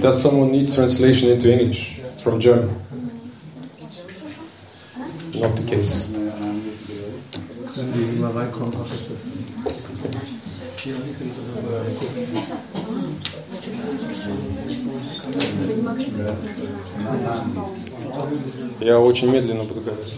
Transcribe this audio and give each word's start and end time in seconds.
Does 0.00 0.22
someone 0.22 0.50
need 0.50 0.72
translation 0.72 1.30
into 1.30 1.52
English 1.52 2.00
from 2.22 2.40
German? 2.40 2.74
Not 5.34 5.56
the 5.56 5.64
case. 5.68 6.16
Я 18.80 18.98
очень 18.98 19.30
медленно 19.30 19.64
буду 19.64 19.80
говорить. 19.80 20.16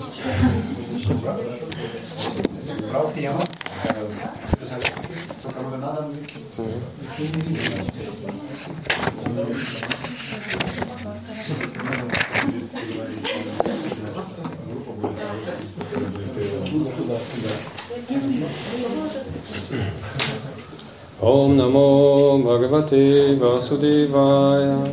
Ом 21.20 21.56
намо 21.56 22.38
бхагавате 22.38 23.36
Vasudevaya 23.36 24.88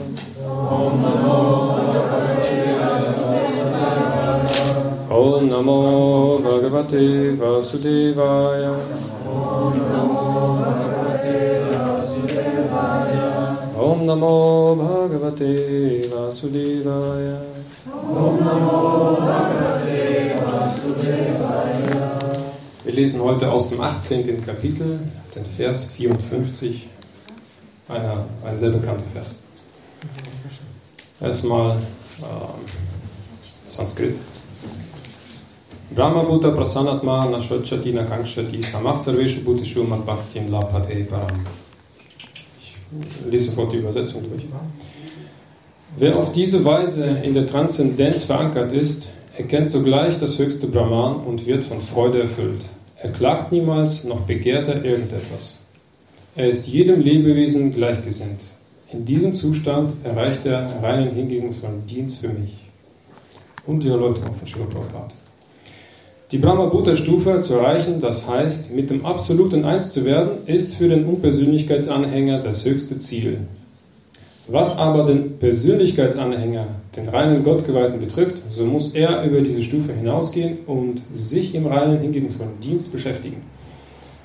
tocar 0.59 0.81
una 0.83 1.09
nada 3.71 4.43
Musik? 4.43 4.69
Om 5.09 5.47
Namo 5.47 6.39
Bhagavate 6.39 7.35
Vasudevaya. 7.37 8.73
Om 13.75 14.05
Namo 14.05 14.75
Bhagavate 14.79 16.01
Vasudevaya. 16.11 17.41
Om 18.05 18.37
Namo 18.45 19.15
Bhagavate 19.15 20.35
Vasudevaya. 20.43 21.99
Wir 22.83 22.93
lesen 22.93 23.21
heute 23.21 23.51
aus 23.51 23.69
dem 23.69 23.81
18. 23.81 24.45
Kapitel, 24.45 24.99
den 25.35 25.45
Vers 25.45 25.91
54, 25.91 26.89
einer, 27.87 28.25
ein 28.45 28.57
sehr 28.57 28.71
bekannter 28.71 29.05
Vers. 29.13 29.43
Erstmal 31.21 31.77
ähm, 32.19 32.65
Sanskrit. 33.67 34.15
Brahma 35.95 36.23
Bhuta 36.23 36.49
Prasanatma 36.49 37.25
Nashvachati 37.25 37.91
Nakangshati 37.93 38.61
Samastarveshu 38.63 39.43
Bhutishu 39.43 39.83
Madbhaktim 39.83 40.49
Lapate 40.49 41.03
Param. 41.05 41.45
Ich 42.59 42.75
lese 43.29 43.49
sofort 43.49 43.73
die 43.73 43.77
Übersetzung 43.77 44.23
durch. 44.29 44.43
Wer 45.97 46.17
auf 46.17 46.31
diese 46.33 46.63
Weise 46.63 47.05
in 47.23 47.33
der 47.33 47.47
Transzendenz 47.47 48.25
verankert 48.25 48.71
ist, 48.71 49.13
erkennt 49.37 49.71
sogleich 49.71 50.19
das 50.19 50.37
höchste 50.37 50.67
Brahman 50.67 51.15
und 51.25 51.45
wird 51.45 51.63
von 51.63 51.81
Freude 51.81 52.21
erfüllt. 52.21 52.61
Er 52.97 53.11
klagt 53.11 53.51
niemals, 53.51 54.03
noch 54.03 54.21
begehrt 54.21 54.67
er 54.67 54.83
irgendetwas. 54.83 55.55
Er 56.35 56.49
ist 56.49 56.67
jedem 56.67 57.01
Lebewesen 57.01 57.73
gleichgesinnt. 57.73 58.41
In 58.91 59.05
diesem 59.05 59.35
Zustand 59.35 59.93
erreicht 60.03 60.47
er 60.47 60.67
reinen 60.81 61.13
hingebungsvollen 61.13 61.85
Dienst 61.85 62.21
für 62.21 62.29
mich. 62.29 62.55
Und 63.67 63.83
die 63.83 63.89
Erläuterung 63.89 64.33
von 64.33 64.47
Sri 64.47 64.61
Prabhupada. 64.61 65.13
Die 66.31 66.39
Brahma-Bhuta-Stufe 66.39 67.41
zu 67.41 67.55
erreichen, 67.55 68.01
das 68.01 68.27
heißt, 68.27 68.73
mit 68.75 68.89
dem 68.89 69.05
Absoluten 69.05 69.63
eins 69.63 69.93
zu 69.93 70.05
werden, 70.05 70.47
ist 70.47 70.75
für 70.75 70.87
den 70.87 71.05
Unpersönlichkeitsanhänger 71.05 72.39
das 72.39 72.65
höchste 72.65 72.97
Ziel. 72.99 73.41
Was 74.47 74.77
aber 74.79 75.05
den 75.05 75.37
Persönlichkeitsanhänger, 75.37 76.65
den 76.95 77.09
reinen 77.09 77.43
Gottgeweihten 77.43 77.99
betrifft, 77.99 78.37
so 78.49 78.65
muss 78.65 78.95
er 78.95 79.23
über 79.23 79.41
diese 79.41 79.61
Stufe 79.61 79.93
hinausgehen 79.93 80.59
und 80.65 80.99
sich 81.15 81.53
im 81.53 81.67
reinen 81.67 81.99
hingebungsvollen 81.99 82.59
Dienst 82.59 82.91
beschäftigen. 82.91 83.43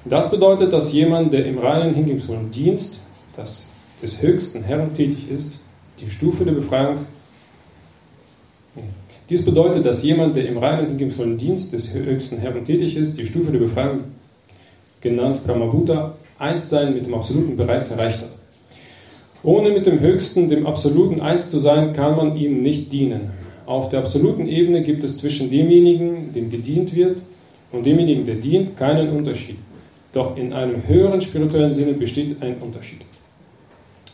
Das 0.07 0.31
bedeutet, 0.31 0.73
dass 0.73 0.95
jemand, 0.95 1.35
der 1.35 1.45
im 1.45 1.59
reinen 1.59 1.95
hingebungsvollen 1.95 2.51
Dienst 2.51 3.03
das 3.37 3.67
des 4.03 4.22
höchsten 4.22 4.65
Herrn 4.65 4.94
tätig 4.94 5.31
ist, 5.31 5.60
die 6.00 6.10
Stufe 6.10 6.44
der 6.44 6.53
Befreiung 6.53 7.06
dies 9.31 9.44
bedeutet, 9.44 9.87
dass 9.87 10.03
jemand, 10.03 10.37
der 10.37 10.47
im 10.47 10.59
reinen 10.59 10.88
hingebungsvollen 10.88 11.38
Dienst 11.38 11.72
des 11.72 11.94
höchsten 11.94 12.38
Herrn 12.38 12.62
tätig 12.62 12.94
ist, 12.97 13.19
die 13.19 13.25
Stufe 13.25 13.53
der 13.53 13.59
Befreiung, 13.59 14.00
genannt 15.00 15.47
Brahmabhuta, 15.47 16.15
Einssein 16.38 16.93
mit 16.94 17.06
dem 17.06 17.15
Absoluten 17.15 17.56
bereits 17.56 17.91
erreicht 17.91 18.21
hat. 18.21 18.37
Ohne 19.43 19.71
mit 19.71 19.87
dem 19.87 20.00
Höchsten, 20.00 20.50
dem 20.50 20.66
Absoluten 20.66 21.21
eins 21.22 21.50
zu 21.50 21.59
sein, 21.59 21.94
kann 21.94 22.16
man 22.16 22.37
ihm 22.37 22.62
nicht 22.62 22.93
dienen. 22.93 23.31
Auf 23.65 23.88
der 23.88 24.00
absoluten 24.00 24.47
Ebene 24.47 24.82
gibt 24.82 25.03
es 25.05 25.19
zwischen 25.19 25.50
demjenigen, 25.50 26.34
dem 26.34 26.50
gedient 26.50 26.94
wird, 26.94 27.19
und 27.72 27.87
demjenigen, 27.87 28.26
der 28.26 28.37
dient, 28.37 28.76
keinen 28.76 29.09
Unterschied. 29.11 29.56
Doch 30.12 30.37
in 30.37 30.53
einem 30.53 30.87
höheren 30.87 31.21
spirituellen 31.21 31.72
Sinne 31.72 31.94
besteht 31.94 32.41
ein 32.43 32.56
Unterschied. 32.59 33.00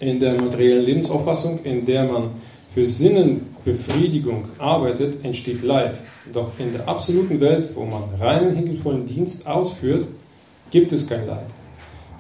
In 0.00 0.18
der 0.18 0.40
materiellen 0.40 0.86
Lebensauffassung, 0.86 1.60
in 1.64 1.84
der 1.84 2.04
man 2.04 2.30
für 2.74 2.84
Sinnenbefriedigung 2.84 4.44
arbeitet, 4.58 5.22
entsteht 5.22 5.62
Leid. 5.62 5.96
Doch 6.32 6.52
in 6.58 6.72
der 6.72 6.88
absoluten 6.88 7.38
Welt, 7.40 7.70
wo 7.74 7.84
man 7.84 8.04
reinen, 8.18 8.56
hingebvollen 8.56 9.06
Dienst 9.06 9.46
ausführt, 9.46 10.06
gibt 10.70 10.92
es 10.92 11.06
kein 11.06 11.26
Leid. 11.26 11.46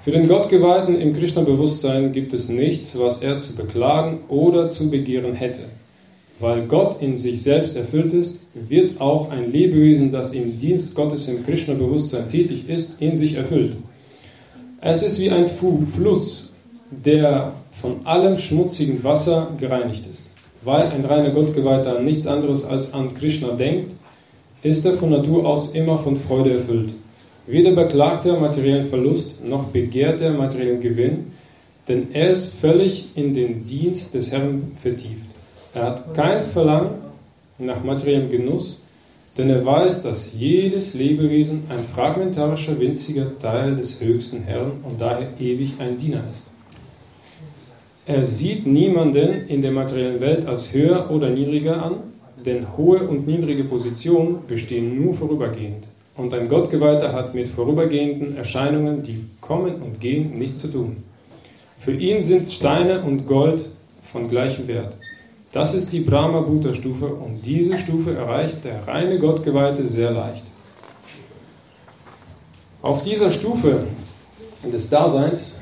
Für 0.04 0.10
den 0.10 0.28
Gottgeweihten 0.28 1.00
im 1.00 1.14
Krishna-Bewusstsein 1.14 2.12
gibt 2.12 2.34
es 2.34 2.50
nichts, 2.50 2.98
was 2.98 3.22
er 3.22 3.40
zu 3.40 3.54
beklagen 3.54 4.20
oder 4.28 4.68
zu 4.68 4.90
begehren 4.90 5.32
hätte. 5.32 5.62
Weil 6.38 6.66
Gott 6.66 7.00
in 7.00 7.16
sich 7.16 7.42
selbst 7.42 7.76
erfüllt 7.76 8.12
ist, 8.12 8.46
wird 8.54 9.00
auch 9.00 9.30
ein 9.30 9.52
Lebewesen, 9.52 10.10
das 10.10 10.32
im 10.32 10.58
Dienst 10.58 10.94
Gottes 10.94 11.28
im 11.28 11.44
Krishna-Bewusstsein 11.44 12.28
tätig 12.30 12.68
ist, 12.68 13.00
in 13.00 13.16
sich 13.16 13.36
erfüllt. 13.36 13.74
Es 14.80 15.02
ist 15.02 15.20
wie 15.20 15.30
ein 15.30 15.48
Fluss, 15.48 16.48
der 16.90 17.52
von 17.72 18.04
allem 18.04 18.36
schmutzigen 18.38 19.02
Wasser 19.04 19.48
gereinigt 19.58 20.04
ist. 20.10 20.30
Weil 20.62 20.88
ein 20.88 21.04
reiner 21.04 21.30
Gottgeweihter 21.30 21.98
an 21.98 22.04
nichts 22.04 22.26
anderes 22.26 22.64
als 22.64 22.92
an 22.92 23.14
Krishna 23.14 23.52
denkt, 23.52 23.92
ist 24.62 24.84
er 24.84 24.94
von 24.94 25.10
Natur 25.10 25.46
aus 25.46 25.70
immer 25.70 25.98
von 25.98 26.16
Freude 26.16 26.54
erfüllt. 26.54 26.90
Weder 27.46 27.72
beklagt 27.72 28.26
er 28.26 28.38
materiellen 28.38 28.88
Verlust, 28.88 29.44
noch 29.46 29.64
begehrt 29.64 30.20
er 30.20 30.32
materiellen 30.32 30.80
Gewinn, 30.80 31.32
denn 31.88 32.08
er 32.12 32.30
ist 32.30 32.54
völlig 32.54 33.08
in 33.16 33.34
den 33.34 33.66
Dienst 33.66 34.14
des 34.14 34.32
Herrn 34.32 34.72
vertieft. 34.80 35.30
Er 35.74 35.84
hat 35.84 36.14
kein 36.14 36.44
Verlangen 36.44 36.90
nach 37.58 37.82
materiellem 37.82 38.30
Genuss, 38.30 38.82
denn 39.38 39.48
er 39.48 39.64
weiß, 39.64 40.02
dass 40.02 40.34
jedes 40.34 40.94
Lebewesen 40.94 41.64
ein 41.68 41.78
fragmentarischer, 41.78 42.78
winziger 42.78 43.38
Teil 43.38 43.76
des 43.76 44.00
höchsten 44.00 44.42
Herrn 44.42 44.72
und 44.82 45.00
daher 45.00 45.28
ewig 45.38 45.72
ein 45.78 45.96
Diener 45.96 46.22
ist. 46.30 46.49
Er 48.10 48.26
sieht 48.26 48.66
niemanden 48.66 49.46
in 49.46 49.62
der 49.62 49.70
materiellen 49.70 50.20
Welt 50.20 50.44
als 50.44 50.72
höher 50.72 51.12
oder 51.12 51.30
niedriger 51.30 51.80
an, 51.80 51.94
denn 52.44 52.76
hohe 52.76 53.06
und 53.06 53.28
niedrige 53.28 53.62
Positionen 53.62 54.40
bestehen 54.48 55.00
nur 55.00 55.14
vorübergehend. 55.14 55.84
Und 56.16 56.34
ein 56.34 56.48
Gottgeweihter 56.48 57.12
hat 57.12 57.34
mit 57.34 57.46
vorübergehenden 57.46 58.36
Erscheinungen, 58.36 59.04
die 59.04 59.26
kommen 59.40 59.76
und 59.76 60.00
gehen, 60.00 60.36
nichts 60.36 60.60
zu 60.62 60.72
tun. 60.72 60.96
Für 61.78 61.92
ihn 61.92 62.24
sind 62.24 62.50
Steine 62.50 63.00
und 63.02 63.28
Gold 63.28 63.66
von 64.10 64.28
gleichem 64.28 64.66
Wert. 64.66 64.92
Das 65.52 65.76
ist 65.76 65.92
die 65.92 66.00
Brahma-Bhuta-Stufe 66.00 67.06
und 67.06 67.46
diese 67.46 67.78
Stufe 67.78 68.16
erreicht 68.16 68.64
der 68.64 68.88
reine 68.88 69.20
Gottgeweihte 69.20 69.86
sehr 69.86 70.10
leicht. 70.10 70.46
Auf 72.82 73.04
dieser 73.04 73.30
Stufe 73.30 73.84
des 74.64 74.90
Daseins 74.90 75.60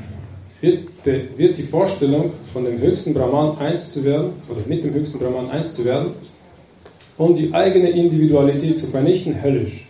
wird 0.61 1.57
die 1.57 1.63
Vorstellung, 1.63 2.33
von 2.53 2.65
dem 2.65 2.79
höchsten 2.79 3.15
Brahman 3.15 3.59
eins 3.59 3.93
zu 3.93 4.05
werden, 4.05 4.33
oder 4.49 4.61
mit 4.67 4.85
dem 4.85 4.95
höchsten 4.95 5.19
Brahman 5.19 5.51
eins 5.51 5.75
zu 5.75 5.85
werden, 5.85 6.09
um 7.17 7.35
die 7.35 7.53
eigene 7.53 7.91
Individualität 7.91 8.79
zu 8.79 8.87
vernichten, 8.87 9.43
höllisch. 9.43 9.89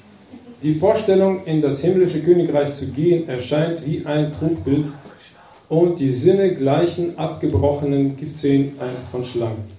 Die 0.63 0.75
Vorstellung, 0.75 1.45
in 1.45 1.63
das 1.63 1.83
himmlische 1.83 2.21
Königreich 2.21 2.75
zu 2.75 2.89
gehen, 2.89 3.29
erscheint 3.29 3.87
wie 3.87 4.05
ein 4.05 4.33
Trugbild 4.33 4.87
und 5.69 6.01
die 6.01 6.13
Sinne 6.13 6.55
gleichen 6.55 7.17
abgebrochenen 7.19 8.17
Giftzähnen 8.17 8.73
von 9.13 9.23
Schlangen. 9.23 9.79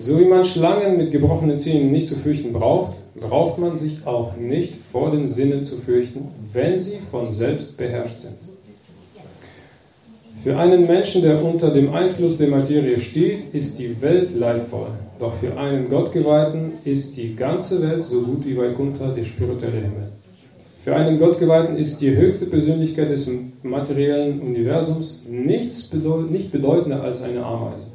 So 0.00 0.18
wie 0.18 0.24
man 0.24 0.44
Schlangen 0.44 0.96
mit 0.96 1.12
gebrochenen 1.12 1.58
Zähnen 1.58 1.90
nicht 1.92 2.08
zu 2.08 2.16
fürchten 2.16 2.52
braucht, 2.52 2.94
braucht 3.20 3.58
man 3.58 3.76
sich 3.76 4.06
auch 4.06 4.36
nicht 4.36 4.74
vor 4.92 5.10
den 5.10 5.28
Sinnen 5.28 5.64
zu 5.64 5.76
fürchten, 5.76 6.28
wenn 6.52 6.78
sie 6.78 6.98
von 7.10 7.34
selbst 7.34 7.76
beherrscht 7.76 8.20
sind. 8.20 8.47
Für 10.44 10.56
einen 10.56 10.86
Menschen, 10.86 11.22
der 11.22 11.42
unter 11.42 11.70
dem 11.70 11.92
Einfluss 11.92 12.38
der 12.38 12.48
Materie 12.48 13.00
steht, 13.00 13.52
ist 13.54 13.80
die 13.80 14.00
Welt 14.00 14.36
leidvoll. 14.36 14.90
Doch 15.18 15.34
für 15.34 15.56
einen 15.56 15.88
Gottgeweihten 15.88 16.74
ist 16.84 17.16
die 17.16 17.34
ganze 17.34 17.82
Welt 17.82 18.04
so 18.04 18.22
gut 18.22 18.46
wie 18.46 18.56
Vaikuntha, 18.56 19.08
der 19.08 19.24
spirituelle 19.24 19.80
Himmel. 19.80 20.08
Für 20.84 20.94
einen 20.94 21.18
Gottgeweihten 21.18 21.76
ist 21.76 22.00
die 22.00 22.14
höchste 22.14 22.46
Persönlichkeit 22.46 23.10
des 23.10 23.28
materiellen 23.64 24.40
Universums 24.40 25.24
nichts 25.28 25.88
bedeut 25.88 26.30
nicht 26.30 26.52
bedeutender 26.52 27.02
als 27.02 27.24
eine 27.24 27.44
Ameise. 27.44 27.88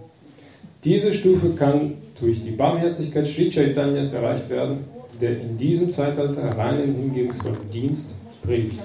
Diese 0.84 1.14
Stufe 1.14 1.52
kann 1.52 1.94
durch 2.20 2.44
die 2.44 2.52
Barmherzigkeit 2.52 3.26
Sri 3.26 3.50
Chaitanyas 3.50 4.14
erreicht 4.14 4.50
werden, 4.50 4.80
der 5.22 5.40
in 5.40 5.58
diesem 5.58 5.94
Zeitalter 5.94 6.58
reinen, 6.58 6.94
hingebungsvollen 6.94 7.70
Dienst 7.72 8.12
predigt. 8.44 8.82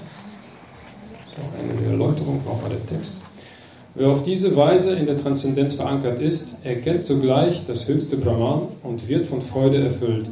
So, 1.35 1.43
eine 1.61 1.91
Erläuterung, 1.91 2.41
nochmal 2.47 2.71
der 2.71 2.87
Text. 2.87 3.28
Wer 3.95 4.09
auf 4.09 4.25
diese 4.25 4.55
Weise 4.57 4.95
in 4.95 5.07
der 5.07 5.17
Transzendenz 5.17 5.75
verankert 5.75 6.21
ist, 6.21 6.65
erkennt 6.65 7.03
zugleich 7.03 7.65
das 7.67 7.89
höchste 7.89 8.17
Brahman 8.17 8.69
und 8.83 9.09
wird 9.09 9.27
von 9.27 9.43
Freude 9.43 9.83
erfüllt. 9.83 10.27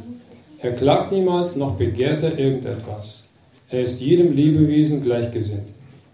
Er 0.59 0.73
klagt 0.73 1.11
niemals, 1.11 1.55
noch 1.55 1.75
begehrt 1.75 2.23
er 2.23 2.37
irgendetwas. 2.37 3.29
Er 3.69 3.83
ist 3.83 4.01
jedem 4.01 4.33
Lebewesen 4.33 5.03
gleichgesinnt. 5.03 5.69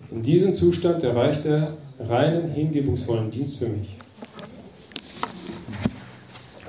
In 0.09 0.23
diesem 0.23 0.55
Zustand 0.55 1.03
erreicht 1.03 1.45
er 1.45 1.73
reinen, 1.99 2.51
hingebungsvollen 2.51 3.29
Dienst 3.29 3.57
für 3.57 3.67
mich. 3.67 3.89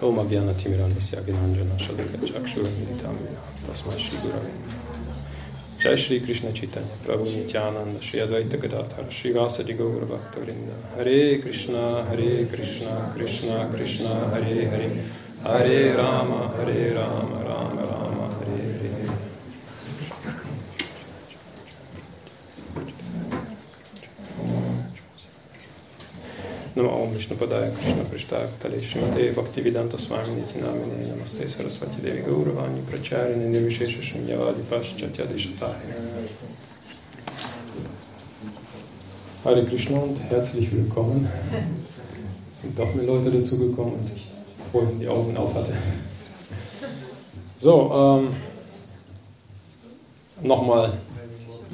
Om 0.00 0.18
Abhyana 0.18 0.52
Timirandasya 0.52 1.20
Ginanjana 1.20 1.78
Shadaka 1.78 2.18
Chakshura 2.26 2.68
Tasmai 3.66 3.98
Shri 3.98 4.18
Gurave 4.22 4.83
जय 5.84 5.96
श्री 5.96 6.18
कृष्ण 6.20 6.50
चैतन्य 6.52 6.94
प्रभु 7.06 7.24
नित्यानंद 7.24 8.00
श्री 8.02 8.20
अद्वैत 8.20 8.54
गदाधर 8.60 9.08
श्रीवासदि 9.12 9.72
गौर 9.72 10.04
भक्त 10.12 10.38
वृंद 10.38 10.70
हरे 10.92 11.18
कृष्णा 11.44 11.82
हरे 12.08 12.28
कृष्णा 12.52 12.94
कृष्णा 13.14 13.58
कृष्णा 13.72 14.14
हरे 14.30 14.54
हरे 14.66 14.88
हरे 15.46 15.82
राम 15.96 16.32
हरे 16.54 16.88
राम 16.90 17.34
राम 17.48 17.76
राम 17.80 18.16
हरे 18.30 18.62
Hare 18.70 19.18
Vishnupadaya 27.14 27.72
Krishna 27.74 28.02
Prishtaya 28.04 28.48
Kale 28.60 28.80
Shimate 28.80 29.32
Bhaktivedanta 29.32 29.98
Swami 29.98 30.42
Nitinamine 30.42 31.08
Namaste 31.08 31.48
Sarasvati 31.48 32.02
Devi 32.02 32.22
Gauravani 32.22 32.82
Pracharine 32.82 33.52
Nirvishesha 33.52 34.02
Shunyavadi 34.02 34.62
Paschatya 34.62 35.24
Deshatahine 35.26 35.94
Hare 39.44 39.64
Krishna 39.64 39.98
und 39.98 40.18
herzlich 40.28 40.72
willkommen. 40.72 41.28
Es 42.50 42.62
sind 42.62 42.78
doch 42.78 42.92
mehr 42.94 43.04
Leute 43.04 43.30
dazugekommen, 43.30 43.98
als 43.98 44.14
ich 44.14 44.30
vorhin 44.72 44.98
die 44.98 45.08
Augen 45.08 45.36
auf 45.36 45.54
hatte. 45.54 45.72
So, 47.58 47.92
ähm, 47.92 48.36
nochmal 50.42 50.94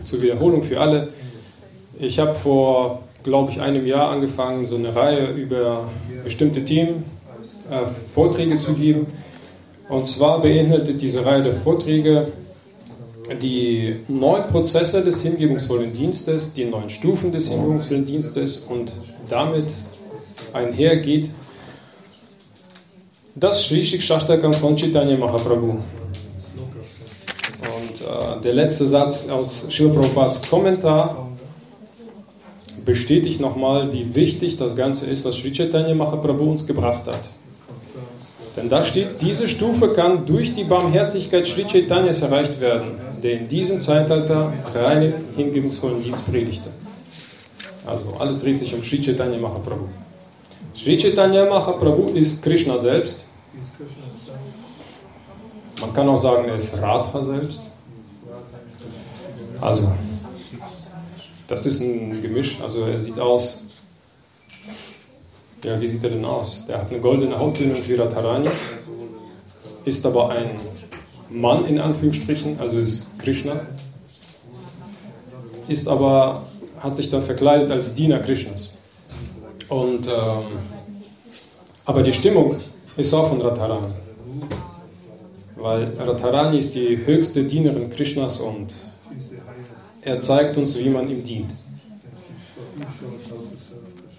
zur 0.04 0.20
Wiederholung 0.20 0.62
für 0.62 0.80
alle. 0.80 1.08
Ich 1.98 2.18
habe 2.18 2.34
vor 2.34 3.02
glaube 3.22 3.52
ich, 3.52 3.60
einem 3.60 3.86
Jahr 3.86 4.10
angefangen, 4.10 4.66
so 4.66 4.76
eine 4.76 4.94
Reihe 4.94 5.28
über 5.28 5.88
bestimmte 6.24 6.64
Themen 6.64 7.04
äh, 7.70 7.86
Vorträge 8.14 8.58
zu 8.58 8.74
geben. 8.74 9.06
Und 9.88 10.06
zwar 10.06 10.40
beinhaltet 10.40 11.02
diese 11.02 11.24
Reihe 11.24 11.42
der 11.42 11.54
Vorträge 11.54 12.28
die 13.42 13.96
neun 14.08 14.48
Prozesse 14.48 15.04
des 15.04 15.22
hingebungsvollen 15.22 15.92
Dienstes, 15.92 16.54
die 16.54 16.64
neun 16.64 16.90
Stufen 16.90 17.32
des 17.32 17.48
hingebungsvollen 17.48 18.06
Dienstes 18.06 18.58
und 18.58 18.92
damit 19.28 19.66
einhergeht 20.52 21.30
das 23.36 23.66
Sri 23.66 23.84
Shikshashtakam 23.84 24.52
von 24.52 24.76
Chaitanya 24.76 25.16
Mahaprabhu. 25.16 25.70
Und 25.70 25.80
äh, 28.00 28.40
der 28.42 28.54
letzte 28.54 28.86
Satz 28.86 29.28
aus 29.28 29.66
Srila 29.70 29.94
Prabhupads 29.94 30.48
Kommentar 30.48 31.29
bestätigt 32.84 33.40
nochmal, 33.40 33.92
wie 33.92 34.14
wichtig 34.14 34.56
das 34.56 34.76
Ganze 34.76 35.10
ist, 35.10 35.24
was 35.24 35.36
Sri 35.36 35.52
Chaitanya 35.52 35.94
Mahaprabhu 35.94 36.50
uns 36.50 36.66
gebracht 36.66 37.06
hat. 37.06 37.20
Denn 38.56 38.68
da 38.68 38.84
steht, 38.84 39.22
diese 39.22 39.48
Stufe 39.48 39.92
kann 39.92 40.26
durch 40.26 40.54
die 40.54 40.64
Barmherzigkeit 40.64 41.46
Sri 41.46 41.64
Chaitanyas 41.64 42.22
erreicht 42.22 42.60
werden, 42.60 42.92
der 43.22 43.38
in 43.38 43.48
diesem 43.48 43.80
Zeitalter 43.80 44.52
reinen, 44.74 45.14
hingebungsvollen 45.36 46.02
Dienst 46.02 46.26
predigte. 46.30 46.70
Also 47.86 48.14
alles 48.18 48.40
dreht 48.40 48.58
sich 48.58 48.74
um 48.74 48.82
Sri 48.82 49.00
Chaitanya 49.00 49.38
Mahaprabhu. 49.38 49.86
Sri 50.74 50.96
Chaitanya 50.96 51.46
Mahaprabhu 51.46 52.10
ist 52.10 52.42
Krishna 52.42 52.78
selbst. 52.78 53.28
Man 55.80 55.92
kann 55.94 56.08
auch 56.08 56.20
sagen, 56.20 56.48
er 56.48 56.56
ist 56.56 56.80
Radha 56.80 57.22
selbst. 57.22 57.62
Also 59.60 59.90
das 61.50 61.66
ist 61.66 61.82
ein 61.82 62.22
Gemisch. 62.22 62.60
Also 62.62 62.86
er 62.86 62.98
sieht 62.98 63.18
aus. 63.18 63.64
Ja, 65.64 65.78
wie 65.80 65.88
sieht 65.88 66.04
er 66.04 66.10
denn 66.10 66.24
aus? 66.24 66.64
Der 66.66 66.78
hat 66.78 66.90
eine 66.90 67.00
goldene 67.00 67.38
Hauttöne 67.38 67.74
und 67.74 67.86
Viratarani, 67.86 68.48
ist 69.84 70.06
aber 70.06 70.30
ein 70.30 70.52
Mann 71.28 71.66
in 71.66 71.78
Anführungsstrichen, 71.78 72.58
also 72.58 72.78
ist 72.78 73.06
Krishna, 73.18 73.60
ist 75.68 75.86
aber, 75.86 76.46
hat 76.78 76.96
sich 76.96 77.10
dann 77.10 77.22
verkleidet 77.22 77.70
als 77.70 77.94
Diener 77.94 78.20
Krishnas. 78.20 78.78
Und, 79.68 80.08
ähm, 80.08 80.44
aber 81.84 82.02
die 82.02 82.14
Stimmung 82.14 82.56
ist 82.96 83.12
auch 83.12 83.28
von 83.28 83.42
Radharani. 83.42 83.92
Weil 85.56 85.92
Radharani 85.98 86.58
ist 86.58 86.74
die 86.74 87.04
höchste 87.04 87.44
Dienerin 87.44 87.90
Krishnas 87.90 88.40
und 88.40 88.72
er 90.02 90.20
zeigt 90.20 90.56
uns, 90.56 90.78
wie 90.78 90.88
man 90.88 91.10
ihm 91.10 91.24
dient. 91.24 91.52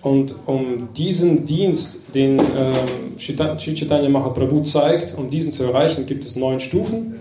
Und 0.01 0.35
um 0.47 0.93
diesen 0.95 1.45
Dienst, 1.45 2.15
den 2.15 2.39
äh, 2.39 4.09
Mahaprabhu 4.09 4.63
zeigt, 4.63 5.17
um 5.17 5.29
diesen 5.29 5.51
zu 5.51 5.63
erreichen, 5.63 6.05
gibt 6.05 6.25
es 6.25 6.35
neun 6.35 6.59
Stufen. 6.59 7.15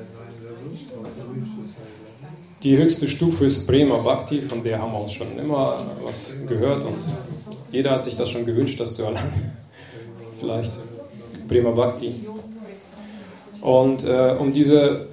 Die 2.63 2.77
höchste 2.77 3.09
Stufe 3.09 3.47
ist 3.47 3.67
Prema 3.67 3.99
Bhakti, 3.99 4.43
von 4.43 4.63
der 4.63 4.83
haben 4.83 4.93
wir 4.93 5.01
uns 5.01 5.13
schon 5.13 5.39
immer 5.39 5.97
was 6.03 6.47
gehört 6.47 6.85
und 6.85 6.99
jeder 7.73 7.93
hat 7.93 8.05
sich 8.05 8.17
das 8.17 8.29
schon 8.29 8.45
gewünscht, 8.45 8.79
das 8.81 8.97
zu 8.97 9.05
erlangen. 9.05 9.53
Vielleicht 10.39 10.73
Prema 11.49 11.71
Bhakti. 11.71 12.15
Und 13.63 14.05
äh, 14.05 14.37
um 14.39 14.53
diese 14.53 15.07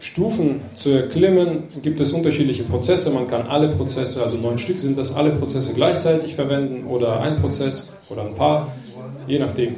Stufen 0.00 0.62
zu 0.74 0.90
erklimmen, 0.90 1.64
gibt 1.82 2.00
es 2.00 2.12
unterschiedliche 2.12 2.64
Prozesse. 2.64 3.10
Man 3.10 3.28
kann 3.28 3.46
alle 3.46 3.68
Prozesse, 3.68 4.22
also 4.22 4.38
neun 4.38 4.58
Stück 4.58 4.78
sind 4.78 4.96
das, 4.96 5.14
alle 5.14 5.30
Prozesse 5.30 5.74
gleichzeitig 5.74 6.34
verwenden 6.34 6.86
oder 6.86 7.20
ein 7.20 7.40
Prozess 7.40 7.92
oder 8.08 8.22
ein 8.22 8.34
paar, 8.34 8.72
je 9.26 9.38
nachdem. 9.38 9.76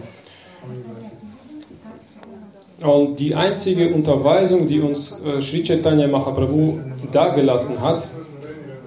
Und 2.85 3.21
die 3.21 3.35
einzige 3.35 3.93
Unterweisung, 3.93 4.69
die 4.69 4.81
uns 4.81 5.21
äh, 5.25 5.41
Sri 5.41 5.63
Chaitanya 5.63 6.09
Mahaprabhu 6.09 6.79
dargelassen 7.13 7.81
hat, 7.81 8.07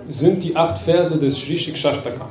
sind 0.08 0.44
die 0.44 0.56
acht 0.56 0.77
Verse 0.77 1.20
des 1.20 1.38
Sri 1.38 1.58
Shikshashtaka. 1.58 2.27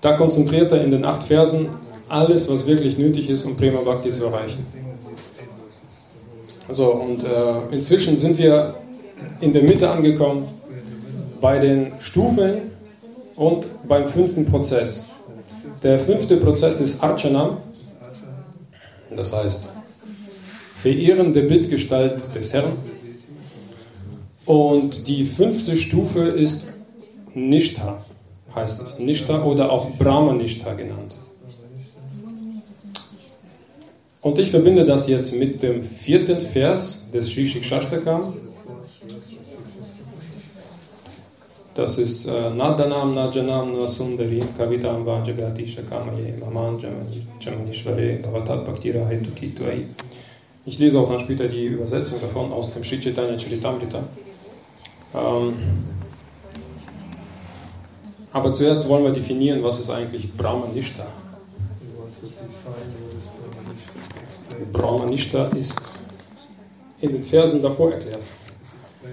Da 0.00 0.12
konzentriert 0.16 0.70
er 0.72 0.84
in 0.84 0.90
den 0.90 1.04
acht 1.04 1.22
Versen 1.22 1.68
alles, 2.08 2.48
was 2.48 2.66
wirklich 2.66 2.98
nötig 2.98 3.30
ist, 3.30 3.44
um 3.44 3.56
Prema 3.56 3.80
Bhakti 3.80 4.10
zu 4.10 4.26
erreichen. 4.26 4.64
So, 6.68 6.92
und 6.94 7.24
äh, 7.24 7.74
inzwischen 7.74 8.16
sind 8.16 8.38
wir 8.38 8.74
in 9.40 9.52
der 9.52 9.62
Mitte 9.62 9.90
angekommen 9.90 10.48
bei 11.40 11.58
den 11.58 11.92
Stufen 11.98 12.70
und 13.36 13.66
beim 13.86 14.08
fünften 14.08 14.46
Prozess. 14.46 15.06
Der 15.82 15.98
fünfte 15.98 16.38
Prozess 16.38 16.80
ist 16.80 17.02
Archanam, 17.02 17.58
das 19.14 19.32
heißt 19.32 19.68
Verehren 20.76 21.34
der 21.34 21.42
Bildgestalt 21.42 22.34
des 22.34 22.52
Herrn. 22.52 22.72
Und 24.46 25.08
die 25.08 25.24
fünfte 25.24 25.76
Stufe 25.76 26.28
ist 26.28 26.66
Nishtha, 27.34 28.04
heißt 28.54 28.82
es. 28.82 28.98
Nishtha 28.98 29.42
oder 29.42 29.72
auch 29.72 29.90
Brahma 29.98 30.32
Nishtha 30.34 30.74
genannt. 30.74 31.16
Und 34.24 34.38
ich 34.38 34.50
verbinde 34.50 34.86
das 34.86 35.06
jetzt 35.06 35.38
mit 35.38 35.62
dem 35.62 35.84
vierten 35.84 36.40
Vers 36.40 37.10
des 37.12 37.30
Shishik 37.30 37.62
Shashtakam. 37.62 38.32
Das 41.74 41.98
ist 41.98 42.28
äh, 42.28 42.48
Nadanam 42.48 43.14
Najanam 43.14 43.74
Nasundarim 43.78 44.48
Kavitam 44.56 45.04
Vajagati 45.04 45.66
Shakamaye 45.68 46.38
Maman 46.40 46.78
Jamanishvare 47.38 48.20
Bhavatat 48.22 48.64
Bhaktira 48.64 49.06
Hetukitwai. 49.06 49.88
Ich 50.64 50.78
lese 50.78 51.00
auch 51.00 51.10
dann 51.10 51.20
später 51.20 51.46
die 51.46 51.66
Übersetzung 51.66 52.18
davon 52.18 52.50
aus 52.50 52.72
dem 52.72 52.82
Shri 52.82 53.00
Chaitanya 53.00 53.38
Charitamrita. 53.38 54.02
Ähm, 55.14 55.54
Aber 58.32 58.54
zuerst 58.54 58.88
wollen 58.88 59.04
wir 59.04 59.12
definieren, 59.12 59.62
was 59.62 59.80
ist 59.80 59.90
eigentlich 59.90 60.32
Brahmanishta. 60.32 61.04
We 61.04 62.00
want 62.00 62.14
to 62.20 62.26
define 62.26 63.03
Brahmanishta. 64.72 65.48
Ist 65.48 65.80
in 67.00 67.12
den 67.12 67.24
Versen 67.24 67.62
davor 67.62 67.92
erklärt, 67.92 68.20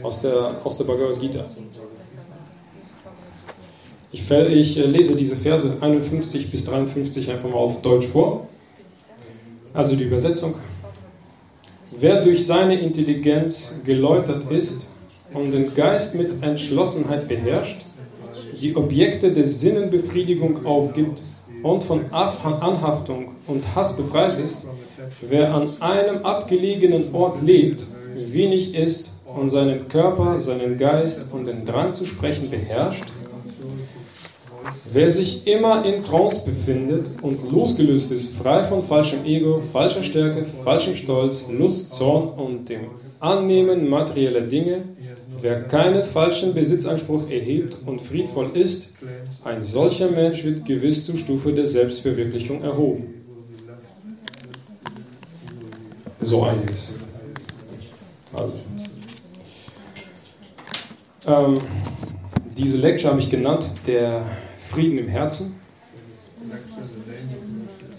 aus 0.01 0.22
der, 0.22 0.55
aus 0.63 0.77
der 0.77 0.86
Bhagavad 0.86 1.20
Gita. 1.20 1.46
Ich, 4.13 4.29
ich 4.29 4.79
äh, 4.79 4.86
lese 4.86 5.15
diese 5.15 5.36
Verse 5.36 5.77
51 5.79 6.51
bis 6.51 6.65
53 6.65 7.29
einfach 7.31 7.50
mal 7.50 7.55
auf 7.55 7.81
Deutsch 7.81 8.08
vor. 8.08 8.48
Also 9.74 9.96
die 9.96 10.03
Übersetzung. 10.03 10.55
Wer 12.00 12.24
durch 12.24 12.46
seine 12.46 12.79
Intelligenz 12.79 13.81
geläutert 13.86 14.50
ist 14.51 14.88
und 15.34 15.51
den 15.51 15.74
Geist 15.75 16.15
mit 16.15 16.43
Entschlossenheit 16.43 17.27
beherrscht, 17.27 17.81
die 18.62 18.75
Objekte 18.75 19.31
der 19.31 19.46
Sinnenbefriedigung 19.46 20.65
aufgibt 20.65 21.20
und 21.63 21.83
von 21.83 22.05
Af- 22.11 22.45
Anhaftung 22.61 23.29
und 23.47 23.63
Hass 23.75 23.97
befreit 23.97 24.39
ist, 24.39 24.65
wer 25.21 25.53
an 25.53 25.69
einem 25.79 26.25
abgelegenen 26.25 27.13
Ort 27.13 27.41
lebt, 27.41 27.83
wenig 28.15 28.75
isst 28.75 29.13
und 29.25 29.49
seinen 29.49 29.87
Körper, 29.87 30.39
seinen 30.39 30.77
Geist 30.77 31.31
und 31.31 31.45
den 31.45 31.65
Drang 31.65 31.93
zu 31.95 32.05
sprechen 32.05 32.49
beherrscht, 32.49 33.05
Wer 34.93 35.09
sich 35.09 35.47
immer 35.47 35.85
in 35.85 36.03
Trance 36.03 36.49
befindet 36.49 37.07
und 37.21 37.49
losgelöst 37.49 38.11
ist, 38.11 38.35
frei 38.35 38.63
von 38.65 38.83
falschem 38.83 39.25
Ego, 39.25 39.61
falscher 39.71 40.03
Stärke, 40.03 40.45
falschem 40.63 40.95
Stolz, 40.95 41.47
Lust, 41.49 41.93
Zorn 41.93 42.29
und 42.29 42.67
dem 42.67 42.81
Annehmen 43.21 43.89
materieller 43.89 44.41
Dinge, 44.41 44.83
wer 45.41 45.61
keinen 45.63 46.03
falschen 46.03 46.53
Besitzanspruch 46.53 47.29
erhebt 47.29 47.77
und 47.85 48.01
friedvoll 48.01 48.51
ist, 48.53 48.93
ein 49.43 49.63
solcher 49.63 50.10
Mensch 50.12 50.43
wird 50.43 50.65
gewiss 50.65 51.05
zur 51.05 51.17
Stufe 51.17 51.51
der 51.53 51.65
Selbstverwirklichung 51.65 52.63
erhoben. 52.63 53.13
So 56.21 56.43
einiges. 56.43 57.00
Also. 58.33 58.53
Ähm, 61.25 61.57
diese 62.57 62.77
Lecture 62.77 63.12
habe 63.12 63.21
ich 63.21 63.29
genannt, 63.29 63.65
der 63.88 64.24
Frieden 64.60 65.00
im 65.00 65.07
Herzen. 65.07 65.60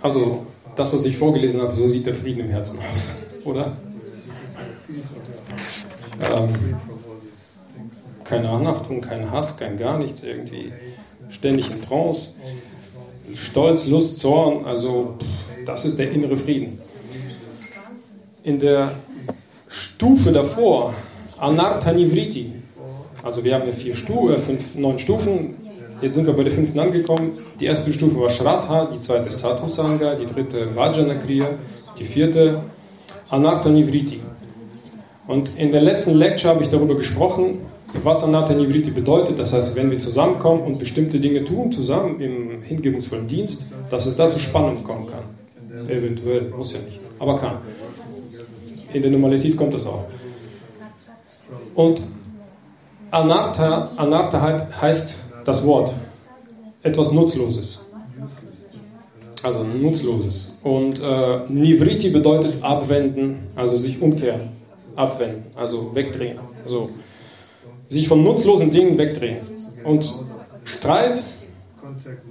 Also, 0.00 0.46
das, 0.76 0.92
was 0.92 1.04
ich 1.04 1.16
vorgelesen 1.16 1.60
habe, 1.60 1.74
so 1.74 1.88
sieht 1.88 2.06
der 2.06 2.14
Frieden 2.14 2.40
im 2.40 2.50
Herzen 2.50 2.80
aus, 2.92 3.18
oder? 3.44 3.76
Ähm, 6.20 6.48
keine 8.24 8.48
Anhaftung, 8.48 9.00
kein 9.00 9.30
Hass, 9.30 9.56
kein 9.56 9.76
gar 9.76 9.98
nichts, 9.98 10.22
irgendwie 10.22 10.72
ständig 11.32 11.70
in 11.70 11.82
Trance. 11.82 12.34
Stolz, 13.34 13.86
Lust, 13.86 14.18
Zorn, 14.18 14.64
also 14.64 15.14
das 15.66 15.84
ist 15.84 15.98
der 15.98 16.10
innere 16.12 16.36
Frieden. 16.36 16.78
In 18.42 18.58
der 18.58 18.92
Stufe 19.68 20.32
davor, 20.32 20.94
Anartha 21.38 21.92
Nivriti, 21.92 22.52
also 23.22 23.42
wir 23.44 23.54
haben 23.54 23.66
ja 23.66 23.72
vier 23.72 23.94
Stu 23.94 24.30
äh, 24.30 24.38
fünf, 24.38 24.74
neun 24.74 24.98
Stufen, 24.98 25.54
jetzt 26.00 26.16
sind 26.16 26.26
wir 26.26 26.34
bei 26.34 26.42
der 26.44 26.52
fünften 26.52 26.78
angekommen. 26.80 27.32
Die 27.60 27.66
erste 27.66 27.94
Stufe 27.94 28.20
war 28.20 28.30
Shraddha, 28.30 28.88
die 28.92 29.00
zweite 29.00 29.30
Sadhu 29.30 29.68
Sangha, 29.68 30.16
die 30.16 30.26
dritte 30.26 30.74
Vajana 30.74 31.14
Kriya, 31.14 31.46
die 31.98 32.04
vierte 32.04 32.62
Anartha 33.30 33.70
Nivriti. 33.70 34.20
Und 35.28 35.56
in 35.56 35.70
der 35.70 35.80
letzten 35.80 36.14
Lecture 36.14 36.52
habe 36.52 36.64
ich 36.64 36.70
darüber 36.70 36.96
gesprochen, 36.96 37.60
was 38.02 38.24
Anartha 38.24 38.54
Nivriti 38.54 38.90
bedeutet. 38.90 39.38
Das 39.38 39.52
heißt, 39.52 39.76
wenn 39.76 39.90
wir 39.90 40.00
zusammenkommen 40.00 40.62
und 40.62 40.78
bestimmte 40.78 41.20
Dinge 41.20 41.44
tun, 41.44 41.72
zusammen 41.72 42.20
im 42.20 42.62
hingebungsvollen 42.62 43.28
Dienst, 43.28 43.72
dass 43.90 44.06
es 44.06 44.16
da 44.16 44.28
zu 44.30 44.38
Spannung 44.38 44.82
kommen 44.82 45.06
kann. 45.06 45.88
Eventuell, 45.88 46.52
muss 46.56 46.72
ja 46.72 46.80
nicht, 46.80 47.00
aber 47.18 47.38
kann. 47.38 47.58
In 48.92 49.02
der 49.02 49.10
Normalität 49.10 49.56
kommt 49.56 49.74
das 49.74 49.86
auch. 49.86 50.04
Und 51.74 52.02
Anartha, 53.10 53.90
Anartha 53.96 54.68
heißt 54.80 55.32
das 55.44 55.66
Wort 55.66 55.92
etwas 56.82 57.12
Nutzloses. 57.12 57.84
Also 59.42 59.64
Nutzloses. 59.64 60.58
Und 60.62 61.02
äh, 61.02 61.40
Nivriti 61.48 62.10
bedeutet 62.10 62.62
abwenden, 62.62 63.48
also 63.56 63.76
sich 63.76 64.00
umkehren, 64.00 64.50
abwenden, 64.94 65.44
also 65.56 65.94
wegdrehen. 65.94 66.38
Also 66.64 66.90
sich 67.88 68.08
von 68.08 68.22
nutzlosen 68.22 68.70
Dingen 68.70 68.98
wegdrehen. 68.98 69.38
Und 69.84 70.08
Streit 70.64 71.22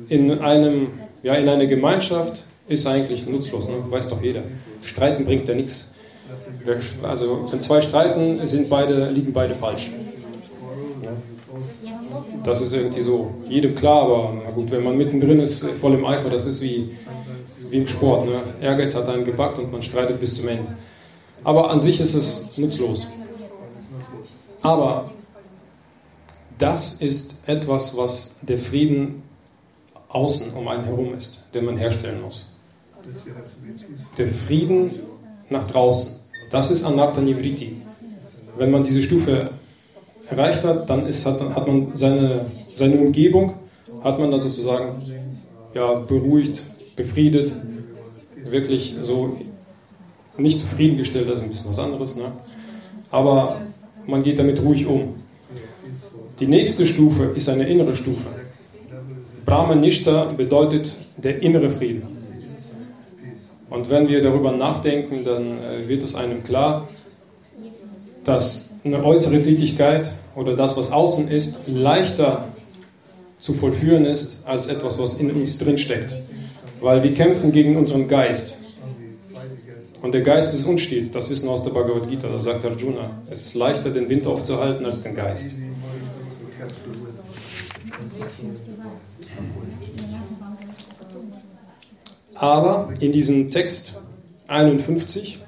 in, 0.09 0.39
einem, 0.39 0.87
ja, 1.23 1.35
in 1.35 1.47
einer 1.47 1.67
Gemeinschaft 1.67 2.43
ist 2.67 2.87
eigentlich 2.87 3.27
nutzlos, 3.27 3.69
ne? 3.69 3.75
weiß 3.89 4.09
doch 4.09 4.21
jeder. 4.21 4.43
Streiten 4.83 5.25
bringt 5.25 5.47
ja 5.47 5.55
nichts. 5.55 5.93
Also 7.03 7.47
wenn 7.51 7.61
zwei 7.61 7.81
streiten, 7.81 8.45
sind 8.45 8.69
beide, 8.69 9.09
liegen 9.09 9.33
beide 9.33 9.55
falsch. 9.55 9.91
Das 12.43 12.61
ist 12.61 12.73
irgendwie 12.73 13.01
so 13.01 13.31
jedem 13.47 13.75
klar, 13.75 14.03
aber 14.03 14.33
na 14.43 14.51
gut, 14.51 14.71
wenn 14.71 14.83
man 14.83 14.97
mittendrin 14.97 15.39
ist, 15.39 15.65
voll 15.79 15.93
im 15.93 16.05
Eifer, 16.05 16.29
das 16.29 16.45
ist 16.45 16.61
wie, 16.61 16.91
wie 17.69 17.77
im 17.77 17.87
Sport. 17.87 18.25
Ne? 18.25 18.41
Ehrgeiz 18.61 18.95
hat 18.95 19.09
einen 19.09 19.25
gepackt 19.25 19.59
und 19.59 19.71
man 19.71 19.83
streitet 19.83 20.19
bis 20.19 20.37
zum 20.37 20.47
Ende. 20.47 20.75
Aber 21.43 21.69
an 21.69 21.81
sich 21.81 21.99
ist 21.99 22.15
es 22.15 22.57
nutzlos. 22.57 23.07
Aber 24.61 25.11
das 26.61 27.01
ist 27.01 27.47
etwas, 27.47 27.97
was 27.97 28.37
der 28.43 28.57
Frieden 28.57 29.23
außen 30.09 30.53
um 30.53 30.67
einen 30.67 30.83
herum 30.83 31.13
ist, 31.15 31.43
den 31.53 31.65
man 31.65 31.77
herstellen 31.77 32.21
muss. 32.21 32.45
Der 34.17 34.27
Frieden 34.29 34.91
nach 35.49 35.67
draußen. 35.67 36.17
Das 36.51 36.69
ist 36.69 36.83
Anartha 36.83 37.21
Nivriti. 37.21 37.77
Wenn 38.57 38.69
man 38.69 38.83
diese 38.83 39.01
Stufe 39.01 39.49
erreicht 40.29 40.63
hat, 40.63 40.89
dann 40.89 41.07
ist, 41.07 41.25
hat, 41.25 41.41
hat 41.41 41.67
man 41.67 41.93
seine, 41.95 42.45
seine 42.75 42.97
Umgebung, 42.97 43.55
hat 44.03 44.19
man 44.19 44.29
dann 44.29 44.41
sozusagen 44.41 45.01
ja, 45.73 45.93
beruhigt, 45.93 46.61
befriedet, 46.95 47.53
wirklich 48.45 48.95
so 49.03 49.37
nicht 50.37 50.59
zufriedengestellt, 50.59 51.29
das 51.29 51.39
ist 51.39 51.45
ein 51.45 51.49
bisschen 51.49 51.71
was 51.71 51.79
anderes. 51.79 52.15
Ne? 52.17 52.31
Aber 53.09 53.61
man 54.05 54.23
geht 54.23 54.37
damit 54.37 54.61
ruhig 54.61 54.85
um. 54.85 55.15
Die 56.41 56.47
nächste 56.47 56.87
Stufe 56.87 57.33
ist 57.35 57.49
eine 57.49 57.69
innere 57.69 57.95
Stufe. 57.95 58.27
Brahmanishta 59.45 60.33
bedeutet 60.35 60.91
der 61.17 61.39
innere 61.39 61.69
Frieden. 61.69 62.01
Und 63.69 63.91
wenn 63.91 64.09
wir 64.09 64.23
darüber 64.23 64.51
nachdenken, 64.51 65.23
dann 65.23 65.59
äh, 65.59 65.87
wird 65.87 66.01
es 66.03 66.15
einem 66.15 66.43
klar, 66.43 66.89
dass 68.25 68.73
eine 68.83 69.03
äußere 69.03 69.43
Tätigkeit 69.43 70.09
oder 70.35 70.55
das, 70.55 70.75
was 70.77 70.91
außen 70.91 71.29
ist, 71.29 71.67
leichter 71.67 72.47
zu 73.39 73.53
vollführen 73.53 74.05
ist 74.05 74.43
als 74.47 74.67
etwas, 74.67 74.97
was 74.97 75.19
in 75.19 75.29
uns 75.29 75.59
drin 75.59 75.77
steckt. 75.77 76.11
Weil 76.81 77.03
wir 77.03 77.13
kämpfen 77.13 77.51
gegen 77.51 77.77
unseren 77.77 78.07
Geist. 78.07 78.57
Und 80.01 80.13
der 80.13 80.21
Geist 80.21 80.55
ist 80.55 80.65
unstet, 80.65 81.13
das 81.13 81.29
wissen 81.29 81.45
wir 81.45 81.51
aus 81.51 81.63
der 81.63 81.69
Bhagavad 81.69 82.09
Gita, 82.09 82.27
da 82.27 82.41
sagt 82.41 82.65
Arjuna, 82.65 83.11
es 83.29 83.45
ist 83.45 83.53
leichter, 83.53 83.91
den 83.91 84.09
Wind 84.09 84.25
aufzuhalten 84.25 84.83
als 84.87 85.03
den 85.03 85.15
Geist. 85.15 85.51
Aber 92.35 92.93
in 92.99 93.11
diesem 93.11 93.51
Text 93.51 93.99
51 94.47 95.39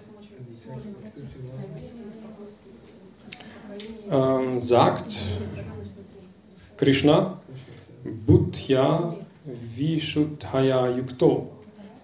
ähm, 4.12 4.62
sagt 4.62 5.16
Krishna, 6.78 7.40
Buddhya 8.26 9.16
Vishuddhaya 9.76 10.90
Yukto. 10.96 11.50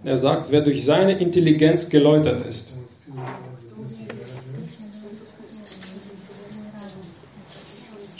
Er 0.03 0.17
sagt, 0.17 0.51
wer 0.51 0.61
durch 0.61 0.85
seine 0.85 1.19
Intelligenz 1.19 1.89
geläutert 1.89 2.45
ist. 2.45 2.77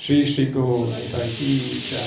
Govinda 0.10 1.20
Ki 1.38 1.62
Jai. 1.92 2.00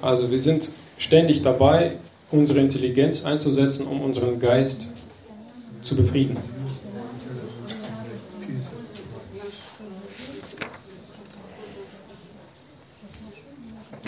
Also 0.00 0.30
wir 0.30 0.38
sind 0.38 0.68
ständig 0.98 1.42
dabei, 1.42 1.96
unsere 2.30 2.60
Intelligenz 2.60 3.24
einzusetzen, 3.24 3.88
um 3.88 4.00
unseren 4.00 4.38
Geist 4.38 4.86
zu 5.82 5.96
befrieden. 5.96 6.36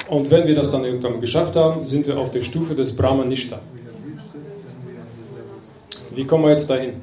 Und 0.08 0.30
wenn 0.30 0.46
wir 0.46 0.54
das 0.54 0.70
dann 0.70 0.84
irgendwann 0.84 1.20
geschafft 1.20 1.56
haben, 1.56 1.86
sind 1.86 2.06
wir 2.06 2.18
auf 2.18 2.30
der 2.30 2.42
Stufe 2.42 2.76
des 2.76 2.94
Brahmanishta. 2.94 3.60
Wie 6.14 6.24
kommen 6.24 6.44
wir 6.44 6.50
jetzt 6.50 6.68
dahin? 6.68 6.94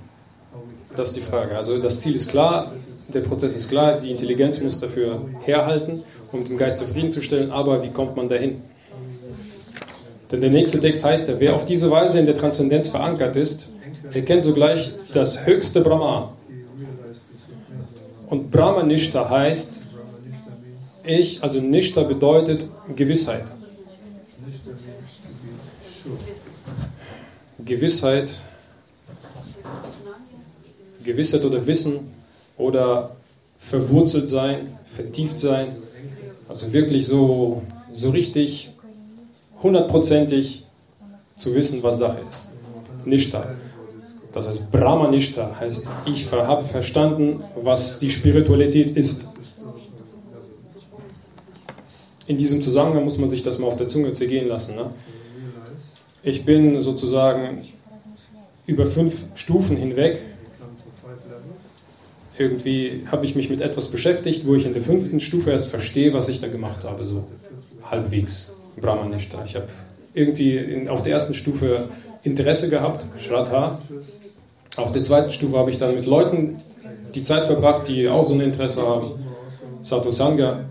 Das 0.95 1.09
ist 1.09 1.17
die 1.17 1.21
Frage. 1.21 1.55
Also 1.55 1.77
das 1.79 1.99
Ziel 1.99 2.15
ist 2.15 2.29
klar, 2.29 2.71
der 3.13 3.21
Prozess 3.21 3.55
ist 3.55 3.69
klar, 3.69 3.99
die 3.99 4.11
Intelligenz 4.11 4.61
muss 4.61 4.79
dafür 4.79 5.21
herhalten, 5.45 6.03
um 6.31 6.47
den 6.47 6.57
Geist 6.57 6.77
zufriedenzustellen, 6.77 7.51
aber 7.51 7.83
wie 7.83 7.89
kommt 7.89 8.15
man 8.15 8.29
dahin? 8.29 8.61
Denn 10.31 10.41
der 10.41 10.51
nächste 10.51 10.79
Text 10.79 11.03
heißt 11.03 11.29
ja, 11.29 11.39
wer 11.39 11.55
auf 11.55 11.65
diese 11.65 11.89
Weise 11.89 12.19
in 12.19 12.27
der 12.27 12.35
Transzendenz 12.35 12.89
verankert 12.89 13.35
ist, 13.35 13.69
erkennt 14.13 14.43
sogleich 14.43 14.91
das 15.13 15.45
höchste 15.45 15.81
Brahman. 15.81 16.29
Und 18.27 18.51
Brahmanishta 18.51 19.27
heißt, 19.27 19.81
ich, 21.03 21.41
also 21.41 21.59
Nishta 21.59 22.03
bedeutet 22.03 22.67
Gewissheit. 22.95 23.45
Gewissheit, 27.57 28.31
Gewissheit 31.09 31.43
oder 31.43 31.65
Wissen 31.65 32.11
oder 32.57 33.15
verwurzelt 33.57 34.29
sein, 34.29 34.77
vertieft 34.85 35.39
sein. 35.39 35.69
Also 36.47 36.71
wirklich 36.71 37.07
so, 37.07 37.63
so 37.91 38.11
richtig 38.11 38.69
hundertprozentig 39.61 40.63
zu 41.35 41.53
wissen, 41.55 41.81
was 41.83 41.99
Sache 41.99 42.19
ist. 42.27 42.47
Nishta. 43.05 43.55
Das 44.31 44.47
heißt, 44.47 44.71
Brahmanishta 44.71 45.55
heißt, 45.59 45.89
ich 46.05 46.31
habe 46.31 46.63
verstanden, 46.63 47.43
was 47.55 47.99
die 47.99 48.11
Spiritualität 48.11 48.95
ist. 48.95 49.27
In 52.27 52.37
diesem 52.37 52.61
Zusammenhang 52.61 53.03
muss 53.03 53.17
man 53.17 53.29
sich 53.29 53.41
das 53.41 53.57
mal 53.57 53.67
auf 53.67 53.77
der 53.77 53.87
Zunge 53.87 54.13
zergehen 54.13 54.47
lassen. 54.47 54.75
Ne? 54.75 54.91
Ich 56.21 56.45
bin 56.45 56.79
sozusagen 56.81 57.63
über 58.67 58.85
fünf 58.85 59.29
Stufen 59.33 59.77
hinweg. 59.77 60.21
Irgendwie 62.39 63.05
habe 63.11 63.25
ich 63.25 63.35
mich 63.35 63.49
mit 63.49 63.61
etwas 63.61 63.89
beschäftigt, 63.89 64.47
wo 64.47 64.55
ich 64.55 64.65
in 64.65 64.73
der 64.73 64.81
fünften 64.81 65.19
Stufe 65.19 65.51
erst 65.51 65.67
verstehe, 65.67 66.13
was 66.13 66.29
ich 66.29 66.39
da 66.41 66.47
gemacht 66.47 66.83
habe, 66.85 67.03
so 67.03 67.25
halbwegs. 67.83 68.53
Brahmanishta. 68.79 69.43
Ich 69.45 69.55
habe 69.55 69.67
irgendwie 70.13 70.57
in, 70.57 70.87
auf 70.89 71.03
der 71.03 71.13
ersten 71.13 71.33
Stufe 71.33 71.89
Interesse 72.23 72.69
gehabt, 72.69 73.05
Shraddha. 73.19 73.79
Auf 74.77 74.91
der 74.91 75.03
zweiten 75.03 75.31
Stufe 75.31 75.57
habe 75.57 75.69
ich 75.69 75.77
dann 75.77 75.95
mit 75.95 76.05
Leuten 76.05 76.61
die 77.13 77.23
Zeit 77.23 77.45
verbracht, 77.45 77.87
die 77.87 78.07
auch 78.07 78.23
so 78.23 78.33
ein 78.33 78.41
Interesse 78.41 78.85
haben, 78.85 79.11
Sadhusanga. 79.81 80.65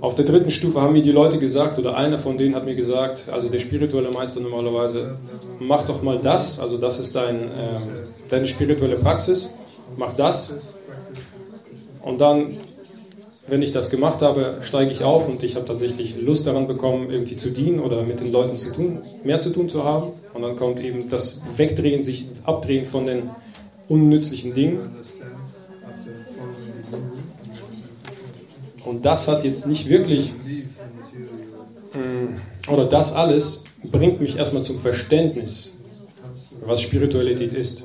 Auf 0.00 0.14
der 0.14 0.24
dritten 0.24 0.50
Stufe 0.50 0.80
haben 0.80 0.92
mir 0.92 1.02
die 1.02 1.12
Leute 1.12 1.38
gesagt, 1.38 1.78
oder 1.78 1.96
einer 1.96 2.18
von 2.18 2.38
denen 2.38 2.54
hat 2.54 2.64
mir 2.64 2.76
gesagt, 2.76 3.28
also 3.32 3.48
der 3.48 3.58
spirituelle 3.58 4.10
Meister 4.10 4.40
normalerweise, 4.40 5.16
mach 5.58 5.84
doch 5.86 6.02
mal 6.02 6.18
das, 6.18 6.60
also 6.60 6.78
das 6.78 7.00
ist 7.00 7.16
dein, 7.16 7.48
äh, 7.48 7.80
deine 8.28 8.46
spirituelle 8.46 8.96
Praxis, 8.96 9.54
mach 9.96 10.14
das. 10.14 10.54
Und 12.02 12.20
dann 12.20 12.56
wenn 13.48 13.62
ich 13.62 13.72
das 13.72 13.90
gemacht 13.90 14.20
habe, 14.20 14.58
steige 14.60 14.90
ich 14.90 15.04
auf 15.04 15.26
und 15.26 15.42
ich 15.42 15.56
habe 15.56 15.64
tatsächlich 15.64 16.20
Lust 16.20 16.46
daran 16.46 16.66
bekommen, 16.66 17.10
irgendwie 17.10 17.36
zu 17.36 17.50
dienen 17.50 17.80
oder 17.80 18.02
mit 18.02 18.20
den 18.20 18.30
Leuten 18.30 18.56
zu 18.56 18.72
tun, 18.72 18.98
mehr 19.24 19.40
zu 19.40 19.50
tun 19.50 19.68
zu 19.68 19.84
haben. 19.84 20.12
Und 20.34 20.42
dann 20.42 20.56
kommt 20.56 20.80
eben 20.80 21.08
das 21.08 21.42
Wegdrehen, 21.56 22.02
sich 22.02 22.26
abdrehen 22.44 22.84
von 22.84 23.06
den 23.06 23.30
unnützlichen 23.88 24.54
Dingen. 24.54 24.90
Und 28.84 29.04
das 29.04 29.28
hat 29.28 29.44
jetzt 29.44 29.66
nicht 29.66 29.88
wirklich, 29.88 30.32
mm, 31.94 32.70
oder 32.70 32.84
das 32.84 33.14
alles 33.14 33.64
bringt 33.82 34.20
mich 34.20 34.36
erstmal 34.36 34.62
zum 34.62 34.78
Verständnis, 34.78 35.74
was 36.64 36.82
Spiritualität 36.82 37.52
ist. 37.52 37.84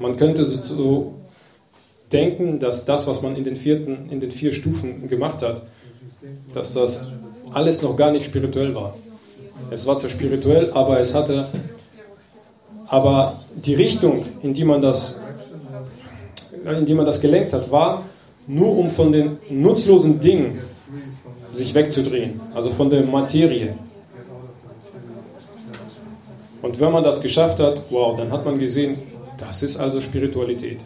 Man 0.00 0.16
könnte 0.16 0.44
so 0.46 1.17
denken, 2.12 2.58
dass 2.58 2.84
das, 2.84 3.06
was 3.06 3.22
man 3.22 3.36
in 3.36 3.44
den, 3.44 3.56
vierten, 3.56 4.10
in 4.10 4.20
den 4.20 4.30
vier 4.30 4.52
Stufen 4.52 5.08
gemacht 5.08 5.42
hat, 5.42 5.62
dass 6.52 6.74
das 6.74 7.12
alles 7.52 7.82
noch 7.82 7.96
gar 7.96 8.10
nicht 8.10 8.24
spirituell 8.24 8.74
war. 8.74 8.94
Es 9.70 9.86
war 9.86 9.98
zwar 9.98 10.10
spirituell, 10.10 10.70
aber 10.72 11.00
es 11.00 11.14
hatte, 11.14 11.48
aber 12.86 13.38
die 13.54 13.74
Richtung, 13.74 14.24
in 14.42 14.54
die 14.54 14.64
man 14.64 14.80
das, 14.80 15.20
in 16.64 16.86
die 16.86 16.94
man 16.94 17.04
das 17.04 17.20
gelenkt 17.20 17.52
hat, 17.52 17.70
war 17.70 18.04
nur 18.46 18.76
um 18.76 18.88
von 18.90 19.12
den 19.12 19.36
nutzlosen 19.50 20.20
Dingen 20.20 20.58
sich 21.52 21.74
wegzudrehen, 21.74 22.40
also 22.54 22.70
von 22.70 22.88
der 22.88 23.02
Materie. 23.04 23.74
Und 26.62 26.80
wenn 26.80 26.92
man 26.92 27.04
das 27.04 27.20
geschafft 27.20 27.60
hat, 27.60 27.82
wow, 27.90 28.16
dann 28.16 28.32
hat 28.32 28.44
man 28.44 28.58
gesehen, 28.58 28.96
das 29.36 29.62
ist 29.62 29.76
also 29.76 30.00
Spiritualität. 30.00 30.80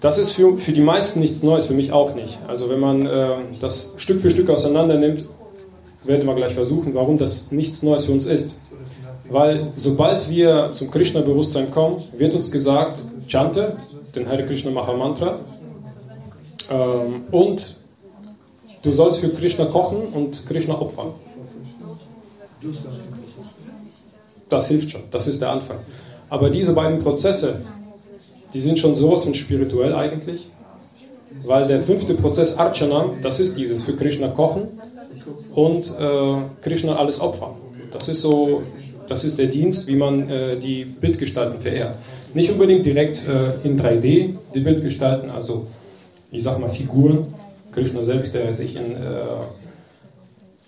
Das 0.00 0.16
ist 0.16 0.32
für, 0.32 0.56
für 0.58 0.72
die 0.72 0.80
meisten 0.80 1.20
nichts 1.20 1.42
Neues, 1.42 1.66
für 1.66 1.74
mich 1.74 1.92
auch 1.92 2.14
nicht. 2.14 2.38
Also 2.46 2.68
wenn 2.68 2.78
man 2.78 3.06
äh, 3.06 3.30
das 3.60 3.94
Stück 3.96 4.20
für 4.22 4.30
Stück 4.30 4.48
auseinander 4.48 4.96
nimmt, 4.96 5.24
werden 6.04 6.28
wir 6.28 6.34
gleich 6.34 6.54
versuchen, 6.54 6.94
warum 6.94 7.18
das 7.18 7.50
nichts 7.50 7.82
Neues 7.82 8.04
für 8.04 8.12
uns 8.12 8.26
ist. 8.26 8.56
Weil 9.28 9.72
sobald 9.74 10.30
wir 10.30 10.70
zum 10.72 10.90
Krishna-Bewusstsein 10.90 11.70
kommen, 11.70 12.02
wird 12.16 12.34
uns 12.34 12.50
gesagt, 12.50 13.00
chante, 13.26 13.76
den 14.14 14.28
Hare 14.28 14.46
Krishna 14.46 14.70
Maha 14.70 14.94
Mantra, 14.94 15.38
ähm, 16.70 17.24
und 17.30 17.76
du 18.82 18.92
sollst 18.92 19.18
für 19.18 19.30
Krishna 19.30 19.66
kochen 19.66 20.08
und 20.14 20.46
Krishna 20.46 20.80
opfern. 20.80 21.12
Das 24.48 24.68
hilft 24.68 24.92
schon, 24.92 25.02
das 25.10 25.26
ist 25.26 25.42
der 25.42 25.50
Anfang. 25.50 25.78
Aber 26.30 26.50
diese 26.50 26.72
beiden 26.72 27.00
Prozesse, 27.00 27.60
die 28.54 28.60
sind 28.60 28.78
schon 28.78 28.94
sowas 28.94 29.24
von 29.24 29.34
spirituell 29.34 29.94
eigentlich, 29.94 30.48
weil 31.44 31.66
der 31.66 31.80
fünfte 31.80 32.14
Prozess 32.14 32.56
Archana, 32.56 33.10
das 33.22 33.40
ist 33.40 33.56
dieses 33.56 33.82
für 33.82 33.94
Krishna 33.94 34.28
kochen 34.28 34.68
und 35.54 35.92
äh, 35.98 36.34
Krishna 36.62 36.96
alles 36.96 37.20
opfern. 37.20 37.52
Das 37.92 38.08
ist 38.08 38.22
so, 38.22 38.62
das 39.08 39.24
ist 39.24 39.38
der 39.38 39.46
Dienst, 39.46 39.88
wie 39.88 39.96
man 39.96 40.28
äh, 40.28 40.58
die 40.58 40.84
Bildgestalten 40.84 41.60
verehrt. 41.60 41.96
Nicht 42.34 42.50
unbedingt 42.50 42.84
direkt 42.84 43.26
äh, 43.26 43.66
in 43.66 43.78
3D 43.78 44.34
die 44.54 44.60
Bildgestalten, 44.60 45.30
also 45.30 45.66
ich 46.30 46.42
sag 46.42 46.58
mal 46.58 46.70
Figuren. 46.70 47.34
Krishna 47.72 48.02
selbst, 48.02 48.34
der 48.34 48.52
sich 48.54 48.76
in, 48.76 48.92
äh, 48.92 49.46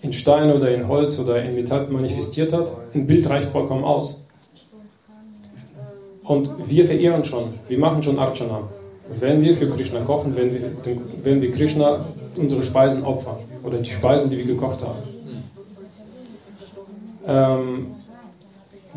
in 0.01 0.13
Stein 0.13 0.51
oder 0.51 0.73
in 0.73 0.87
Holz 0.87 1.19
oder 1.19 1.41
in 1.41 1.55
Metall 1.55 1.87
manifestiert 1.89 2.53
hat. 2.53 2.67
Ein 2.93 3.07
Bild 3.07 3.29
reicht 3.29 3.49
vollkommen 3.49 3.83
aus. 3.83 4.25
Und 6.31 6.49
wir 6.69 6.85
verehren 6.85 7.25
schon, 7.25 7.55
wir 7.67 7.77
machen 7.77 8.01
schon 8.03 8.17
Archana. 8.17 8.61
Wenn 9.19 9.41
wir 9.41 9.57
für 9.57 9.69
Krishna 9.69 9.99
kochen, 9.99 10.33
wenn 10.37 10.53
wir, 10.53 10.61
wenn 11.25 11.41
wir 11.41 11.51
Krishna 11.51 12.05
unsere 12.37 12.63
Speisen 12.63 13.03
opfern 13.03 13.35
oder 13.65 13.79
die 13.79 13.91
Speisen, 13.91 14.29
die 14.29 14.37
wir 14.37 14.45
gekocht 14.45 14.79
haben. 14.81 15.01
Ähm, 17.27 17.87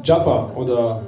Japa 0.05 0.53
oder 0.55 1.03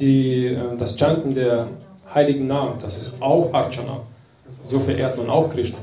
die, 0.00 0.46
äh, 0.46 0.78
das 0.78 0.96
Chanten 0.96 1.34
der 1.34 1.66
heiligen 2.14 2.46
Namen, 2.46 2.78
das 2.80 2.96
ist 2.96 3.20
auch 3.20 3.52
Archana. 3.52 4.00
So 4.62 4.80
verehrt 4.80 5.18
man 5.18 5.28
auch 5.28 5.50
Krishna. 5.50 5.78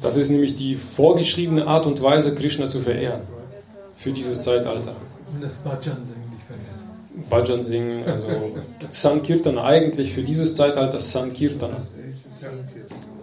Das 0.00 0.16
ist 0.16 0.30
nämlich 0.30 0.54
die 0.54 0.76
vorgeschriebene 0.76 1.66
Art 1.66 1.86
und 1.86 2.00
Weise, 2.00 2.36
Krishna 2.36 2.66
zu 2.66 2.78
verehren 2.78 3.22
für 3.96 4.12
dieses 4.12 4.44
Zeitalter. 4.44 4.94
Und 5.34 5.42
das 5.42 5.56
Bhajan 5.56 5.80
vergessen. 5.80 6.19
Bhajan 7.28 7.62
singen, 7.62 8.04
also 8.06 8.26
Sankirtana, 8.90 9.64
eigentlich 9.64 10.12
für 10.12 10.22
dieses 10.22 10.56
Zeitalter 10.56 11.00
Sankirtana. 11.00 11.76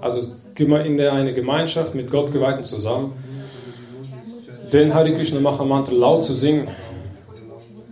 Also 0.01 0.21
in 0.57 0.97
der 0.97 1.13
eine 1.13 1.33
Gemeinschaft 1.33 1.95
mit 1.95 2.09
Gottgeweihten 2.09 2.63
zusammen, 2.63 3.13
den 4.73 4.93
Hare 4.93 5.13
Krishna 5.13 5.39
Maha 5.39 5.63
Mantra 5.63 5.93
laut 5.93 6.25
zu 6.25 6.33
singen, 6.33 6.67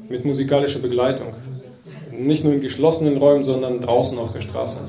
mit 0.10 0.26
musikalischer 0.26 0.80
Begleitung. 0.80 1.28
Nicht 2.12 2.44
nur 2.44 2.54
in 2.54 2.62
geschlossenen 2.62 3.18
Räumen, 3.18 3.44
sondern 3.44 3.82
draußen 3.82 4.18
auf 4.18 4.32
der 4.32 4.42
Straße. 4.42 4.80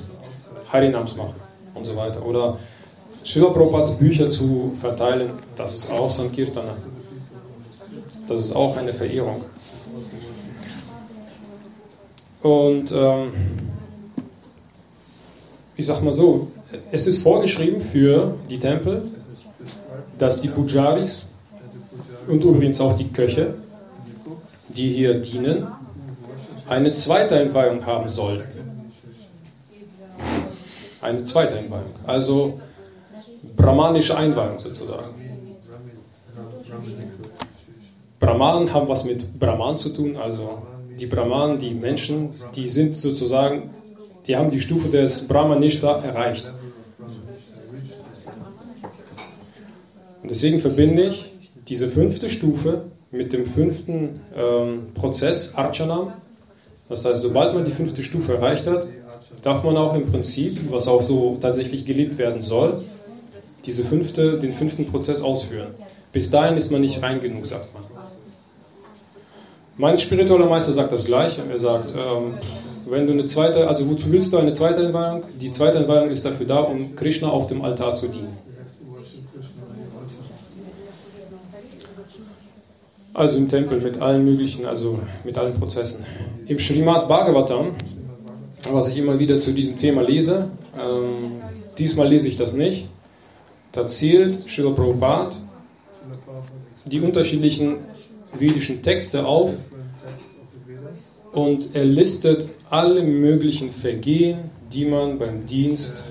Harinams 0.72 1.16
machen 1.16 1.34
und 1.74 1.84
so 1.84 1.96
weiter. 1.96 2.24
Oder 2.24 2.58
Srila 3.24 3.50
Prabhupads 3.50 3.98
Bücher 3.98 4.28
zu 4.28 4.72
verteilen, 4.80 5.30
das 5.56 5.74
ist 5.74 5.90
auch 5.90 6.10
Sankirtana. 6.10 6.76
Das 8.28 8.40
ist 8.40 8.54
auch 8.54 8.76
eine 8.76 8.92
Verehrung. 8.92 9.44
Und 12.46 12.92
ähm, 12.92 13.32
ich 15.76 15.84
sag 15.84 16.00
mal 16.02 16.12
so, 16.12 16.46
es 16.92 17.08
ist 17.08 17.18
vorgeschrieben 17.24 17.80
für 17.80 18.36
die 18.48 18.60
Tempel, 18.60 19.02
dass 20.16 20.42
die 20.42 20.48
Pujaris 20.48 21.32
und 22.28 22.44
übrigens 22.44 22.80
auch 22.80 22.96
die 22.96 23.08
Köche, 23.08 23.54
die 24.68 24.92
hier 24.92 25.14
dienen, 25.20 25.66
eine 26.68 26.92
zweite 26.92 27.36
Einweihung 27.36 27.84
haben 27.84 28.08
sollten. 28.08 28.46
Eine 31.00 31.24
zweite 31.24 31.58
Einweihung. 31.58 31.94
Also 32.06 32.60
brahmanische 33.56 34.16
Einweihung 34.16 34.60
sozusagen. 34.60 35.14
Brahmanen 38.20 38.72
haben 38.72 38.86
was 38.86 39.04
mit 39.04 39.36
Brahman 39.36 39.76
zu 39.76 39.88
tun, 39.88 40.16
also 40.16 40.62
die 40.98 41.06
Brahmanen, 41.06 41.58
die 41.58 41.74
Menschen, 41.74 42.30
die 42.54 42.68
sind 42.68 42.96
sozusagen, 42.96 43.70
die 44.26 44.36
haben 44.36 44.50
die 44.50 44.60
Stufe 44.60 44.88
des 44.88 45.28
Brahmanishta 45.28 46.00
erreicht. 46.00 46.52
Und 50.22 50.30
deswegen 50.30 50.58
verbinde 50.58 51.04
ich 51.04 51.32
diese 51.68 51.88
fünfte 51.88 52.28
Stufe 52.28 52.84
mit 53.10 53.32
dem 53.32 53.46
fünften 53.46 54.20
ähm, 54.36 54.88
Prozess, 54.94 55.54
Archana. 55.54 56.14
Das 56.88 57.04
heißt, 57.04 57.22
sobald 57.22 57.54
man 57.54 57.64
die 57.64 57.70
fünfte 57.70 58.02
Stufe 58.02 58.34
erreicht 58.34 58.66
hat, 58.66 58.86
darf 59.42 59.64
man 59.64 59.76
auch 59.76 59.94
im 59.94 60.06
Prinzip, 60.06 60.58
was 60.70 60.88
auch 60.88 61.02
so 61.02 61.38
tatsächlich 61.40 61.84
gelebt 61.84 62.18
werden 62.18 62.40
soll, 62.40 62.82
diese 63.64 63.84
fünfte, 63.84 64.38
den 64.38 64.52
fünften 64.52 64.86
Prozess 64.86 65.20
ausführen. 65.20 65.74
Bis 66.12 66.30
dahin 66.30 66.56
ist 66.56 66.70
man 66.70 66.80
nicht 66.80 67.02
rein 67.02 67.20
genug, 67.20 67.46
sagt 67.46 67.74
man. 67.74 67.95
Mein 69.78 69.98
spiritueller 69.98 70.46
Meister 70.46 70.72
sagt 70.72 70.92
das 70.92 71.04
gleiche. 71.04 71.42
Er 71.50 71.58
sagt, 71.58 71.92
ähm, 71.92 72.32
wenn 72.88 73.06
du 73.06 73.12
eine 73.12 73.26
zweite, 73.26 73.68
also 73.68 73.86
wozu 73.88 74.10
willst 74.10 74.32
du 74.32 74.38
eine 74.38 74.54
zweite 74.54 74.82
Entweihung? 74.86 75.24
Die 75.38 75.52
zweite 75.52 75.78
Entweihung 75.78 76.10
ist 76.10 76.24
dafür 76.24 76.46
da, 76.46 76.60
um 76.60 76.96
Krishna 76.96 77.28
auf 77.28 77.46
dem 77.48 77.62
Altar 77.62 77.94
zu 77.94 78.08
dienen. 78.08 78.34
Also 83.12 83.36
im 83.36 83.48
Tempel 83.48 83.80
mit 83.80 84.00
allen 84.00 84.24
möglichen, 84.24 84.64
also 84.64 84.98
mit 85.24 85.36
allen 85.36 85.54
Prozessen. 85.54 86.06
Im 86.46 86.58
Srimad 86.58 87.06
Bhagavatam, 87.08 87.74
was 88.72 88.88
ich 88.88 88.96
immer 88.96 89.18
wieder 89.18 89.40
zu 89.40 89.52
diesem 89.52 89.76
Thema 89.76 90.02
lese, 90.02 90.48
ähm, 90.78 91.32
diesmal 91.78 92.08
lese 92.08 92.28
ich 92.28 92.36
das 92.36 92.54
nicht, 92.54 92.88
da 93.72 93.86
zählt 93.86 94.48
Srila 94.48 94.70
Prabhupada 94.70 95.30
die 96.86 97.00
unterschiedlichen 97.00 97.78
vedischen 98.40 98.82
Texte 98.82 99.26
auf 99.26 99.52
und 101.32 101.74
er 101.74 101.84
listet 101.84 102.48
alle 102.70 103.02
möglichen 103.02 103.70
Vergehen, 103.70 104.50
die 104.72 104.84
man 104.84 105.18
beim 105.18 105.46
Dienst 105.46 106.04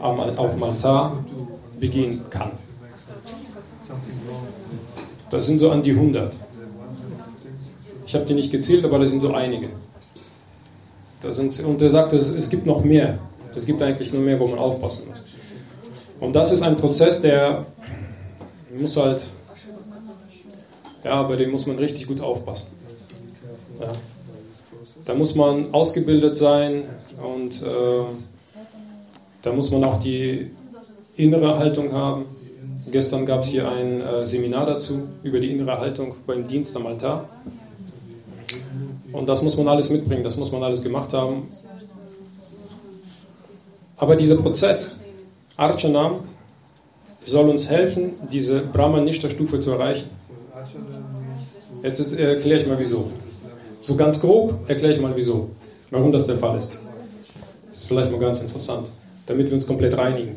auf 0.00 0.52
dem 0.52 0.62
Altar 0.62 1.24
begehen 1.80 2.20
kann. 2.30 2.52
Das 5.30 5.46
sind 5.46 5.58
so 5.58 5.70
an 5.70 5.82
die 5.82 5.92
100. 5.92 6.36
Ich 8.06 8.14
habe 8.14 8.26
die 8.26 8.34
nicht 8.34 8.52
gezählt, 8.52 8.84
aber 8.84 8.98
das 8.98 9.10
sind 9.10 9.20
so 9.20 9.32
einige. 9.32 9.70
Das 11.22 11.36
sind, 11.36 11.58
und 11.60 11.80
er 11.80 11.90
sagt, 11.90 12.12
es 12.12 12.50
gibt 12.50 12.66
noch 12.66 12.84
mehr. 12.84 13.18
Es 13.54 13.64
gibt 13.64 13.80
eigentlich 13.80 14.12
nur 14.12 14.22
mehr, 14.22 14.38
wo 14.38 14.46
man 14.48 14.58
aufpassen 14.58 15.08
muss. 15.08 15.22
Und 16.20 16.36
das 16.36 16.52
ist 16.52 16.62
ein 16.62 16.76
Prozess, 16.76 17.22
der 17.22 17.66
muss 18.78 18.96
halt, 18.96 19.22
ja, 21.04 21.22
bei 21.22 21.36
dem 21.36 21.50
muss 21.50 21.66
man 21.66 21.78
richtig 21.78 22.06
gut 22.06 22.20
aufpassen. 22.20 22.72
Ja. 23.80 23.92
Da 25.04 25.14
muss 25.14 25.34
man 25.34 25.74
ausgebildet 25.74 26.36
sein 26.36 26.84
und 27.22 27.62
äh, 27.62 28.04
da 29.42 29.52
muss 29.52 29.70
man 29.70 29.82
auch 29.84 30.00
die 30.00 30.50
innere 31.16 31.58
Haltung 31.58 31.92
haben. 31.92 32.26
Gestern 32.90 33.26
gab 33.26 33.42
es 33.42 33.48
hier 33.48 33.68
ein 33.68 34.00
äh, 34.00 34.24
Seminar 34.24 34.66
dazu 34.66 35.08
über 35.22 35.40
die 35.40 35.50
innere 35.50 35.78
Haltung 35.78 36.14
beim 36.26 36.46
Dienst 36.46 36.76
am 36.76 36.86
Altar. 36.86 37.28
Und 39.12 39.28
das 39.28 39.42
muss 39.42 39.56
man 39.56 39.68
alles 39.68 39.90
mitbringen, 39.90 40.22
das 40.22 40.36
muss 40.36 40.52
man 40.52 40.62
alles 40.62 40.82
gemacht 40.82 41.12
haben. 41.12 41.48
Aber 43.96 44.16
dieser 44.16 44.36
Prozess, 44.36 44.98
Archanam, 45.56 46.20
soll 47.24 47.48
uns 47.48 47.70
helfen, 47.70 48.12
diese 48.32 48.60
Brahmanishta-Stufe 48.60 49.60
zu 49.60 49.72
erreichen. 49.72 50.10
Jetzt 51.82 52.18
erkläre 52.18 52.60
ich 52.60 52.66
mal 52.66 52.78
wieso. 52.78 53.10
So 53.80 53.96
ganz 53.96 54.20
grob 54.20 54.54
erkläre 54.68 54.94
ich 54.94 55.00
mal 55.00 55.14
wieso, 55.16 55.50
warum 55.90 56.12
das 56.12 56.26
der 56.26 56.38
Fall 56.38 56.56
ist. 56.58 56.76
Das 57.68 57.78
ist 57.78 57.86
vielleicht 57.86 58.12
mal 58.12 58.20
ganz 58.20 58.40
interessant, 58.40 58.88
damit 59.26 59.48
wir 59.48 59.54
uns 59.54 59.66
komplett 59.66 59.96
reinigen. 59.98 60.36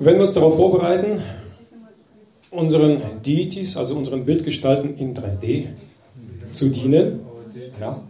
Wenn 0.00 0.14
wir 0.14 0.22
uns 0.22 0.34
darauf 0.34 0.56
vorbereiten, 0.56 1.20
unseren 2.50 3.00
Deities, 3.24 3.76
also 3.76 3.96
unseren 3.96 4.24
Bildgestalten 4.24 4.96
in 4.96 5.14
3D 5.14 5.66
zu 6.52 6.70
dienen. 6.70 7.20
Ja. 7.80 8.00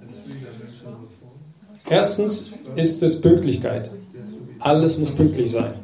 Erstens 1.88 2.52
ist 2.76 3.02
es 3.02 3.20
Pünktlichkeit. 3.20 3.90
Alles 4.60 4.98
muss 4.98 5.10
pünktlich 5.10 5.50
sein. 5.50 5.74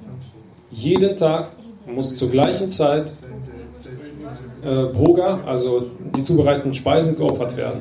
Jeden 0.70 1.16
Tag 1.16 1.50
muss 1.86 2.16
zur 2.16 2.30
gleichen 2.30 2.68
Zeit 2.68 3.10
äh, 4.66 4.86
Bhoga, 4.92 5.40
also 5.46 5.84
die 6.16 6.24
zubereiteten 6.24 6.74
Speisen, 6.74 7.16
geopfert 7.16 7.56
werden. 7.56 7.80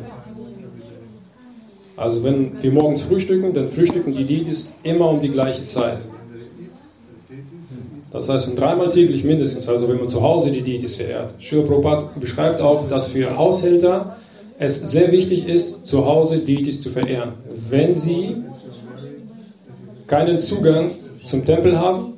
Also 1.97 2.23
wenn 2.23 2.61
wir 2.61 2.71
morgens 2.71 3.01
frühstücken, 3.01 3.53
dann 3.53 3.69
frühstücken 3.69 4.13
die 4.13 4.25
Deities 4.25 4.73
immer 4.83 5.09
um 5.09 5.21
die 5.21 5.29
gleiche 5.29 5.65
Zeit. 5.65 5.97
Das 8.11 8.29
heißt, 8.29 8.57
dreimal 8.57 8.89
täglich 8.89 9.23
mindestens, 9.23 9.67
also 9.67 9.89
wenn 9.89 9.97
man 9.97 10.09
zu 10.09 10.21
Hause 10.21 10.51
die 10.51 10.61
Deities 10.61 10.95
verehrt. 10.95 11.33
Srila 11.41 11.63
Prabhupada 11.63 12.09
beschreibt 12.19 12.61
auch, 12.61 12.87
dass 12.87 13.07
für 13.07 13.35
Haushälter 13.37 14.17
es 14.59 14.79
sehr 14.91 15.11
wichtig 15.11 15.47
ist, 15.47 15.85
zu 15.85 16.05
Hause 16.05 16.39
Deities 16.39 16.81
zu 16.81 16.91
verehren. 16.91 17.33
Wenn 17.69 17.95
sie 17.95 18.37
keinen 20.07 20.39
Zugang 20.39 20.91
zum 21.23 21.43
Tempel 21.43 21.77
haben 21.79 22.13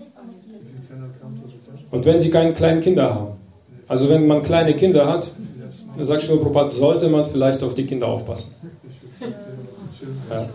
und 1.92 2.06
wenn 2.06 2.20
sie 2.20 2.30
keine 2.30 2.54
kleinen 2.54 2.82
Kinder 2.82 3.16
haben. 3.16 3.37
Also 3.88 4.10
wenn 4.10 4.28
man 4.28 4.44
kleine 4.44 4.76
Kinder 4.76 5.08
hat, 5.08 5.28
sagt 6.00 6.22
Srila 6.24 6.38
Prabhupada, 6.38 6.68
sollte 6.68 7.08
man 7.10 7.26
vielleicht 7.26 7.64
auf 7.64 7.76
die 7.76 7.86
Kinder 7.86 8.08
aufpassen. 8.08 8.56
Ja. 10.30 10.46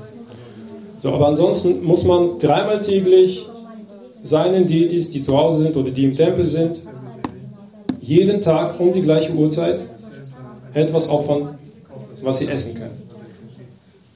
So, 1.01 1.12
aber 1.14 1.29
ansonsten 1.29 1.83
muss 1.83 2.05
man 2.05 2.38
dreimal 2.38 2.81
täglich 2.83 3.47
seinen 4.23 4.68
Deities, 4.68 5.11
die 5.11 5.23
zu 5.23 5.37
Hause 5.37 5.64
sind 5.64 5.77
oder 5.77 5.90
die 5.90 6.05
im 6.05 6.16
Tempel 6.16 6.47
sind, 6.47 6.77
jeden 8.01 8.42
Tag 8.42 8.79
um 8.79 8.92
die 8.92 9.03
gleiche 9.03 9.33
Uhrzeit 9.33 9.83
etwas 10.75 11.09
opfern, 11.09 11.59
was 12.23 12.38
sie 12.38 12.49
essen 12.49 12.75
können. 12.75 13.03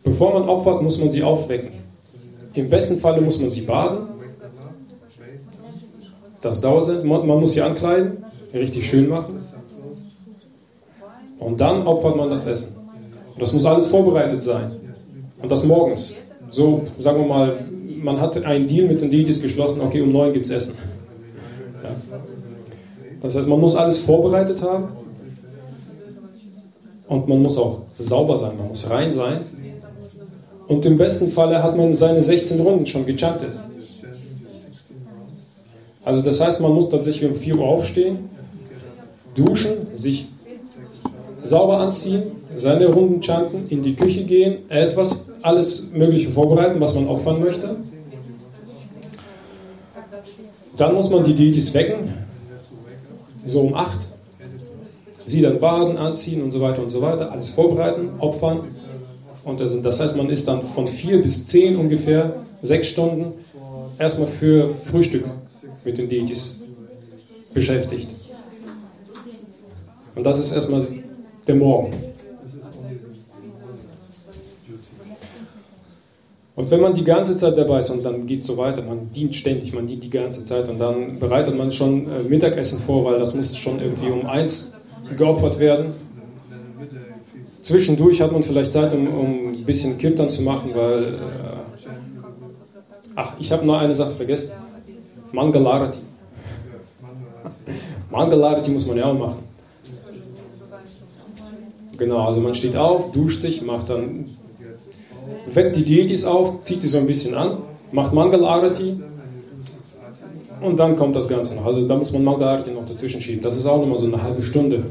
Bevor 0.05 0.38
man 0.38 0.48
opfert, 0.48 0.83
muss 0.83 1.00
man 1.00 1.11
sie 1.11 1.22
aufwecken. 1.22 1.70
Im 2.55 2.70
besten 2.70 2.98
Falle 2.98 3.20
muss 3.20 3.40
man 3.40 3.50
sie 3.50 3.62
baden. 3.62 4.07
Das 6.40 6.61
dauert, 6.61 7.05
man 7.05 7.26
muss 7.26 7.52
sie 7.52 7.62
ankleiden, 7.62 8.24
richtig 8.52 8.88
schön 8.88 9.09
machen. 9.09 9.38
Und 11.38 11.61
dann 11.61 11.87
opfert 11.87 12.16
man 12.16 12.30
das 12.30 12.46
Essen. 12.46 12.76
Und 13.35 13.42
das 13.42 13.52
muss 13.52 13.66
alles 13.66 13.88
vorbereitet 13.88 14.42
sein. 14.42 14.72
Und 15.42 15.52
das 15.52 15.64
morgens. 15.64 16.16
So, 16.50 16.82
sagen 16.98 17.20
wir 17.20 17.26
mal, 17.26 17.59
man 18.02 18.20
hat 18.20 18.42
einen 18.44 18.66
Deal 18.66 18.88
mit 18.88 19.00
den 19.00 19.11
Deities 19.11 19.42
geschlossen, 19.42 19.82
okay, 19.82 20.00
um 20.00 20.12
neun 20.12 20.32
gibt 20.32 20.46
es 20.46 20.52
Essen. 20.52 20.78
Ja. 21.82 21.90
Das 23.22 23.37
heißt, 23.37 23.48
man 23.48 23.61
muss 23.61 23.76
alles 23.76 24.00
vorbereitet 24.00 24.62
haben 24.62 24.88
und 27.09 27.28
man 27.28 27.42
muss 27.42 27.59
auch 27.59 27.82
sauber 27.98 28.37
sein, 28.37 28.56
man 28.56 28.68
muss 28.68 28.88
rein 28.88 29.12
sein. 29.12 29.44
Und 30.68 30.85
im 30.85 30.96
besten 30.96 31.30
Falle 31.30 31.62
hat 31.62 31.76
man 31.76 31.94
seine 31.94 32.22
16 32.22 32.61
Runden 32.61 32.87
schon 32.87 33.06
gechantet. 33.06 33.52
Also 36.04 36.22
das 36.22 36.40
heißt, 36.40 36.61
man 36.61 36.72
muss 36.72 36.88
tatsächlich 36.88 37.30
um 37.30 37.37
4 37.37 37.59
Uhr 37.59 37.66
aufstehen, 37.66 38.28
duschen, 39.37 39.87
sich 39.94 40.27
sauber 41.42 41.79
anziehen, 41.79 42.22
seine 42.57 42.87
Runden 42.87 43.22
chanten, 43.22 43.68
in 43.68 43.83
die 43.83 43.94
Küche 43.94 44.25
gehen, 44.25 44.68
etwas, 44.70 45.27
alles 45.42 45.90
Mögliche 45.92 46.31
vorbereiten, 46.31 46.81
was 46.81 46.94
man 46.94 47.07
opfern 47.09 47.40
möchte. 47.40 47.77
Dann 50.77 50.94
muss 50.94 51.11
man 51.11 51.25
die 51.25 51.35
Deities 51.35 51.72
wecken, 51.72 52.12
so 53.46 53.61
um 53.61 53.75
8. 53.75 53.99
Sie 55.27 55.42
dann 55.42 55.59
baden, 55.59 55.96
anziehen 55.96 56.42
und 56.42 56.53
so 56.53 56.61
weiter 56.61 56.83
und 56.83 56.90
so 56.90 57.01
weiter, 57.01 57.33
alles 57.33 57.51
vorbereiten, 57.51 58.11
opfern. 58.18 58.61
Und 59.44 59.61
das, 59.61 59.81
das 59.81 60.01
heißt, 60.01 60.16
man 60.16 60.29
ist 60.29 60.46
dann 60.49 60.62
von 60.62 60.87
4 60.87 61.22
bis 61.22 61.46
10 61.46 61.77
ungefähr, 61.77 62.42
6 62.62 62.87
Stunden, 62.87 63.33
erstmal 63.99 64.29
für 64.29 64.68
Frühstück 64.68 65.25
mit 65.85 65.99
den 65.99 66.09
Deities 66.09 66.61
beschäftigt. 67.55 68.09
Und 70.16 70.24
das 70.24 70.40
ist 70.40 70.52
erstmal 70.52 70.87
der 71.46 71.55
Morgen. 71.55 71.92
Und 76.57 76.70
wenn 76.70 76.81
man 76.81 76.94
die 76.94 77.05
ganze 77.05 77.37
Zeit 77.37 77.59
dabei 77.59 77.81
ist 77.81 77.90
und 77.90 78.02
dann 78.02 78.26
geht 78.26 78.40
es 78.40 78.46
so 78.46 78.57
weiter, 78.57 78.81
man 78.83 79.12
dient 79.12 79.35
ständig, 79.35 79.74
man 79.74 79.87
dient 79.87 80.02
die 80.02 80.11
ganze 80.11 80.42
Zeit 80.42 80.70
und 80.70 80.79
dann 80.79 81.18
bereitet 81.18 81.57
man 81.57 81.70
schon 81.70 82.11
äh, 82.11 82.22
Mittagessen 82.22 82.81
vor, 82.81 83.05
weil 83.05 83.18
das 83.18 83.35
muss 83.35 83.55
schon 83.59 83.79
irgendwie 83.79 84.09
um 84.09 84.24
eins 84.24 84.72
geopfert 85.18 85.59
werden. 85.59 85.92
Zwischendurch 87.62 88.22
hat 88.22 88.33
man 88.33 88.42
vielleicht 88.42 88.72
Zeit, 88.72 88.94
um, 88.94 89.07
um 89.07 89.48
ein 89.48 89.64
bisschen 89.66 89.98
Kirtan 89.98 90.31
zu 90.31 90.42
machen, 90.42 90.70
weil. 90.74 91.05
Äh, 91.05 91.16
ach, 93.16 93.33
ich 93.38 93.52
habe 93.52 93.66
noch 93.66 93.79
eine 93.79 93.94
Sache 93.94 94.12
vergessen. 94.12 94.52
Mangalarati. 95.33 95.98
Mangalarati 98.11 98.70
muss 98.70 98.87
man 98.87 98.96
ja 98.96 99.05
auch 99.05 99.18
machen. 99.18 99.45
Genau, 101.98 102.26
also 102.26 102.40
man 102.40 102.54
steht 102.54 102.76
auf, 102.76 103.12
duscht 103.12 103.40
sich, 103.40 103.62
macht 103.62 103.90
dann, 103.90 104.26
weckt 105.46 105.76
die 105.76 105.85
Deities 105.85 106.24
auf, 106.24 106.62
zieht 106.62 106.80
sie 106.80 106.88
so 106.88 106.98
ein 106.98 107.06
bisschen 107.06 107.35
an, 107.35 107.59
macht 107.92 108.12
Mangal 108.12 108.44
Arati 108.44 108.96
und 110.61 110.78
dann 110.78 110.96
kommt 110.96 111.16
das 111.16 111.28
Ganze 111.28 111.54
noch. 111.54 111.64
Also 111.64 111.87
da 111.87 111.96
muss 111.96 112.12
man 112.12 112.24
Mangal 112.24 112.48
Arati 112.48 112.70
noch 112.70 112.85
dazwischen 112.85 113.20
schieben. 113.20 113.42
Das 113.42 113.56
ist 113.56 113.66
auch 113.66 113.80
nochmal 113.80 113.98
so 113.98 114.06
eine 114.06 114.22
halbe 114.22 114.42
Stunde 114.42 114.85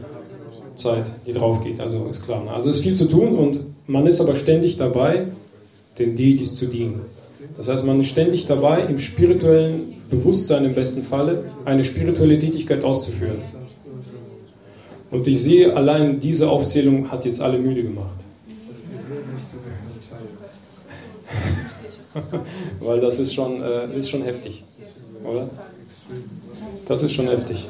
Zeit, 0.76 1.06
die 1.26 1.34
drauf 1.34 1.64
geht. 1.64 1.80
Also 1.80 2.08
ist 2.10 2.26
klar. 2.26 2.44
Ne? 2.44 2.52
Also 2.52 2.70
ist 2.70 2.82
viel 2.82 2.96
zu 2.96 3.06
tun 3.06 3.38
und 3.38 3.60
man 3.88 4.08
ist 4.08 4.20
aber 4.20 4.36
ständig 4.36 4.78
dabei, 4.78 5.28
den 6.00 6.16
Deities 6.16 6.56
zu 6.56 6.66
dienen. 6.66 7.02
Das 7.58 7.70
heißt, 7.70 7.86
man 7.86 8.02
ist 8.02 8.08
ständig 8.08 8.48
dabei, 8.48 8.82
im 8.82 8.98
spirituellen 8.98 9.94
Bewusstsein 10.10 10.66
im 10.66 10.76
besten 10.76 11.04
Falle 11.04 11.46
eine 11.64 11.84
spirituelle 11.84 12.38
Tätigkeit 12.40 12.84
auszuführen. 12.84 13.38
Und 15.12 15.28
ich 15.28 15.42
sehe, 15.42 15.76
allein 15.76 16.20
diese 16.20 16.50
Aufzählung 16.50 17.12
hat 17.12 17.26
jetzt 17.26 17.42
alle 17.42 17.60
müde 17.60 17.84
gemacht. 17.84 18.20
Weil 22.80 23.00
das 23.02 23.20
ist 23.20 23.34
schon, 23.34 23.62
äh, 23.62 23.98
ist 23.98 24.10
schon 24.10 24.24
heftig, 24.24 24.64
oder? 25.24 25.50
Das 26.88 27.04
ist 27.04 27.12
schon 27.12 27.28
heftig. 27.28 27.68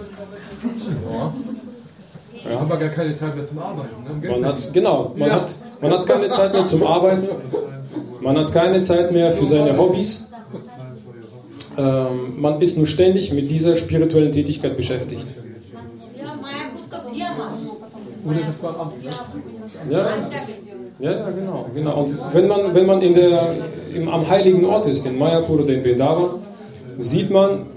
Ja. 1.11 1.33
Ja. 2.49 2.59
Haben 2.59 2.69
wir 2.69 2.77
gar 2.77 2.89
keine 2.89 3.15
Zeit 3.15 3.35
mehr 3.35 3.45
zum 3.45 3.57
Arbeiten. 3.59 4.21
Ne? 4.21 4.29
Man 4.29 4.45
hat, 4.45 4.73
genau, 4.73 5.13
man, 5.17 5.27
Ja. 5.27 5.35
hat, 5.35 5.51
man 5.81 5.91
hat 5.91 6.05
keine 6.05 6.29
Zeit 6.29 6.53
mehr 6.53 6.65
zum 6.67 6.83
Arbeiten, 6.83 7.27
man 8.21 8.37
hat 8.37 8.53
keine 8.53 8.83
Zeit 8.83 9.11
mehr 9.11 9.31
für 9.31 9.47
seine 9.47 9.75
Hobbys. 9.77 10.31
Ähm, 11.77 12.39
man 12.39 12.61
ist 12.61 12.77
nur 12.77 12.87
ständig 12.87 13.33
mit 13.33 13.49
dieser 13.49 13.75
spirituellen 13.75 14.31
Tätigkeit 14.31 14.77
beschäftigt. 14.77 15.25
Oder 18.25 18.39
das 18.45 18.63
war 18.63 18.79
am 18.79 18.91
ja, 19.89 20.07
ja, 20.99 21.29
genau. 21.29 21.65
genau. 21.73 22.03
Und 22.03 22.17
wenn 22.33 22.47
man, 22.47 22.73
wenn 22.73 22.85
man 22.85 23.01
in 23.01 23.13
der, 23.13 23.55
im, 23.93 24.07
am 24.07 24.27
heiligen 24.27 24.65
Ort 24.65 24.87
ist, 24.87 25.05
in 25.05 25.17
Mayapur 25.17 25.59
oder 25.59 25.73
in 25.73 25.81
Vrindavan, 25.81 26.29
sieht 26.97 27.29
man, 27.29 27.67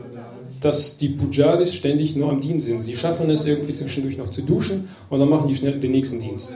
dass 0.60 0.98
die 0.98 1.08
Pujaris 1.08 1.74
ständig 1.74 2.16
nur 2.16 2.30
am 2.30 2.40
Dienst 2.40 2.66
sind. 2.66 2.80
Sie 2.80 2.96
schaffen 2.96 3.28
es 3.30 3.46
irgendwie 3.46 3.74
zwischendurch 3.74 4.18
noch 4.18 4.30
zu 4.30 4.42
duschen 4.42 4.88
und 5.10 5.20
dann 5.20 5.28
machen 5.28 5.48
die 5.48 5.56
schnell 5.56 5.78
den 5.78 5.92
nächsten 5.92 6.20
Dienst. 6.20 6.52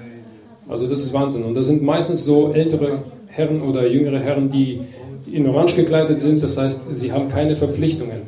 Also 0.68 0.88
das 0.88 1.00
ist 1.00 1.12
Wahnsinn. 1.12 1.44
Und 1.44 1.54
das 1.54 1.66
sind 1.66 1.82
meistens 1.82 2.24
so 2.24 2.52
ältere 2.52 3.02
Herren 3.26 3.60
oder 3.62 3.86
jüngere 3.86 4.20
Herren, 4.20 4.48
die 4.48 4.80
in 5.30 5.46
Orange 5.48 5.76
gekleidet 5.76 6.20
sind. 6.20 6.42
Das 6.42 6.58
heißt, 6.58 6.86
sie 6.92 7.12
haben 7.12 7.28
keine 7.28 7.56
Verpflichtungen. 7.56 8.22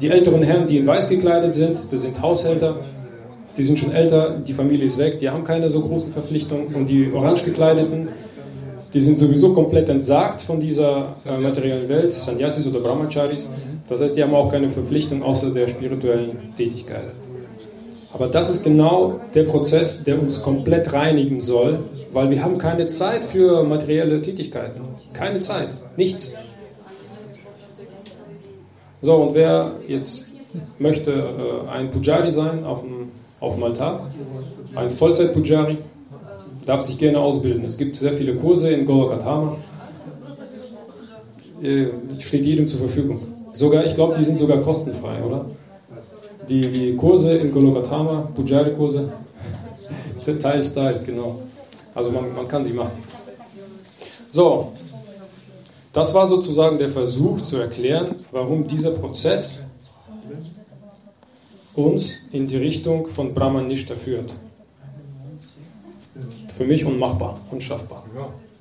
Die 0.00 0.08
älteren 0.08 0.42
Herren, 0.42 0.66
die 0.66 0.78
in 0.78 0.86
Weiß 0.86 1.08
gekleidet 1.08 1.54
sind, 1.54 1.78
das 1.90 2.02
sind 2.02 2.20
Haushälter. 2.22 2.76
Die 3.56 3.64
sind 3.64 3.78
schon 3.78 3.92
älter, 3.92 4.38
die 4.38 4.52
Familie 4.52 4.86
ist 4.86 4.98
weg, 4.98 5.18
die 5.18 5.28
haben 5.28 5.44
keine 5.44 5.70
so 5.70 5.80
großen 5.80 6.12
Verpflichtungen. 6.12 6.74
Und 6.74 6.88
die 6.88 7.12
orange 7.12 7.44
gekleideten, 7.44 8.08
die 8.94 9.00
sind 9.00 9.18
sowieso 9.18 9.54
komplett 9.54 9.88
entsagt 9.88 10.42
von 10.42 10.60
dieser 10.60 11.14
äh, 11.26 11.38
materiellen 11.38 11.88
Welt, 11.88 12.12
Sannyasis 12.12 12.66
oder 12.66 12.80
Brahmacharis. 12.80 13.50
Das 13.88 14.00
heißt, 14.00 14.16
die 14.16 14.22
haben 14.22 14.34
auch 14.34 14.50
keine 14.50 14.70
Verpflichtung 14.70 15.22
außer 15.22 15.50
der 15.50 15.66
spirituellen 15.66 16.54
Tätigkeit. 16.56 17.14
Aber 18.12 18.26
das 18.26 18.50
ist 18.50 18.64
genau 18.64 19.20
der 19.34 19.44
Prozess, 19.44 20.02
der 20.02 20.20
uns 20.20 20.42
komplett 20.42 20.92
reinigen 20.92 21.40
soll, 21.40 21.78
weil 22.12 22.30
wir 22.30 22.42
haben 22.42 22.58
keine 22.58 22.88
Zeit 22.88 23.24
für 23.24 23.62
materielle 23.62 24.20
Tätigkeiten. 24.20 24.80
Keine 25.12 25.40
Zeit, 25.40 25.68
nichts. 25.96 26.34
So, 29.02 29.14
und 29.14 29.34
wer 29.34 29.76
jetzt 29.86 30.26
möchte 30.78 31.12
äh, 31.12 31.68
ein 31.70 31.90
Pujari 31.90 32.30
sein 32.30 32.64
auf 32.64 32.82
dem, 32.82 33.12
auf 33.40 33.54
dem 33.54 33.64
Altar, 33.64 34.06
ein 34.74 34.90
Vollzeit-Pujari, 34.90 35.78
darf 36.66 36.82
sich 36.82 36.98
gerne 36.98 37.18
ausbilden. 37.18 37.64
Es 37.64 37.78
gibt 37.78 37.96
sehr 37.96 38.12
viele 38.12 38.36
Kurse 38.36 38.70
in 38.70 38.86
Golokatama. 38.86 39.56
Äh, 41.62 41.86
steht 42.18 42.46
jedem 42.46 42.68
zur 42.68 42.80
Verfügung. 42.80 43.20
Sogar, 43.52 43.84
ich 43.84 43.94
glaube, 43.94 44.14
die 44.18 44.24
sind 44.24 44.38
sogar 44.38 44.58
kostenfrei, 44.58 45.22
oder? 45.22 45.46
Die, 46.48 46.70
die 46.70 46.96
Kurse 46.96 47.36
in 47.36 47.50
Golokatama, 47.50 48.28
Pujari-Kurse, 48.34 49.12
teils, 50.42 50.74
teils, 50.74 51.04
genau. 51.04 51.40
Also 51.94 52.10
man, 52.10 52.34
man 52.34 52.46
kann 52.46 52.64
sie 52.64 52.72
machen. 52.72 52.92
So, 54.30 54.72
das 55.92 56.14
war 56.14 56.26
sozusagen 56.26 56.78
der 56.78 56.88
Versuch 56.88 57.40
zu 57.42 57.58
erklären, 57.58 58.14
warum 58.30 58.66
dieser 58.68 58.92
Prozess 58.92 59.70
uns 61.86 62.28
in 62.32 62.46
die 62.46 62.56
Richtung 62.56 63.06
von 63.06 63.34
Brahman 63.34 63.68
Nishta 63.68 63.94
führt. 63.94 64.32
Für 66.56 66.64
mich 66.64 66.84
unmachbar, 66.84 67.38
unschaffbar. 67.50 68.04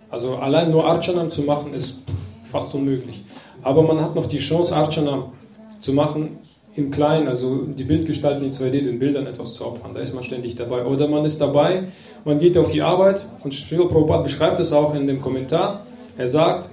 Also 0.10 0.38
allein 0.38 0.71
nur 0.71 0.86
Archanam 0.86 1.29
zu 1.29 1.43
machen 1.43 1.73
ist 1.73 2.01
fast 2.43 2.73
unmöglich. 2.73 3.23
Aber 3.62 3.84
man 3.84 4.01
hat 4.01 4.15
noch 4.15 4.25
die 4.25 4.38
Chance, 4.38 4.75
Archanam 4.75 5.34
zu 5.79 5.93
machen 5.93 6.38
im 6.75 6.91
Kleinen, 6.91 7.27
also 7.27 7.65
die 7.65 7.84
Bildgestalten 7.84 8.43
in 8.43 8.51
2D, 8.51 8.84
den 8.84 8.99
Bildern 8.99 9.27
etwas 9.27 9.53
zu 9.53 9.65
opfern. 9.65 9.93
Da 9.93 9.99
ist 9.99 10.13
man 10.13 10.23
ständig 10.23 10.55
dabei. 10.55 10.86
Oder 10.86 11.08
man 11.08 11.25
ist 11.25 11.41
dabei, 11.41 11.84
man 12.25 12.39
geht 12.39 12.58
auf 12.58 12.71
die 12.71 12.82
Arbeit 12.82 13.21
und 13.43 13.53
Srila 13.53 13.86
Prabhupada 13.86 14.23
beschreibt 14.23 14.60
es 14.60 14.73
auch 14.73 14.95
in 14.95 15.08
dem 15.08 15.21
Kommentar. 15.21 15.82
Er 16.17 16.27
sagt, 16.27 16.69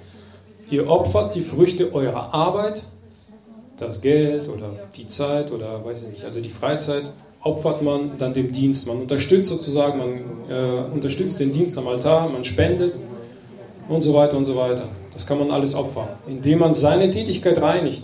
ihr 0.71 0.89
opfert 0.89 1.35
die 1.35 1.43
Früchte 1.43 1.93
eurer 1.93 2.33
Arbeit, 2.33 2.83
das 3.79 4.01
Geld 4.01 4.49
oder 4.49 4.71
die 4.97 5.07
Zeit 5.07 5.53
oder 5.53 5.85
weiß 5.85 6.05
ich 6.05 6.11
nicht, 6.11 6.25
also 6.25 6.41
die 6.41 6.49
Freizeit, 6.49 7.11
opfert 7.43 7.83
man 7.83 8.13
dann 8.19 8.35
dem 8.35 8.53
Dienst. 8.53 8.87
Man 8.89 8.99
unterstützt 9.03 9.51
sozusagen, 9.51 9.99
man 9.99 10.11
äh, 10.49 10.95
unterstützt 10.95 11.39
den 11.39 11.53
Dienst 11.53 11.79
am 11.79 11.87
Altar, 11.87 12.29
man 12.29 12.45
spendet 12.45 12.95
und 13.89 14.03
so 14.03 14.15
weiter 14.15 14.37
und 14.37 14.45
so 14.45 14.57
weiter. 14.57 14.85
Das 15.13 15.27
kann 15.27 15.39
man 15.39 15.51
alles 15.51 15.75
opfern, 15.75 16.09
indem 16.27 16.59
man 16.59 16.75
seine 16.75 17.11
Tätigkeit 17.11 17.61
reinigt. 17.63 18.03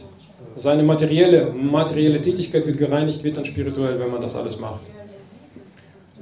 Seine 0.54 0.82
materielle, 0.82 1.52
materielle 1.52 2.20
Tätigkeit 2.20 2.66
wird 2.66 2.78
gereinigt, 2.78 3.24
wird 3.24 3.36
dann 3.36 3.44
spirituell, 3.44 3.98
wenn 3.98 4.10
man 4.10 4.22
das 4.22 4.36
alles 4.36 4.60
macht. 4.60 4.82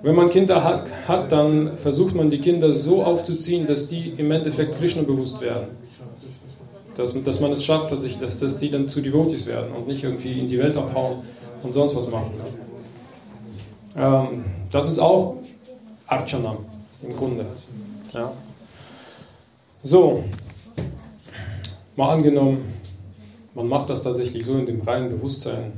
Wenn 0.02 0.14
man 0.14 0.30
Kinder 0.30 0.64
hat, 0.64 0.88
hat, 1.06 1.30
dann 1.30 1.76
versucht 1.76 2.14
man 2.14 2.30
die 2.30 2.38
Kinder 2.38 2.72
so 2.72 3.02
aufzuziehen, 3.02 3.66
dass 3.66 3.88
die 3.88 4.14
im 4.16 4.30
Endeffekt 4.30 4.78
Krishna 4.78 5.02
bewusst 5.02 5.42
werden. 5.42 5.66
Dass, 6.96 7.22
dass 7.22 7.40
man 7.40 7.52
es 7.52 7.64
schafft, 7.64 7.92
dass, 7.92 8.04
ich, 8.04 8.18
dass, 8.18 8.40
dass 8.40 8.58
die 8.58 8.70
dann 8.70 8.88
zu 8.88 9.00
Devotees 9.00 9.46
werden 9.46 9.72
und 9.74 9.86
nicht 9.86 10.02
irgendwie 10.02 10.38
in 10.38 10.48
die 10.48 10.58
Welt 10.58 10.76
abhauen 10.76 11.18
und 11.62 11.72
sonst 11.72 11.96
was 11.96 12.10
machen. 12.10 12.32
Ähm, 13.96 14.44
das 14.70 14.88
ist 14.88 14.98
auch 14.98 15.36
Archanam 16.06 16.58
im 17.02 17.16
Grunde. 17.16 17.46
Ja. 18.12 18.32
So, 19.82 20.24
mal 21.96 22.14
angenommen, 22.14 22.74
man 23.54 23.68
macht 23.68 23.90
das 23.90 24.02
tatsächlich 24.02 24.44
so 24.44 24.56
in 24.56 24.66
dem 24.66 24.82
reinen 24.82 25.10
Bewusstsein. 25.10 25.72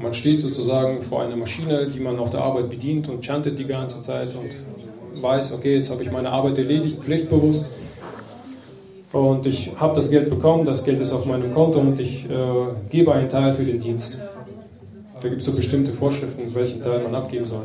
Man 0.00 0.14
steht 0.14 0.40
sozusagen 0.40 1.02
vor 1.02 1.22
einer 1.22 1.36
Maschine, 1.36 1.88
die 1.88 2.00
man 2.00 2.18
auf 2.18 2.30
der 2.30 2.40
Arbeit 2.42 2.70
bedient 2.70 3.08
und 3.08 3.24
chantet 3.24 3.58
die 3.58 3.66
ganze 3.66 4.00
Zeit 4.00 4.28
und 4.34 5.22
weiß, 5.22 5.52
okay, 5.52 5.76
jetzt 5.76 5.90
habe 5.90 6.02
ich 6.02 6.10
meine 6.10 6.30
Arbeit 6.30 6.58
erledigt, 6.58 7.02
pflichtbewusst. 7.02 7.70
Und 9.12 9.46
ich 9.46 9.72
habe 9.76 9.96
das 9.96 10.10
Geld 10.10 10.30
bekommen, 10.30 10.66
das 10.66 10.84
Geld 10.84 11.00
ist 11.00 11.12
auf 11.12 11.26
meinem 11.26 11.52
Konto 11.52 11.80
und 11.80 11.98
ich 11.98 12.30
äh, 12.30 12.66
gebe 12.90 13.12
einen 13.12 13.28
Teil 13.28 13.54
für 13.54 13.64
den 13.64 13.80
Dienst. 13.80 14.18
Da 15.20 15.28
gibt 15.28 15.40
es 15.40 15.46
so 15.46 15.52
bestimmte 15.52 15.92
Vorschriften, 15.92 16.54
welchen 16.54 16.80
Teil 16.80 17.02
man 17.02 17.14
abgeben 17.14 17.44
soll. 17.44 17.64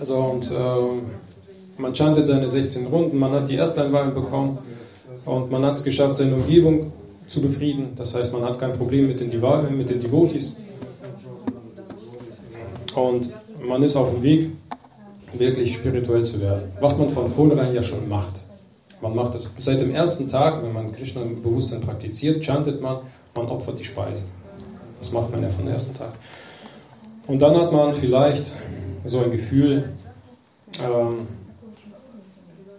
Also 0.00 0.16
und 0.16 0.50
äh, 0.50 1.80
man 1.80 1.94
chantet 1.94 2.26
seine 2.26 2.48
16 2.48 2.86
Runden, 2.86 3.18
man 3.18 3.30
hat 3.30 3.48
die 3.48 3.56
Ersteinwahlen 3.56 4.12
bekommen 4.12 4.58
und 5.24 5.52
man 5.52 5.64
hat 5.64 5.76
es 5.76 5.84
geschafft, 5.84 6.16
seine 6.16 6.34
Umgebung 6.34 6.92
zu 7.28 7.40
befrieden. 7.40 7.90
Das 7.94 8.14
heißt, 8.14 8.32
man 8.32 8.42
hat 8.42 8.58
kein 8.58 8.72
Problem 8.72 9.06
mit 9.06 9.20
den, 9.20 9.30
Diva 9.30 9.62
mit 9.62 9.88
den 9.88 10.00
Devotees. 10.00 10.56
Und 12.94 13.30
man 13.64 13.82
ist 13.84 13.94
auf 13.94 14.10
dem 14.10 14.22
Weg, 14.22 14.50
wirklich 15.34 15.74
spirituell 15.74 16.24
zu 16.24 16.40
werden. 16.40 16.62
Was 16.80 16.98
man 16.98 17.10
von 17.10 17.28
vornherein 17.28 17.74
ja 17.74 17.82
schon 17.82 18.08
macht. 18.08 18.47
Man 19.00 19.14
macht 19.14 19.34
es 19.34 19.50
seit 19.58 19.80
dem 19.80 19.94
ersten 19.94 20.28
Tag, 20.28 20.62
wenn 20.62 20.72
man 20.72 20.92
Krishna-Bewusstsein 20.92 21.80
praktiziert, 21.82 22.44
chantet 22.44 22.82
man, 22.82 22.98
man 23.34 23.46
opfert 23.46 23.78
die 23.78 23.84
Speisen. 23.84 24.28
Das 24.98 25.12
macht 25.12 25.30
man 25.30 25.42
ja 25.42 25.48
von 25.50 25.64
dem 25.64 25.74
ersten 25.74 25.94
Tag. 25.94 26.12
Und 27.26 27.40
dann 27.40 27.56
hat 27.56 27.72
man 27.72 27.94
vielleicht 27.94 28.46
so 29.04 29.20
ein 29.20 29.30
Gefühl, 29.30 29.90
ähm, 30.82 31.28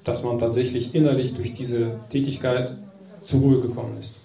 dass 0.03 0.23
man 0.23 0.39
tatsächlich 0.39 0.93
innerlich 0.93 1.35
durch 1.35 1.53
diese 1.53 1.91
Tätigkeit 2.09 2.75
zur 3.23 3.39
Ruhe 3.41 3.61
gekommen 3.61 3.97
ist. 3.99 4.19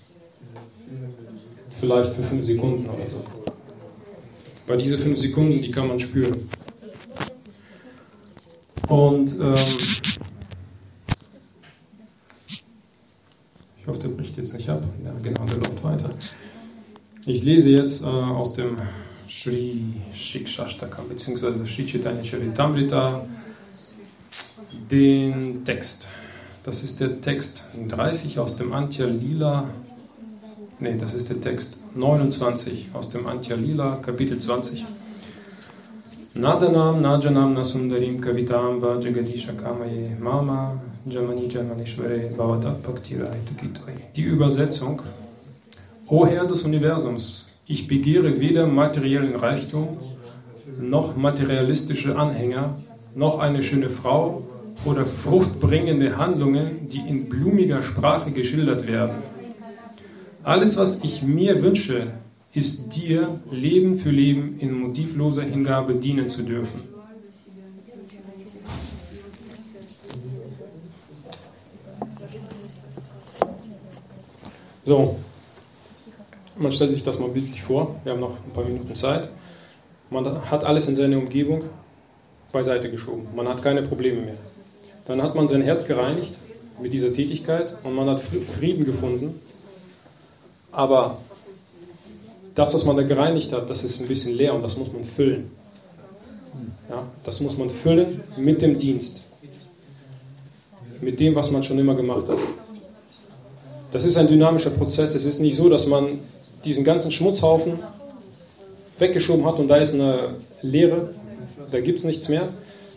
Vielleicht 1.70 2.12
für 2.12 2.22
fünf 2.22 2.44
Sekunden 2.44 2.88
oder 2.88 3.02
so. 3.08 3.22
Weil 4.66 4.78
diese 4.78 4.98
fünf 4.98 5.18
Sekunden, 5.18 5.60
die 5.62 5.70
kann 5.70 5.88
man 5.88 6.00
spüren. 6.00 6.48
Und 8.88 9.38
ähm, 9.40 9.56
ich 13.84 13.88
hoffe, 13.88 14.08
der 14.08 14.08
bricht 14.08 14.38
jetzt 14.38 14.54
nicht 14.54 14.70
ab. 14.70 14.82
Ja, 15.04 15.12
genau, 15.22 15.44
der 15.44 15.58
läuft 15.58 15.84
weiter. 15.84 16.08
Ich 17.26 17.42
lese 17.42 17.70
jetzt 17.72 18.02
äh, 18.02 18.06
aus 18.06 18.54
dem 18.54 18.78
Sri 19.28 19.84
Shikshastakam 20.10 21.06
bzw. 21.10 21.66
Sri 21.66 21.84
Chaitanya 21.84 22.24
Charitamrita 22.24 23.26
den 24.90 25.66
Text. 25.66 26.08
Das 26.62 26.82
ist 26.82 26.98
der 27.00 27.20
Text 27.20 27.66
30 27.88 28.38
aus 28.38 28.56
dem 28.56 28.72
Antja 28.72 29.04
Lila. 29.04 29.68
Ne, 30.80 30.96
das 30.96 31.12
ist 31.12 31.28
der 31.28 31.42
Text 31.42 31.82
29 31.94 32.88
aus 32.94 33.10
dem 33.10 33.26
Antja 33.26 33.54
Lila, 33.54 33.96
Kapitel 33.96 34.38
20. 34.38 34.82
Nadanam 36.36 37.00
Najanam 37.00 37.54
Nasundarim 37.54 38.20
Kavitam 38.20 38.80
Va 38.80 39.00
Jagadisha 39.00 39.52
Kamaye 39.52 40.18
Mama 40.18 40.80
Jamani 41.06 41.48
Jamanishware 41.48 42.34
Bhavatat 42.34 42.82
Bhaktirai 42.82 43.38
Tukitoi. 43.46 43.94
Die 44.16 44.22
Übersetzung. 44.22 45.00
O 46.08 46.26
Herr 46.26 46.46
des 46.46 46.64
Universums, 46.64 47.54
ich 47.66 47.86
begehre 47.86 48.40
weder 48.40 48.66
materiellen 48.66 49.36
Reichtum, 49.36 49.96
noch 50.80 51.14
materialistische 51.14 52.16
Anhänger, 52.16 52.78
noch 53.14 53.38
eine 53.38 53.62
schöne 53.62 53.88
Frau 53.88 54.42
oder 54.84 55.06
fruchtbringende 55.06 56.16
Handlungen, 56.16 56.88
die 56.88 57.08
in 57.08 57.28
blumiger 57.28 57.84
Sprache 57.84 58.32
geschildert 58.32 58.88
werden. 58.88 59.22
Alles, 60.42 60.78
was 60.78 61.04
ich 61.04 61.22
mir 61.22 61.62
wünsche, 61.62 62.08
ist 62.54 62.90
dir 62.90 63.40
Leben 63.50 63.96
für 63.96 64.10
Leben 64.10 64.58
in 64.60 64.72
motivloser 64.72 65.42
Hingabe 65.42 65.96
dienen 65.96 66.30
zu 66.30 66.44
dürfen. 66.44 66.82
So, 74.84 75.16
man 76.56 76.70
stellt 76.70 76.90
sich 76.90 77.02
das 77.02 77.18
mal 77.18 77.30
bildlich 77.30 77.62
vor. 77.62 77.96
Wir 78.04 78.12
haben 78.12 78.20
noch 78.20 78.36
ein 78.44 78.52
paar 78.52 78.64
Minuten 78.64 78.94
Zeit. 78.94 79.28
Man 80.10 80.48
hat 80.50 80.62
alles 80.62 80.88
in 80.88 80.94
seiner 80.94 81.18
Umgebung 81.18 81.64
beiseite 82.52 82.90
geschoben. 82.90 83.26
Man 83.34 83.48
hat 83.48 83.62
keine 83.62 83.82
Probleme 83.82 84.20
mehr. 84.20 84.36
Dann 85.06 85.22
hat 85.22 85.34
man 85.34 85.48
sein 85.48 85.62
Herz 85.62 85.86
gereinigt 85.86 86.34
mit 86.80 86.92
dieser 86.92 87.12
Tätigkeit 87.12 87.74
und 87.82 87.94
man 87.94 88.08
hat 88.08 88.20
Frieden 88.20 88.84
gefunden. 88.84 89.40
Aber 90.70 91.18
das, 92.54 92.74
was 92.74 92.84
man 92.84 92.96
da 92.96 93.02
gereinigt 93.02 93.52
hat, 93.52 93.68
das 93.68 93.84
ist 93.84 94.00
ein 94.00 94.08
bisschen 94.08 94.34
leer 94.34 94.54
und 94.54 94.62
das 94.62 94.76
muss 94.76 94.92
man 94.92 95.04
füllen. 95.04 95.50
Ja, 96.88 97.02
das 97.24 97.40
muss 97.40 97.58
man 97.58 97.70
füllen 97.70 98.20
mit 98.36 98.62
dem 98.62 98.78
Dienst. 98.78 99.22
Mit 101.00 101.18
dem, 101.18 101.34
was 101.34 101.50
man 101.50 101.62
schon 101.62 101.78
immer 101.78 101.94
gemacht 101.94 102.28
hat. 102.28 102.38
Das 103.90 104.04
ist 104.04 104.16
ein 104.16 104.28
dynamischer 104.28 104.70
Prozess. 104.70 105.14
Es 105.14 105.24
ist 105.24 105.40
nicht 105.40 105.56
so, 105.56 105.68
dass 105.68 105.86
man 105.86 106.18
diesen 106.64 106.84
ganzen 106.84 107.10
Schmutzhaufen 107.10 107.78
weggeschoben 108.98 109.44
hat 109.44 109.58
und 109.58 109.68
da 109.68 109.76
ist 109.76 109.94
eine 109.94 110.36
Leere, 110.62 111.10
da 111.70 111.80
gibt 111.80 111.98
es 111.98 112.04
nichts 112.04 112.28
mehr, 112.28 112.48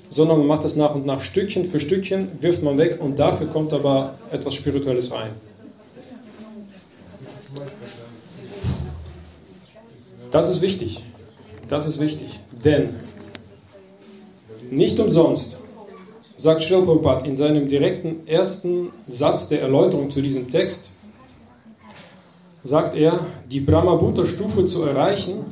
sondern 0.10 0.39
man 0.39 0.48
macht 0.48 0.63
das 0.63 0.76
nach 0.76 0.96
und 0.96 1.06
nach 1.06 1.22
Stückchen 1.22 1.65
für 1.65 1.80
Stückchen, 1.80 2.30
wirft 2.39 2.63
man 2.63 2.78
weg 2.78 3.00
und 3.02 3.20
dafür 3.20 3.48
kommt 3.48 3.74
aber 3.74 4.13
etwas 4.32 4.54
Spirituelles 4.54 5.12
rein. 5.12 5.32
Das 10.32 10.50
ist 10.50 10.62
wichtig. 10.62 11.04
Das 11.68 11.88
ist 11.88 12.00
wichtig. 12.00 12.40
Denn 12.63 12.90
nicht 14.70 15.00
umsonst 15.00 15.60
sagt 16.38 16.63
Shilprabhat 16.63 17.26
in 17.26 17.36
seinem 17.36 17.68
direkten 17.68 18.28
ersten 18.28 18.92
Satz 19.08 19.50
der 19.50 19.62
Erläuterung 19.62 20.12
zu 20.12 20.22
diesem 20.22 20.52
Text, 20.52 20.94
sagt 22.63 22.96
er, 22.96 23.26
die 23.50 23.60
Brahmabhuta-Stufe 23.60 24.68
zu 24.68 24.84
erreichen, 24.84 25.46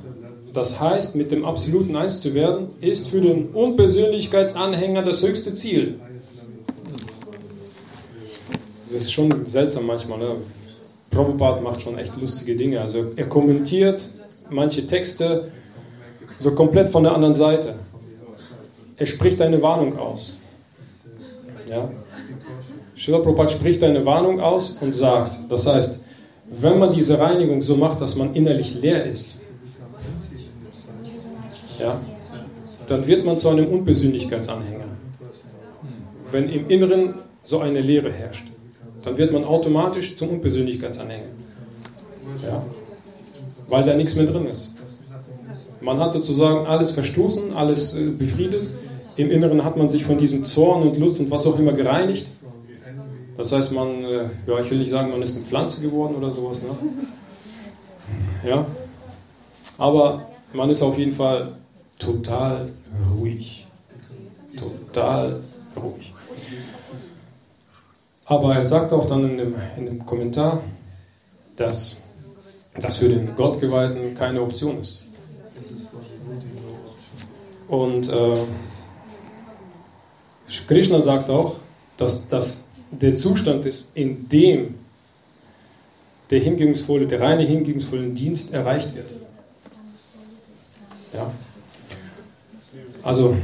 das 0.53 0.79
heißt, 0.79 1.15
mit 1.15 1.31
dem 1.31 1.43
absoluten 1.43 1.95
Eins 1.95 2.21
zu 2.21 2.33
werden, 2.33 2.69
ist 2.81 3.09
für 3.09 3.21
den 3.21 3.49
Unpersönlichkeitsanhänger 3.49 5.03
das 5.03 5.21
höchste 5.21 5.55
Ziel. 5.55 5.99
Das 8.83 9.01
ist 9.01 9.11
schon 9.11 9.45
seltsam 9.45 9.87
manchmal. 9.87 10.19
Ne? 10.19 10.35
Prabhupada 11.11 11.61
macht 11.61 11.81
schon 11.81 11.97
echt 11.97 12.15
lustige 12.21 12.55
Dinge. 12.55 12.79
Also 12.79 13.11
er 13.15 13.27
kommentiert 13.27 14.01
manche 14.49 14.85
Texte 14.87 15.51
so 16.39 16.51
komplett 16.53 16.89
von 16.89 17.03
der 17.03 17.13
anderen 17.13 17.33
Seite. 17.33 17.75
Er 18.97 19.05
spricht 19.05 19.41
eine 19.41 19.61
Warnung 19.61 19.97
aus. 19.97 20.37
Ja? 21.69 21.89
Srila 22.97 23.19
Prabhupada 23.19 23.49
spricht 23.49 23.83
eine 23.83 24.05
Warnung 24.05 24.39
aus 24.39 24.77
und 24.79 24.93
sagt, 24.95 25.39
das 25.49 25.67
heißt, 25.67 25.99
wenn 26.49 26.79
man 26.79 26.93
diese 26.93 27.19
Reinigung 27.19 27.61
so 27.61 27.75
macht, 27.75 28.01
dass 28.01 28.15
man 28.15 28.33
innerlich 28.33 28.75
leer 28.75 29.05
ist, 29.05 29.39
ja, 31.79 31.99
dann 32.87 33.05
wird 33.07 33.25
man 33.25 33.37
zu 33.37 33.49
einem 33.49 33.67
Unpersönlichkeitsanhänger. 33.67 34.85
Wenn 36.31 36.49
im 36.49 36.69
Inneren 36.69 37.15
so 37.43 37.59
eine 37.59 37.81
Leere 37.81 38.11
herrscht, 38.11 38.47
dann 39.03 39.17
wird 39.17 39.33
man 39.33 39.43
automatisch 39.43 40.15
zum 40.15 40.29
Unpersönlichkeitsanhänger. 40.29 41.25
Ja, 42.43 42.63
weil 43.67 43.83
da 43.85 43.95
nichts 43.95 44.15
mehr 44.15 44.25
drin 44.25 44.45
ist. 44.47 44.73
Man 45.81 45.99
hat 45.99 46.13
sozusagen 46.13 46.65
alles 46.65 46.91
verstoßen, 46.91 47.53
alles 47.53 47.95
äh, 47.95 48.05
befriedet. 48.05 48.67
Im 49.17 49.31
Inneren 49.31 49.63
hat 49.63 49.77
man 49.77 49.87
sich 49.87 50.03
von 50.03 50.17
diesem 50.17 50.43
Zorn 50.43 50.81
und 50.81 50.97
Lust 50.97 51.19
und 51.19 51.31
was 51.31 51.45
auch 51.45 51.59
immer 51.59 51.73
gereinigt. 51.73 52.27
Das 53.37 53.51
heißt, 53.51 53.73
man, 53.73 54.03
äh, 54.03 54.29
ja, 54.47 54.59
ich 54.61 54.71
will 54.71 54.79
nicht 54.79 54.89
sagen, 54.89 55.11
man 55.11 55.21
ist 55.21 55.35
eine 55.35 55.45
Pflanze 55.45 55.81
geworden 55.81 56.15
oder 56.15 56.31
sowas. 56.31 56.61
Ne? 56.61 56.69
Ja. 58.49 58.65
Aber 59.77 60.25
man 60.53 60.69
ist 60.69 60.81
auf 60.81 60.97
jeden 60.97 61.11
Fall 61.11 61.51
total 61.99 62.71
ruhig. 63.13 63.67
Total 64.57 65.41
ruhig. 65.75 66.13
Aber 68.25 68.55
er 68.55 68.63
sagt 68.63 68.91
auch 68.91 69.07
dann 69.07 69.23
in 69.23 69.37
dem, 69.37 69.55
in 69.77 69.85
dem 69.85 70.05
Kommentar, 70.05 70.61
dass 71.57 71.97
das 72.81 72.97
für 72.97 73.09
den 73.09 73.35
Gottgeweihten 73.35 74.15
keine 74.15 74.41
Option 74.41 74.81
ist. 74.81 75.03
Und 77.67 78.09
äh, 78.09 78.37
Krishna 80.67 81.01
sagt 81.01 81.29
auch, 81.29 81.55
dass 81.97 82.27
das 82.27 82.65
der 82.91 83.15
Zustand 83.15 83.65
ist, 83.65 83.89
in 83.93 84.29
dem 84.29 84.75
der 86.29 86.39
hingebungsvolle, 86.39 87.07
der 87.07 87.21
reine 87.21 87.43
hingebungsvolle 87.43 88.09
Dienst 88.09 88.53
erreicht 88.53 88.95
wird. 88.95 89.13
Ja. 91.13 91.31
Also, 93.03 93.35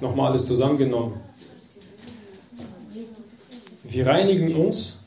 nochmal 0.00 0.32
alles 0.32 0.46
zusammengenommen. 0.46 1.14
Wir 3.84 4.06
reinigen 4.06 4.54
uns 4.56 5.02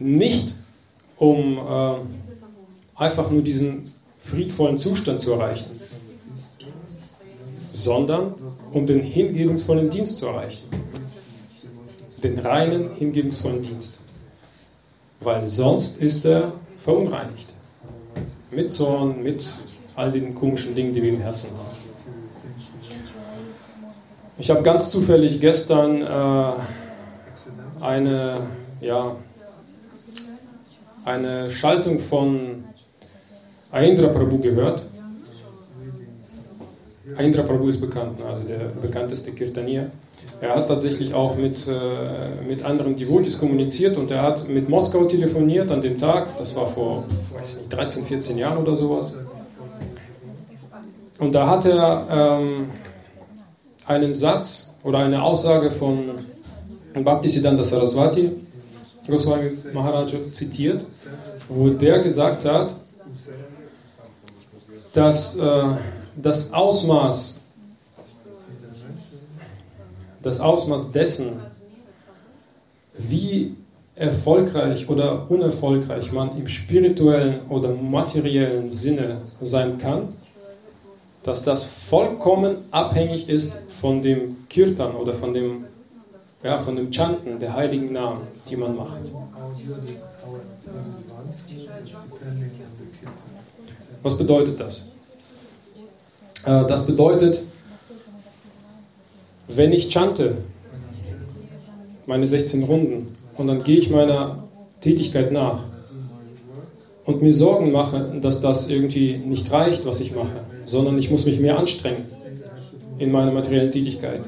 nicht, 0.00 0.54
um 1.18 1.58
äh, 1.58 1.94
einfach 2.96 3.30
nur 3.30 3.42
diesen 3.42 3.92
friedvollen 4.18 4.78
Zustand 4.78 5.20
zu 5.20 5.32
erreichen, 5.32 5.70
sondern 7.70 8.34
um 8.72 8.86
den 8.86 9.02
hingebungsvollen 9.02 9.90
Dienst 9.90 10.18
zu 10.18 10.26
erreichen. 10.26 10.68
Den 12.22 12.38
reinen, 12.38 12.94
hingebungsvollen 12.96 13.62
Dienst. 13.62 14.00
Weil 15.20 15.46
sonst 15.46 16.00
ist 16.00 16.24
er 16.24 16.52
verunreinigt. 16.76 17.54
Mit 18.50 18.72
Zorn, 18.72 19.22
mit 19.22 19.46
all 19.96 20.12
den 20.12 20.34
komischen 20.34 20.74
Dingen, 20.74 20.94
die 20.94 21.02
wir 21.02 21.10
im 21.10 21.20
Herzen 21.20 21.50
haben. 21.50 21.80
Ich 24.38 24.50
habe 24.50 24.62
ganz 24.62 24.90
zufällig 24.90 25.40
gestern 25.40 26.02
äh, 26.02 26.52
eine, 27.84 28.46
ja, 28.80 29.16
eine 31.10 31.50
Schaltung 31.50 31.98
von 31.98 32.64
Aindra 33.72 34.08
Prabhu 34.08 34.38
gehört. 34.38 34.84
Aindra 37.16 37.42
Prabhu 37.42 37.68
ist 37.68 37.80
bekannt, 37.80 38.18
also 38.24 38.42
der 38.44 38.70
bekannteste 38.80 39.32
Kirtanier. 39.32 39.90
Er 40.40 40.54
hat 40.54 40.68
tatsächlich 40.68 41.12
auch 41.12 41.36
mit, 41.36 41.66
äh, 41.68 42.48
mit 42.48 42.64
anderen 42.64 42.96
Devotees 42.96 43.38
kommuniziert 43.38 43.96
und 43.96 44.10
er 44.10 44.22
hat 44.22 44.48
mit 44.48 44.68
Moskau 44.68 45.04
telefoniert 45.04 45.70
an 45.70 45.82
dem 45.82 45.98
Tag, 45.98 46.38
das 46.38 46.56
war 46.56 46.66
vor 46.66 47.04
weiß 47.34 47.58
nicht, 47.58 47.76
13, 47.76 48.04
14 48.04 48.38
Jahren 48.38 48.58
oder 48.58 48.76
sowas. 48.76 49.16
Und 51.18 51.34
da 51.34 51.48
hat 51.48 51.66
er 51.66 52.06
ähm, 52.10 52.70
einen 53.86 54.12
Satz 54.12 54.74
oder 54.82 54.98
eine 54.98 55.22
Aussage 55.22 55.70
von 55.70 55.98
Bhaktisiddhanta 56.94 57.62
Saraswati 57.62 58.30
Goswami 59.10 59.50
Maharaj 59.72 60.14
zitiert, 60.34 60.84
wo 61.48 61.68
der 61.68 62.02
gesagt 62.02 62.44
hat, 62.44 62.74
dass 64.94 65.36
äh, 65.38 65.62
das 66.16 66.52
Ausmaß 66.52 67.40
das 70.22 70.40
Ausmaß 70.40 70.92
dessen, 70.92 71.40
wie 72.98 73.56
erfolgreich 73.94 74.88
oder 74.88 75.30
unerfolgreich 75.30 76.12
man 76.12 76.36
im 76.36 76.46
spirituellen 76.46 77.40
oder 77.48 77.70
materiellen 77.74 78.70
Sinne 78.70 79.22
sein 79.40 79.78
kann, 79.78 80.14
dass 81.22 81.44
das 81.44 81.64
vollkommen 81.64 82.56
abhängig 82.70 83.28
ist 83.28 83.60
von 83.68 84.02
dem 84.02 84.36
Kirtan 84.48 84.94
oder 84.94 85.12
von 85.12 85.34
dem, 85.34 85.64
ja, 86.42 86.58
von 86.58 86.76
dem 86.76 86.90
Chanten 86.90 87.38
der 87.38 87.54
heiligen 87.54 87.92
Namen, 87.92 88.20
die 88.48 88.56
man 88.56 88.76
macht. 88.76 89.12
Was 94.02 94.16
bedeutet 94.16 94.58
das? 94.60 94.86
Äh, 96.46 96.66
Das 96.66 96.86
bedeutet, 96.86 97.42
wenn 99.48 99.72
ich 99.72 99.92
chante, 99.92 100.38
meine 102.06 102.26
16 102.26 102.62
Runden, 102.64 103.16
und 103.36 103.46
dann 103.46 103.62
gehe 103.62 103.78
ich 103.78 103.90
meiner 103.90 104.44
Tätigkeit 104.80 105.32
nach 105.32 105.60
und 107.04 107.22
mir 107.22 107.34
Sorgen 107.34 107.70
mache, 107.70 108.18
dass 108.20 108.40
das 108.40 108.68
irgendwie 108.68 109.16
nicht 109.18 109.50
reicht, 109.52 109.84
was 109.84 110.00
ich 110.00 110.14
mache, 110.14 110.44
sondern 110.64 110.98
ich 110.98 111.10
muss 111.10 111.24
mich 111.26 111.40
mehr 111.40 111.58
anstrengen 111.58 112.04
in 112.98 113.10
meiner 113.10 113.32
materiellen 113.32 113.70
Tätigkeit. 113.70 114.20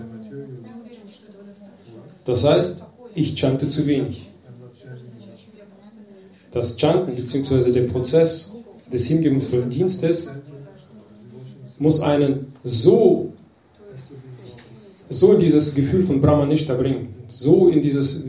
Das 2.24 2.44
heißt, 2.44 2.84
ich 3.14 3.38
chante 3.38 3.68
zu 3.68 3.86
wenig. 3.86 4.28
Das 6.52 6.78
Chanten 6.78 7.16
bzw. 7.16 7.72
der 7.72 7.82
Prozess 7.82 8.52
des 8.92 9.06
hingebungsvollen 9.06 9.70
Dienstes 9.70 10.28
muss 11.78 12.00
einen 12.00 12.52
so, 12.62 13.32
so 15.08 15.32
in 15.32 15.40
dieses 15.40 15.74
Gefühl 15.74 16.04
von 16.04 16.20
Brahmanishta 16.20 16.74
bringen, 16.74 17.14
so 17.26 17.68
in 17.68 17.82
dieses, 17.82 18.22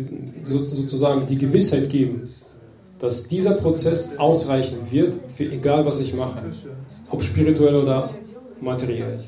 so, 0.45 0.63
sozusagen 0.63 1.27
die 1.27 1.37
Gewissheit 1.37 1.89
geben, 1.89 2.27
dass 2.99 3.27
dieser 3.27 3.55
Prozess 3.55 4.17
ausreichen 4.17 4.77
wird 4.89 5.15
für 5.27 5.43
egal 5.43 5.85
was 5.85 5.99
ich 5.99 6.13
mache, 6.13 6.39
ob 7.09 7.21
spirituell 7.21 7.75
oder 7.75 8.09
materiell. 8.61 9.19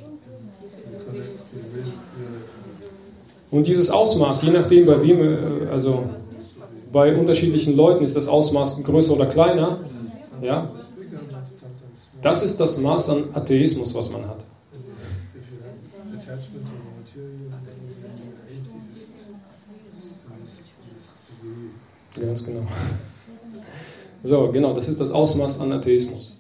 Und 3.56 3.68
dieses 3.68 3.90
Ausmaß, 3.90 4.42
je 4.44 4.52
nachdem 4.52 4.86
bei 4.86 5.02
wem, 5.02 5.22
äh, 5.22 5.70
also 5.72 6.04
bei 6.92 7.16
unterschiedlichen 7.16 7.78
Leuten 7.78 8.04
ist 8.04 8.18
das 8.18 8.28
Ausmaß 8.28 8.84
größer 8.84 9.14
oder 9.14 9.28
kleiner, 9.28 9.80
ja, 10.42 10.70
das 12.22 12.44
ist 12.44 12.60
das 12.60 12.80
Maß 12.80 13.10
an 13.12 13.24
Atheismus, 13.34 13.96
was 13.96 14.12
man 14.12 14.28
hat. 14.28 14.44
Ganz 22.20 22.46
genau. 22.46 22.68
So, 24.24 24.52
genau, 24.52 24.74
das 24.74 24.90
ist 24.90 25.00
das 25.00 25.12
Ausmaß 25.12 25.62
an 25.62 25.72
Atheismus. 25.72 26.36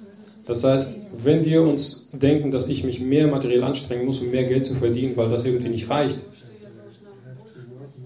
Das 0.46 0.66
heißt, 0.66 0.98
wenn 1.24 1.46
wir 1.46 1.62
uns 1.62 2.10
denken, 2.12 2.52
dass 2.52 2.68
ich 2.68 2.84
mich 2.84 3.00
mehr 3.00 3.28
materiell 3.28 3.64
anstrengen 3.64 4.06
muss, 4.06 4.20
um 4.20 4.32
mehr 4.32 4.44
Geld 4.44 4.66
zu 4.66 4.76
verdienen, 4.76 5.16
weil 5.16 5.30
das 5.30 5.46
irgendwie 5.46 5.70
nicht 5.70 5.90
reicht, 5.90 6.20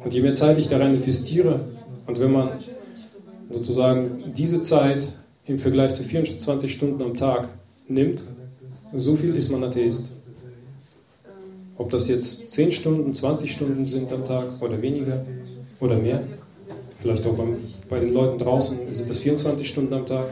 und 0.04 0.14
je 0.14 0.22
mehr 0.22 0.36
Zeit 0.36 0.58
ich 0.58 0.70
da 0.70 0.78
rein 0.78 0.96
investiere, 0.96 1.60
und 2.08 2.20
wenn 2.20 2.32
man 2.32 2.50
sozusagen 3.52 4.34
diese 4.36 4.62
Zeit 4.62 5.08
im 5.46 5.60
Vergleich 5.60 5.94
zu 5.94 6.04
24 6.04 6.72
Stunden 6.72 7.02
am 7.04 7.16
Tag 7.16 7.50
nimmt, 7.88 8.24
so 8.96 9.16
viel 9.16 9.36
ist 9.36 9.52
man 9.52 9.64
Atheist. 9.64 10.14
Ob 11.78 11.90
das 11.92 12.08
jetzt 12.08 12.52
10 12.52 12.72
Stunden, 12.72 13.14
20 13.14 13.52
Stunden 13.52 13.86
sind 13.86 14.12
am 14.12 14.26
Tag 14.26 14.62
oder 14.62 14.82
weniger 14.82 15.24
oder 15.80 15.98
mehr. 15.98 16.24
Vielleicht 17.00 17.26
auch 17.26 17.36
beim, 17.36 17.58
bei 17.88 18.00
den 18.00 18.14
Leuten 18.14 18.38
draußen 18.38 18.92
sind 18.92 19.10
das 19.10 19.20
24 19.20 19.70
Stunden 19.70 19.94
am 19.94 20.06
Tag. 20.06 20.28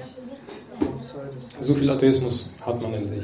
So 1.62 1.74
viel 1.74 1.90
Atheismus 1.90 2.50
hat 2.62 2.82
man 2.82 2.94
in 2.94 3.08
sich. 3.08 3.24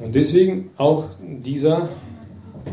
Und 0.00 0.14
deswegen 0.14 0.70
auch 0.78 1.04
dieser, 1.20 1.88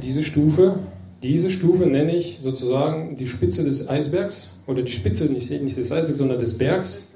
diese 0.02 0.24
Stufe, 0.24 0.76
diese 1.22 1.52
Stufe 1.52 1.86
nenne 1.86 2.16
ich 2.16 2.40
sozusagen 2.40 3.18
die 3.18 3.28
Spitze 3.28 3.64
des 3.64 3.90
Eisbergs 3.90 4.56
oder 4.68 4.82
die 4.82 4.92
Spitze 4.92 5.26
nicht, 5.26 5.50
nicht 5.52 5.78
des 5.78 5.92
Eisbergs, 5.92 6.18
sondern 6.18 6.40
des 6.40 6.58
Bergs. 6.58 7.10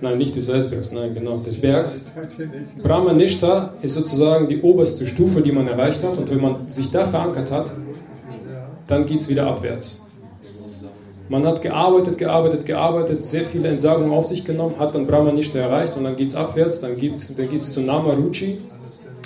Nein, 0.00 0.18
nicht 0.18 0.36
des 0.36 0.48
Eisbergs, 0.48 0.92
nein, 0.92 1.14
genau, 1.14 1.38
des 1.38 1.60
Bergs. 1.60 2.04
Brahmanishta 2.82 3.74
ist 3.82 3.94
sozusagen 3.94 4.48
die 4.48 4.60
oberste 4.60 5.06
Stufe, 5.06 5.40
die 5.40 5.50
man 5.50 5.66
erreicht 5.66 6.04
hat. 6.04 6.18
Und 6.18 6.30
wenn 6.30 6.40
man 6.40 6.64
sich 6.64 6.90
da 6.90 7.06
verankert 7.06 7.50
hat, 7.50 7.72
dann 8.86 9.06
geht 9.06 9.20
es 9.20 9.28
wieder 9.28 9.46
abwärts. 9.46 10.02
Man 11.28 11.46
hat 11.46 11.60
gearbeitet, 11.62 12.16
gearbeitet, 12.16 12.64
gearbeitet, 12.64 13.22
sehr 13.22 13.44
viele 13.44 13.68
Entsagungen 13.68 14.12
auf 14.12 14.26
sich 14.26 14.44
genommen, 14.44 14.76
hat 14.78 14.94
dann 14.94 15.06
Brahmanishta 15.06 15.58
erreicht 15.58 15.96
und 15.96 16.04
dann 16.04 16.16
geht 16.16 16.28
es 16.28 16.34
abwärts, 16.34 16.80
dann 16.80 16.96
geht 16.96 17.16
es 17.16 17.34
dann 17.34 17.60
zu 17.60 17.80
Nama 17.82 18.14
Ruchi, 18.14 18.58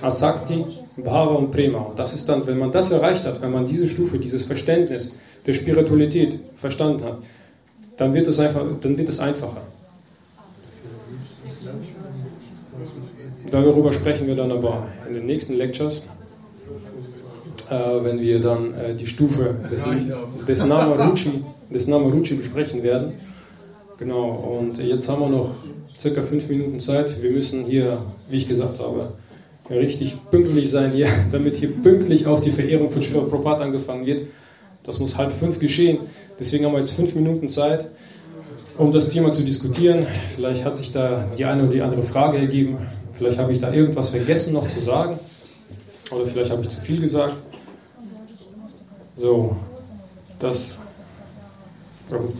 Asakti, 0.02 0.64
Bhava 0.96 1.34
und 1.34 1.50
Prema. 1.50 1.78
Und 1.78 1.98
das 1.98 2.14
ist 2.14 2.28
dann, 2.28 2.46
wenn 2.46 2.58
man 2.58 2.72
das 2.72 2.90
erreicht 2.90 3.24
hat, 3.24 3.40
wenn 3.40 3.52
man 3.52 3.66
diese 3.66 3.88
Stufe, 3.88 4.18
dieses 4.18 4.44
Verständnis 4.44 5.16
der 5.46 5.54
Spiritualität 5.54 6.38
verstanden 6.54 7.04
hat, 7.04 7.18
dann 7.96 8.14
wird 8.14 8.28
es 8.28 8.38
einfach, 8.38 8.64
dann 8.80 8.96
wird 8.98 9.08
es 9.08 9.20
einfacher. 9.20 9.62
Darüber 13.50 13.92
sprechen 13.92 14.26
wir 14.26 14.36
dann 14.36 14.50
aber 14.50 14.86
in 15.06 15.14
den 15.14 15.26
nächsten 15.26 15.54
Lectures, 15.54 16.06
äh, 17.70 17.74
wenn 18.02 18.20
wir 18.20 18.40
dann 18.40 18.72
äh, 18.74 18.94
die 18.94 19.06
Stufe 19.06 19.54
des, 19.70 19.84
des 20.46 20.64
Namaruchi, 20.64 21.44
des 21.70 21.86
Namaruchi 21.86 22.34
besprechen 22.34 22.82
werden. 22.82 23.12
Genau, 23.98 24.58
und 24.58 24.78
jetzt 24.78 25.08
haben 25.08 25.20
wir 25.20 25.28
noch 25.28 25.50
circa 25.96 26.22
fünf 26.22 26.48
Minuten 26.48 26.80
Zeit. 26.80 27.22
Wir 27.22 27.30
müssen 27.30 27.64
hier, 27.64 27.98
wie 28.28 28.38
ich 28.38 28.48
gesagt 28.48 28.80
habe, 28.80 29.12
richtig 29.78 30.16
pünktlich 30.30 30.70
sein 30.70 30.92
hier, 30.92 31.08
damit 31.32 31.56
hier 31.56 31.72
pünktlich 31.72 32.26
auf 32.26 32.40
die 32.40 32.50
Verehrung 32.50 32.90
von 32.90 33.02
Srila 33.02 33.24
Prabhupada 33.24 33.64
angefangen 33.64 34.06
wird. 34.06 34.26
Das 34.84 34.98
muss 34.98 35.16
halb 35.16 35.32
fünf 35.32 35.58
geschehen. 35.58 35.98
Deswegen 36.38 36.64
haben 36.64 36.72
wir 36.72 36.80
jetzt 36.80 36.92
fünf 36.92 37.14
Minuten 37.14 37.48
Zeit, 37.48 37.86
um 38.78 38.92
das 38.92 39.10
Thema 39.10 39.32
zu 39.32 39.42
diskutieren. 39.42 40.06
Vielleicht 40.34 40.64
hat 40.64 40.76
sich 40.76 40.92
da 40.92 41.24
die 41.38 41.44
eine 41.44 41.64
oder 41.64 41.72
die 41.72 41.82
andere 41.82 42.02
Frage 42.02 42.38
ergeben. 42.38 42.78
Vielleicht 43.12 43.38
habe 43.38 43.52
ich 43.52 43.60
da 43.60 43.72
irgendwas 43.72 44.08
vergessen 44.08 44.54
noch 44.54 44.66
zu 44.66 44.80
sagen. 44.80 45.18
Oder 46.10 46.26
vielleicht 46.26 46.50
habe 46.50 46.62
ich 46.62 46.68
zu 46.68 46.80
viel 46.80 47.00
gesagt. 47.00 47.36
So, 49.16 49.56
das. 50.38 50.78
Ja, 52.10 52.16
gut. 52.16 52.34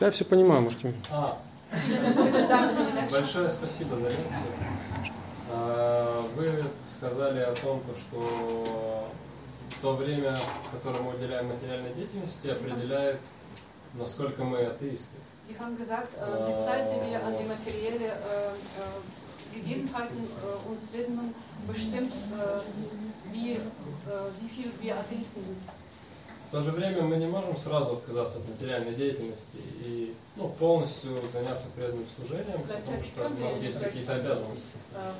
Я 0.00 0.10
все 0.10 0.24
понимаю, 0.24 0.62
можете. 0.62 0.94
А, 1.10 1.38
большое 3.10 3.50
спасибо 3.50 3.96
за 3.96 4.08
лекцию. 4.08 4.52
А, 5.52 6.22
Вы 6.36 6.64
сказали 6.88 7.40
о 7.40 7.54
том, 7.54 7.80
то, 7.80 7.94
что 7.94 9.08
то 9.82 9.96
время, 9.96 10.34
которое 10.72 11.02
мы 11.02 11.14
уделяем 11.14 11.48
материальной 11.48 11.92
деятельности, 11.92 12.48
определяет, 12.48 13.20
насколько 13.94 14.42
мы 14.44 14.58
атеисты. 14.60 15.18
Sie 15.46 15.58
haben 15.58 15.76
gesagt, 15.76 16.12
die 16.46 16.56
Zeit, 16.64 16.88
die 16.88 17.10
wir 17.10 17.18
an 17.26 17.34
die 17.36 17.46
materielle 17.46 18.12
Gegebenheiten 19.52 20.28
uns 20.70 20.92
widmen, 20.92 21.34
bestimmt, 21.66 22.12
wie, 23.32 23.58
wie 24.40 24.48
viel 24.48 24.72
wir 24.80 24.94
Atheisten 24.96 25.42
sind. 25.42 25.79
В 26.50 26.52
то 26.52 26.62
же 26.62 26.72
время 26.72 27.02
мы 27.02 27.16
не 27.16 27.26
можем 27.26 27.56
сразу 27.56 27.92
отказаться 27.92 28.38
от 28.38 28.48
материальной 28.48 28.92
деятельности 28.92 29.58
и 29.84 30.12
ну, 30.34 30.48
полностью 30.48 31.12
заняться 31.32 31.68
преданным 31.76 32.04
служением, 32.16 32.60
потому 32.62 33.00
что 33.00 33.26
у 33.28 33.44
нас 33.44 33.62
есть 33.62 33.80
какие-то 33.80 34.16
обязанности. 34.16 34.76
Äh, 34.92 35.12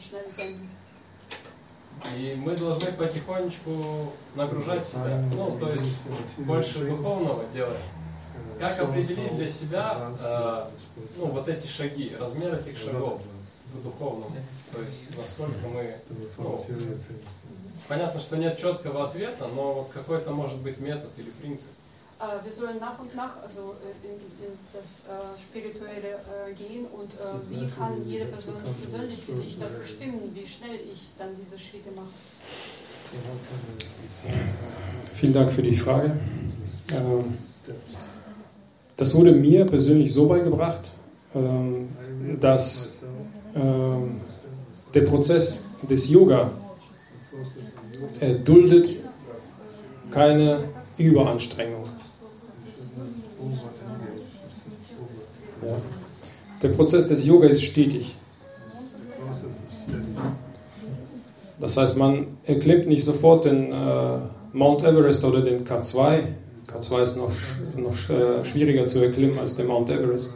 schnell 0.00 0.26
wenden. 0.36 0.68
И 2.16 2.34
мы 2.34 2.56
должны 2.56 2.90
потихонечку 2.90 4.12
нагружать 4.34 4.84
себя, 4.84 5.22
ну, 5.32 5.56
то 5.56 5.70
есть 5.72 6.02
больше 6.38 6.84
духовного 6.84 7.44
делать. 7.54 7.78
Как 8.58 8.80
определить 8.80 9.36
для 9.36 9.48
себя 9.48 10.10
э, 10.20 10.66
ну, 11.16 11.26
вот 11.26 11.48
эти 11.48 11.68
шаги, 11.68 12.16
размер 12.18 12.54
этих 12.54 12.76
шагов 12.76 13.22
к 13.73 13.83
духовному? 13.83 14.35
То 14.71 14.81
есть 14.81 15.15
насколько 15.17 15.67
мы... 15.67 15.95
Ну, 16.37 16.63
понятно, 17.87 18.19
что 18.19 18.37
нет 18.37 18.57
четкого 18.57 19.07
ответа, 19.07 19.47
но 19.55 19.73
вот 19.73 19.89
какой-то 19.93 20.31
может 20.31 20.59
быть 20.59 20.79
метод 20.79 21.11
или 21.17 21.29
принцип. 21.41 21.69
Äh, 22.21 22.43
wir 22.43 22.51
sollen 22.51 22.79
nach 22.79 22.99
und 22.99 23.15
nach 23.15 23.41
also 23.41 23.75
äh, 23.79 24.05
in, 24.05 24.19
in 24.45 24.53
das 24.73 25.05
äh, 25.07 25.39
Spirituelle 25.41 26.19
äh, 26.19 26.53
gehen 26.53 26.85
und 26.87 27.13
äh, 27.13 27.39
wie 27.49 27.65
kann 27.71 28.05
jede 28.05 28.25
Person 28.25 28.55
persönlich 28.61 29.21
für 29.25 29.37
sich 29.37 29.57
das 29.57 29.73
bestimmen, 29.75 30.29
wie 30.33 30.45
schnell 30.45 30.75
ich 30.91 31.07
dann 31.17 31.29
diese 31.37 31.57
Schritte 31.57 31.91
mache. 31.95 32.07
Vielen 35.15 35.33
Dank 35.33 35.53
für 35.53 35.61
die 35.61 35.75
Frage. 35.75 36.11
Ähm, 36.91 37.23
Das 38.99 39.15
wurde 39.15 39.31
mir 39.31 39.65
persönlich 39.65 40.13
so 40.13 40.27
beigebracht, 40.27 40.91
ähm, 41.33 41.87
dass 42.41 42.92
ähm, 42.92 42.92
der 43.54 45.00
Prozess 45.02 45.66
des 45.88 46.08
Yoga 46.08 46.50
duldet 48.44 48.90
keine 50.10 50.60
Überanstrengung. 50.98 51.84
Ja. 55.62 55.76
Der 56.62 56.68
Prozess 56.70 57.08
des 57.08 57.26
Yoga 57.26 57.48
ist 57.48 57.62
stetig. 57.62 58.14
Das 61.60 61.76
heißt, 61.76 61.96
man 61.96 62.38
erklimmt 62.44 62.86
nicht 62.86 63.04
sofort 63.04 63.44
den 63.44 63.72
äh, 63.72 64.18
Mount 64.52 64.82
Everest 64.84 65.24
oder 65.24 65.40
den 65.40 65.64
K2. 65.64 66.20
K2 66.66 67.02
ist 67.02 67.16
noch, 67.16 67.32
noch 67.76 68.10
äh, 68.10 68.44
schwieriger 68.44 68.86
zu 68.86 69.02
erklimmen 69.02 69.38
als 69.38 69.56
der 69.56 69.66
Mount 69.66 69.90
Everest. 69.90 70.34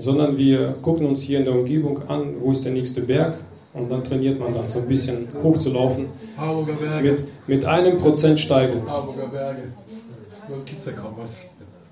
Sondern 0.00 0.36
wir 0.36 0.74
gucken 0.82 1.06
uns 1.06 1.20
hier 1.22 1.38
in 1.38 1.44
der 1.44 1.54
Umgebung 1.54 2.08
an, 2.08 2.34
wo 2.40 2.50
ist 2.52 2.64
der 2.64 2.72
nächste 2.72 3.02
Berg 3.02 3.36
und 3.74 3.90
dann 3.90 4.02
trainiert 4.02 4.40
man 4.40 4.54
dann 4.54 4.68
so 4.68 4.80
ein 4.80 4.88
bisschen 4.88 5.28
hochzulaufen. 5.42 6.06
Mit, 7.02 7.24
mit 7.46 7.64
einem 7.64 7.98
Prozent 7.98 8.40
Steigung. 8.40 8.82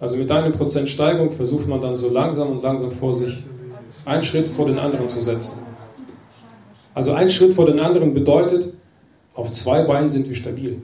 Also 0.01 0.17
mit 0.17 0.31
einem 0.33 0.53
Prozent 0.53 0.89
Steigung 0.89 1.31
versucht 1.33 1.69
man 1.69 1.81
dann 1.81 1.97
so 1.97 2.09
langsam 2.09 2.49
und 2.49 2.63
langsam 2.63 2.91
vor 2.91 3.15
sich 3.15 3.37
einen 4.05 4.23
Schritt 4.23 4.49
vor 4.49 4.67
den 4.67 4.79
anderen 4.79 5.09
zu 5.09 5.23
setzen. 5.23 5.59
Also 6.95 7.13
ein 7.13 7.31
Schritt 7.31 7.55
vor 7.55 7.67
den 7.67 7.79
anderen 7.79 8.15
bedeutet, 8.15 8.73
auf 9.35 9.53
zwei 9.53 9.83
Beinen 9.85 10.11
sind 10.11 10.29
wir 10.29 10.35
stabil. 10.35 10.83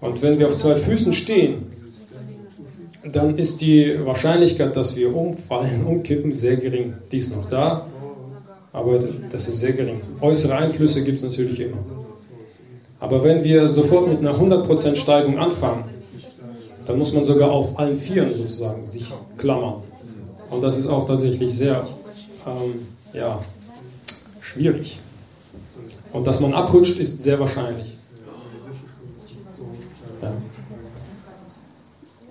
Und 0.00 0.22
wenn 0.22 0.38
wir 0.38 0.46
auf 0.46 0.56
zwei 0.56 0.76
Füßen 0.76 1.12
stehen, 1.12 1.66
dann 3.04 3.36
ist 3.38 3.60
die 3.60 3.98
Wahrscheinlichkeit, 4.04 4.76
dass 4.76 4.96
wir 4.96 5.14
umfallen, 5.14 5.84
umkippen, 5.86 6.32
sehr 6.32 6.56
gering. 6.56 6.94
Die 7.10 7.18
ist 7.18 7.36
noch 7.36 7.48
da, 7.48 7.86
aber 8.72 9.00
das 9.30 9.48
ist 9.48 9.60
sehr 9.60 9.72
gering. 9.72 10.00
Äußere 10.20 10.56
Einflüsse 10.56 11.02
gibt 11.02 11.18
es 11.18 11.24
natürlich 11.24 11.60
immer. 11.60 11.78
Aber 12.98 13.24
wenn 13.24 13.42
wir 13.42 13.68
sofort 13.68 14.08
mit 14.08 14.18
einer 14.18 14.34
100% 14.34 14.96
Steigung 14.96 15.38
anfangen, 15.38 15.84
dann 16.84 16.98
muss 16.98 17.14
man 17.14 17.24
sogar 17.24 17.50
auf 17.50 17.78
allen 17.78 17.96
Vieren 17.96 18.34
sozusagen 18.34 18.88
sich 18.90 19.06
klammern. 19.38 19.82
Und 20.50 20.62
das 20.62 20.76
ist 20.76 20.86
auch 20.88 21.06
tatsächlich 21.06 21.56
sehr 21.56 21.86
ähm, 22.46 22.86
ja, 23.12 23.40
schwierig. 24.40 24.98
Und 26.12 26.26
dass 26.26 26.40
man 26.40 26.52
abrutscht, 26.52 26.98
ist 26.98 27.22
sehr 27.22 27.38
wahrscheinlich. 27.38 27.96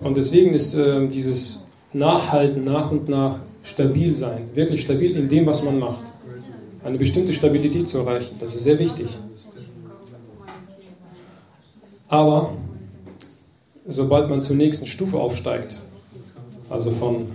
Und 0.00 0.16
deswegen 0.16 0.54
ist 0.54 0.74
äh, 0.74 1.06
dieses 1.08 1.64
Nachhalten, 1.92 2.64
nach 2.64 2.90
und 2.90 3.08
nach 3.08 3.38
stabil 3.62 4.14
sein, 4.14 4.48
wirklich 4.54 4.82
stabil 4.82 5.16
in 5.16 5.28
dem, 5.28 5.46
was 5.46 5.62
man 5.62 5.78
macht, 5.78 6.04
eine 6.84 6.96
bestimmte 6.96 7.34
Stabilität 7.34 7.88
zu 7.88 7.98
erreichen, 7.98 8.36
das 8.40 8.54
ist 8.54 8.64
sehr 8.64 8.78
wichtig. 8.78 9.08
Aber 12.08 12.54
sobald 13.86 14.30
man 14.30 14.42
zur 14.42 14.56
nächsten 14.56 14.86
Stufe 14.86 15.18
aufsteigt, 15.18 15.76
also 16.70 16.90
von 16.90 17.26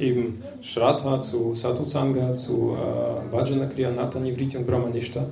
eben 0.00 0.42
Shraddha 0.60 1.20
zu 1.20 1.54
Satusanga 1.54 2.34
zu 2.34 2.76
äh, 2.76 3.32
Vajana 3.32 3.66
Kriya 3.66 3.90
und 3.90 4.66
Brahmanishta, 4.66 5.24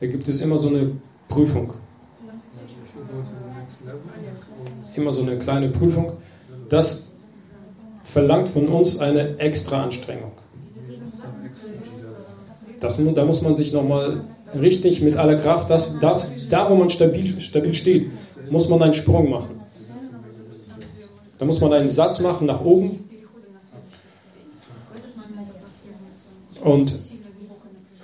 da 0.00 0.06
gibt 0.06 0.28
es 0.28 0.40
immer 0.40 0.58
so 0.58 0.68
eine 0.68 0.92
Prüfung. 1.28 1.74
Immer 4.98 5.12
so 5.12 5.22
eine 5.22 5.38
kleine 5.38 5.68
Prüfung. 5.68 6.14
Das 6.70 7.12
verlangt 8.02 8.48
von 8.48 8.66
uns 8.66 8.98
eine 8.98 9.38
extra 9.38 9.84
Anstrengung. 9.84 10.32
Das, 12.80 13.00
da 13.14 13.24
muss 13.24 13.42
man 13.42 13.54
sich 13.54 13.72
nochmal 13.72 14.24
richtig 14.58 15.00
mit 15.00 15.16
aller 15.16 15.36
Kraft, 15.36 15.70
das, 15.70 16.00
das, 16.00 16.32
da 16.48 16.68
wo 16.68 16.74
man 16.74 16.90
stabil, 16.90 17.40
stabil 17.40 17.74
steht, 17.74 18.10
muss 18.50 18.68
man 18.68 18.82
einen 18.82 18.94
Sprung 18.94 19.30
machen. 19.30 19.60
Da 21.38 21.44
muss 21.44 21.60
man 21.60 21.72
einen 21.72 21.88
Satz 21.88 22.18
machen 22.18 22.48
nach 22.48 22.64
oben. 22.64 23.08
Und 26.64 26.98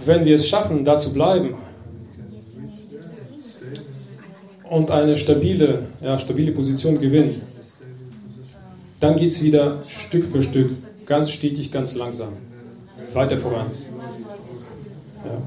wenn 0.05 0.25
wir 0.25 0.37
es 0.37 0.49
schaffen, 0.49 0.85
da 0.85 1.01
zu 1.01 1.13
bleiben 1.13 1.57
und 4.75 4.91
eine 4.91 5.17
stabile, 5.17 5.87
ja, 6.01 6.19
stabile 6.19 6.51
Position 6.51 7.01
gewinnen, 7.01 7.41
dann 8.99 9.15
geht 9.15 9.31
es 9.31 9.41
wieder 9.41 9.85
Stück 9.87 10.25
für 10.25 10.43
Stück, 10.43 10.73
ganz 11.07 11.31
stetig, 11.31 11.71
ganz 11.71 11.95
langsam 11.95 12.33
weiter 13.13 13.37
voran. 13.37 13.67
Ja. 15.25 15.43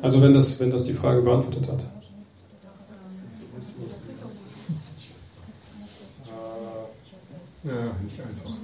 Also 0.00 0.22
wenn 0.22 0.34
das, 0.34 0.60
wenn 0.60 0.70
das 0.70 0.84
die 0.84 0.92
Frage 0.92 1.22
beantwortet 1.22 1.66
hat. 1.68 1.84
Ja, 7.64 7.72
nicht 8.04 8.20
einfach. 8.20 8.55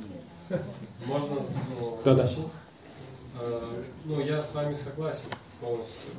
Можно 1.06 1.36
Да, 2.04 2.14
да. 2.14 2.28
Э, 3.40 3.82
Ну, 4.04 4.20
я 4.20 4.42
с 4.42 4.54
вами 4.54 4.74
согласен 4.74 5.28
полностью, 5.60 6.10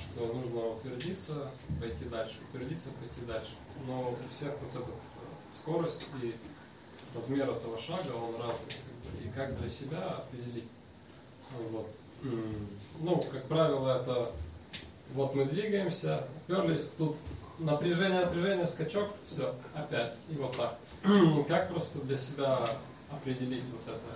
что 0.00 0.26
нужно 0.26 0.68
утвердиться, 0.68 1.50
пойти 1.80 2.04
дальше, 2.06 2.36
утвердиться, 2.48 2.88
пойти 2.90 3.26
дальше. 3.26 3.50
Но 3.86 4.10
у 4.10 4.34
всех 4.34 4.52
вот 4.60 4.82
эта 4.82 4.90
скорость 5.58 6.06
и 6.22 6.34
размер 7.14 7.50
этого 7.50 7.78
шага, 7.78 8.12
он 8.14 8.40
разный. 8.40 8.74
И 9.24 9.28
как 9.34 9.58
для 9.58 9.68
себя 9.68 9.98
определить? 10.18 10.68
Ну, 11.52 11.68
Вот. 11.78 11.88
Ну, 13.00 13.24
как 13.30 13.44
правило, 13.44 14.00
это 14.00 14.32
вот 15.12 15.34
мы 15.34 15.44
двигаемся, 15.44 16.24
уперлись, 16.48 16.92
тут 16.98 17.16
напряжение, 17.58 18.24
напряжение, 18.24 18.66
скачок, 18.66 19.08
все, 19.26 19.54
опять. 19.74 20.14
И 20.30 20.34
вот 20.34 20.56
так. 20.56 20.78
Как 21.48 21.68
просто 21.70 22.00
для 22.00 22.16
себя 22.16 22.66
определить 23.11 23.65
вот 23.71 23.87
это? 23.87 24.11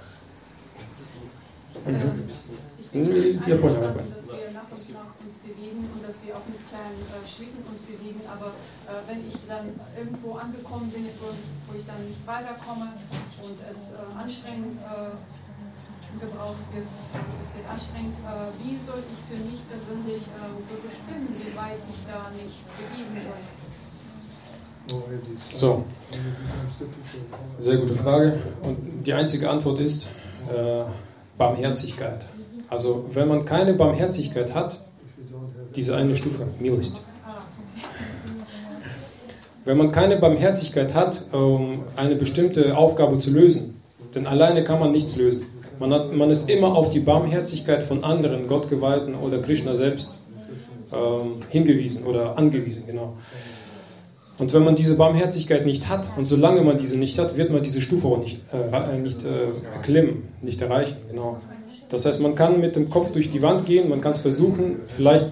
Как 1.84 2.14
объяснить? 2.20 2.60
Hm, 2.94 3.44
Ja, 3.46 3.58
poнял, 3.60 3.84
я 3.84 3.92
понял. 3.92 4.12
dass 4.16 4.28
wir 4.32 4.52
nach 4.56 4.72
und 4.72 4.94
nach 4.96 5.12
uns 5.20 5.36
bewegen 5.44 5.84
und 5.92 6.00
dass 6.08 6.16
wir 6.24 6.32
auch 6.38 6.48
mit 6.48 6.64
kleinen 6.72 7.04
äh, 7.12 7.28
Schritten 7.28 7.60
uns 7.68 7.82
bewegen. 7.84 8.22
Aber 8.32 8.56
äh, 8.88 9.04
wenn 9.12 9.28
ich 9.28 9.36
dann 9.52 9.76
irgendwo 10.00 10.40
angekommen 10.40 10.88
bin, 10.96 11.04
wo, 11.20 11.28
wo 11.68 11.72
ich 11.78 11.84
dann 11.86 12.00
nicht 12.08 12.24
weiterkomme 12.26 12.96
und 13.44 13.58
es 13.70 13.92
äh, 13.92 14.00
anstrengend 14.16 14.80
äh, 14.80 15.12
gebraucht 16.24 16.64
wird, 16.72 16.88
es 16.88 17.50
wird 17.52 17.68
anstrengend, 17.68 18.16
äh, 18.24 18.48
wie 18.64 18.80
soll 18.80 19.04
ich 19.04 19.20
für 19.28 19.40
mich 19.44 19.60
persönlich 19.68 20.24
äh, 20.32 20.56
so 20.56 20.76
bestimmen, 20.80 21.28
wie 21.36 21.52
weit 21.60 21.84
ich 21.92 22.00
da 22.08 22.32
nicht 22.32 22.64
bewegen 22.80 23.20
soll? 23.20 23.44
So, 25.55 25.85
sehr 27.59 27.77
gute 27.77 27.95
Frage. 27.95 28.39
Und 28.63 29.07
die 29.07 29.13
einzige 29.13 29.49
Antwort 29.49 29.79
ist 29.79 30.09
äh, 30.49 30.83
Barmherzigkeit. 31.39 32.27
Also 32.69 33.05
wenn 33.13 33.29
man 33.29 33.45
keine 33.45 33.75
Barmherzigkeit 33.75 34.55
hat, 34.55 34.85
diese 35.77 35.95
eine 35.97 36.15
Stufe, 36.15 36.47
Milost. 36.59 37.05
Wenn 39.65 39.77
man 39.77 39.93
keine 39.93 40.17
Barmherzigkeit 40.17 40.95
hat, 40.95 41.27
um 41.33 41.83
eine 41.97 42.17
bestimmte 42.17 42.77
Aufgabe 42.77 43.19
zu 43.19 43.31
lösen, 43.31 43.81
denn 44.15 44.27
alleine 44.27 44.65
kann 44.65 44.81
man 44.81 44.91
nichts 44.91 45.17
lösen. 45.17 45.47
Man, 45.79 45.93
hat, 45.93 46.13
man 46.13 46.31
ist 46.31 46.51
immer 46.51 46.75
auf 46.75 46.91
die 46.91 47.01
Barmherzigkeit 47.01 47.85
von 47.85 48.03
anderen 48.03 48.49
Gottgeweihten 48.49 49.15
oder 49.15 49.39
Krishna 49.39 49.75
selbst 49.75 50.27
ähm, 50.93 51.43
hingewiesen 51.49 52.05
oder 52.05 52.37
angewiesen, 52.37 52.87
genau. 52.87 53.15
Und 54.41 54.55
wenn 54.55 54.65
man 54.65 54.75
diese 54.75 54.97
Barmherzigkeit 54.97 55.67
nicht 55.67 55.91
hat, 55.91 56.09
und 56.17 56.27
solange 56.27 56.63
man 56.63 56.79
diese 56.79 56.97
nicht 56.97 57.19
hat, 57.19 57.37
wird 57.37 57.51
man 57.51 57.63
diese 57.63 57.83
Stufe 57.83 58.09
auch 58.09 58.19
nicht, 58.19 58.41
äh, 58.55 58.99
nicht 58.99 59.23
äh, 59.23 59.75
erklimmen, 59.75 60.29
nicht 60.41 60.63
erreichen. 60.63 60.97
Genau. 61.11 61.37
Das 61.91 62.07
heißt, 62.07 62.21
man 62.21 62.35
kann 62.35 62.59
mit 62.59 62.75
dem 62.75 62.89
Kopf 62.89 63.13
durch 63.13 63.31
die 63.31 63.43
Wand 63.43 63.67
gehen, 63.67 63.91
man 63.91 64.01
kann 64.01 64.13
es 64.13 64.21
versuchen, 64.21 64.77
vielleicht 64.87 65.27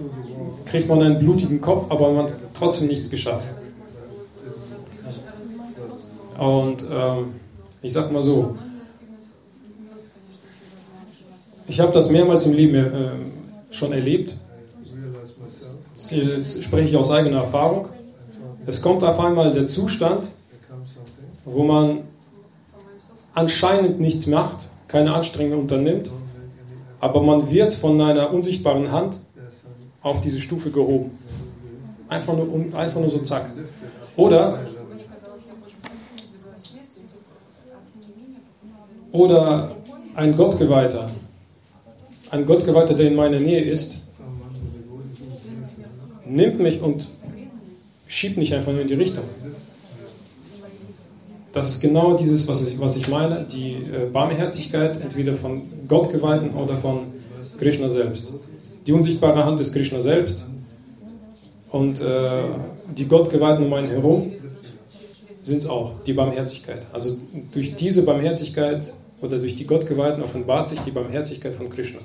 kriegt 0.67 0.89
man 0.89 1.01
einen 1.03 1.19
blutigen 1.19 1.63
Kopf, 1.63 1.87
aber 1.89 2.13
man 2.13 2.25
hat 2.25 2.35
trotzdem 2.53 2.89
nichts 2.89 3.09
geschafft. 3.09 3.47
Und 6.39 6.85
ähm, 6.93 7.33
ich 7.81 7.95
sag 7.95 8.13
mal 8.13 8.23
so, 8.23 8.57
ich 11.67 11.81
habe 11.81 11.93
das 11.93 12.11
mehrmals 12.11 12.45
im 12.45 12.53
Leben 12.53 12.75
äh, 12.75 13.11
schon 13.71 13.93
erlebt. 13.93 14.37
Jetzt 16.11 16.63
spreche 16.63 16.91
ich 16.91 16.97
aus 16.97 17.11
eigener 17.11 17.39
Erfahrung. 17.39 17.89
Es 18.69 18.83
kommt 18.83 19.03
auf 19.03 19.19
einmal 19.19 19.55
der 19.55 19.67
Zustand, 19.67 20.29
wo 21.47 21.65
man 21.65 22.01
anscheinend 23.33 23.99
nichts 23.99 24.27
macht, 24.27 24.59
keine 24.89 25.15
Anstrengung 25.15 25.61
unternimmt, 25.61 26.13
aber 27.01 27.23
man 27.23 27.51
wird 27.51 27.73
von 27.73 27.99
einer 27.99 28.31
unsichtbaren 28.31 28.93
Hand 28.93 29.21
auf 30.03 30.21
diese 30.21 30.39
Stufe 30.39 30.71
gehoben. 30.71 31.19
Einfach 32.11 32.37
nur, 32.37 32.47
einfach 32.75 33.01
nur 33.01 33.09
so 33.09 33.21
zack. 33.21 33.51
Oder, 34.19 34.59
oder 39.13 39.71
ein 40.15 40.37
Gottgeweihter, 40.37 41.11
ein 42.31 42.45
Gottgeweihter, 42.45 42.93
der 42.93 43.09
in 43.09 43.15
meiner 43.15 43.41
Nähe 43.41 43.63
ist, 43.63 44.03
nimmt 46.27 46.61
mich 46.61 46.83
und 46.83 47.18
schiebt 48.09 48.39
mich 48.39 48.55
einfach 48.55 48.73
nur 48.73 48.81
in 48.81 48.89
die 48.89 48.95
Richtung. 48.95 49.25
Das 51.53 51.71
ist 51.71 51.81
genau 51.81 52.17
dieses, 52.17 52.49
was 52.49 52.67
ich, 52.67 52.79
was 52.81 52.97
ich 52.97 53.09
meine, 53.09 53.45
die 53.45 53.75
äh, 53.75 54.11
Barmherzigkeit, 54.13 55.01
entweder 55.01 55.35
von 55.35 55.63
Gottgeweihten 55.87 56.55
oder 56.55 56.77
von 56.77 57.13
Krishna 57.59 57.89
selbst. 57.89 58.35
Die 58.87 58.93
unsichtbare 58.93 59.45
Hand 59.45 59.61
ist 59.61 59.73
Krishna 59.73 60.01
selbst 60.01 60.47
und 61.71 62.01
äh, 62.01 62.43
die 62.97 63.07
Gottgeweihten 63.07 63.67
um 63.67 63.73
einen 63.73 63.89
herum 63.89 64.33
sind 65.43 65.59
es 65.59 65.69
auch, 65.69 65.93
die 66.07 66.13
Barmherzigkeit. 66.13 66.87
Also 66.93 67.17
durch 67.53 67.75
diese 67.77 68.05
Barmherzigkeit 68.05 68.93
oder 69.21 69.39
durch 69.39 69.57
die 69.57 69.67
Gottgeweihten 69.67 70.23
offenbart 70.23 70.69
sich 70.69 70.81
die 70.81 70.91
Barmherzigkeit 70.91 71.55
von 71.55 71.71
Krishna. 71.71 72.01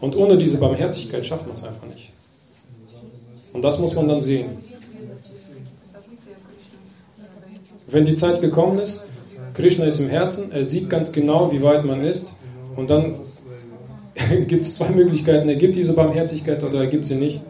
Und 0.00 0.16
ohne 0.16 0.36
diese 0.36 0.58
Barmherzigkeit 0.58 1.24
schafft 1.24 1.46
man 1.46 1.54
es 1.54 1.64
einfach 1.64 1.86
nicht. 1.86 2.10
Und 3.52 3.62
das 3.62 3.78
muss 3.78 3.94
man 3.94 4.08
dann 4.08 4.20
sehen. 4.20 4.50
Wenn 7.88 8.04
die 8.06 8.14
Zeit 8.14 8.40
gekommen 8.40 8.78
ist, 8.78 9.06
Krishna 9.54 9.84
ist 9.84 10.00
im 10.00 10.08
Herzen, 10.08 10.50
er 10.50 10.64
sieht 10.64 10.88
ganz 10.88 11.12
genau, 11.12 11.52
wie 11.52 11.62
weit 11.62 11.84
man 11.84 12.02
ist. 12.02 12.36
Und 12.74 12.88
dann 12.88 13.16
gibt 14.46 14.64
es 14.64 14.76
zwei 14.76 14.88
Möglichkeiten. 14.90 15.48
Er 15.48 15.56
gibt 15.56 15.76
diese 15.76 15.92
Barmherzigkeit 15.92 16.62
oder 16.64 16.80
er 16.80 16.86
gibt 16.86 17.04
sie 17.04 17.16
nicht. 17.16 17.42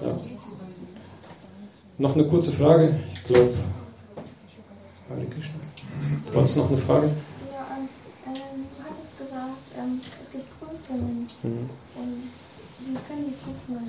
Ja. 0.00 0.20
Noch 1.98 2.14
eine 2.14 2.24
kurze 2.24 2.52
Frage. 2.52 2.94
Ich 3.12 3.24
glaube, 3.24 3.54
Hare 5.08 5.26
Krishna. 5.26 5.62
Du 6.32 6.60
noch 6.60 6.68
eine 6.68 6.78
Frage? 6.78 7.10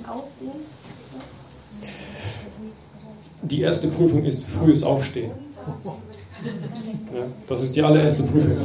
Aussehen? 0.08 0.60
Die 3.42 3.60
erste 3.60 3.88
Prüfung 3.88 4.24
ist 4.24 4.44
frühes 4.44 4.82
Aufstehen. 4.82 5.32
Ja, 7.14 7.22
das 7.48 7.62
ist 7.62 7.76
die 7.76 7.82
allererste 7.82 8.22
Prüfung. 8.24 8.56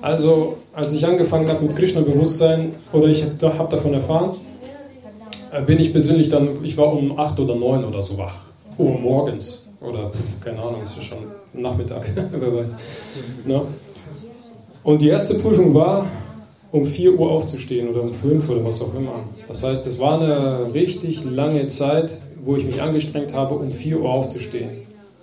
Also, 0.00 0.56
als 0.72 0.92
ich 0.92 1.06
angefangen 1.06 1.48
habe 1.48 1.64
mit 1.64 1.76
Krishna-Bewusstsein, 1.76 2.74
oder 2.92 3.06
ich 3.06 3.22
habe 3.22 3.70
davon 3.70 3.94
erfahren, 3.94 4.36
äh, 5.52 5.62
bin 5.62 5.78
ich 5.78 5.92
persönlich 5.92 6.28
dann, 6.28 6.64
ich 6.64 6.76
war 6.76 6.92
um 6.92 7.18
8 7.18 7.38
oder 7.38 7.54
9 7.54 7.84
oder 7.84 8.02
so 8.02 8.18
wach. 8.18 8.46
Oh, 8.78 8.84
morgens. 8.84 9.68
Oder, 9.80 10.10
keine 10.40 10.60
Ahnung, 10.60 10.82
ist 10.82 10.96
ja 10.96 11.02
schon 11.02 11.18
Nachmittag, 11.52 12.08
wer 12.32 12.56
weiß. 12.56 12.74
Ne? 13.44 13.62
Und 14.82 15.02
die 15.02 15.08
erste 15.08 15.34
Prüfung 15.34 15.74
war, 15.74 16.06
um 16.72 16.86
4 16.86 17.18
Uhr 17.18 17.30
aufzustehen 17.30 17.88
oder 17.90 18.02
um 18.02 18.12
5 18.12 18.48
oder 18.48 18.64
was 18.64 18.80
auch 18.80 18.94
immer. 18.94 19.22
Das 19.46 19.62
heißt, 19.62 19.86
es 19.86 19.98
war 19.98 20.20
eine 20.20 20.72
richtig 20.72 21.24
lange 21.24 21.68
Zeit, 21.68 22.18
wo 22.44 22.56
ich 22.56 22.64
mich 22.64 22.80
angestrengt 22.80 23.34
habe, 23.34 23.54
um 23.54 23.68
4 23.68 24.00
Uhr 24.00 24.08
aufzustehen. 24.08 24.70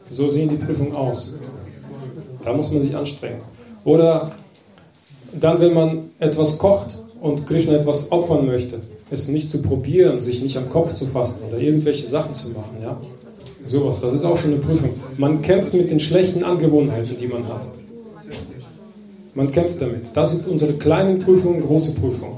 So 0.10 0.30
sehen 0.30 0.50
die 0.50 0.64
Prüfungen 0.64 0.96
aus. 0.96 1.34
Da 2.44 2.54
muss 2.54 2.72
man 2.72 2.82
sich 2.84 2.96
anstrengen. 2.96 3.42
Oder 3.84 4.32
dann, 5.40 5.60
wenn 5.60 5.74
man 5.74 6.12
etwas 6.20 6.58
kocht 6.58 7.00
und 7.20 7.46
Krishna 7.48 7.74
etwas 7.74 8.12
opfern 8.12 8.46
möchte, 8.46 8.80
es 9.12 9.28
nicht 9.28 9.50
zu 9.50 9.62
probieren, 9.62 10.20
sich 10.20 10.42
nicht 10.44 10.56
am 10.56 10.70
Kopf 10.70 10.94
zu 10.94 11.08
fassen 11.08 11.44
oder 11.50 11.60
irgendwelche 11.60 12.06
Sachen 12.06 12.36
zu 12.36 12.50
machen, 12.50 12.78
ja. 12.82 12.98
Sowas, 13.66 14.02
das 14.02 14.14
ist 14.14 14.24
auch 14.24 14.38
schon 14.38 14.54
eine 14.54 14.62
Prüfung. 14.62 14.92
Man 15.18 15.42
kämpft 15.42 15.74
mit 15.74 15.92
den 15.92 16.00
schlechten 16.00 16.44
Angewohnheiten, 16.44 17.18
die 17.18 17.28
man 17.28 17.48
hat. 17.48 17.68
Man 19.34 19.52
kämpft 19.52 19.82
damit. 19.82 20.06
Das 20.14 20.32
sind 20.32 20.48
unsere 20.48 20.74
kleinen 20.74 21.20
Prüfungen, 21.20 21.62
große 21.62 21.94
Prüfungen. 21.94 22.38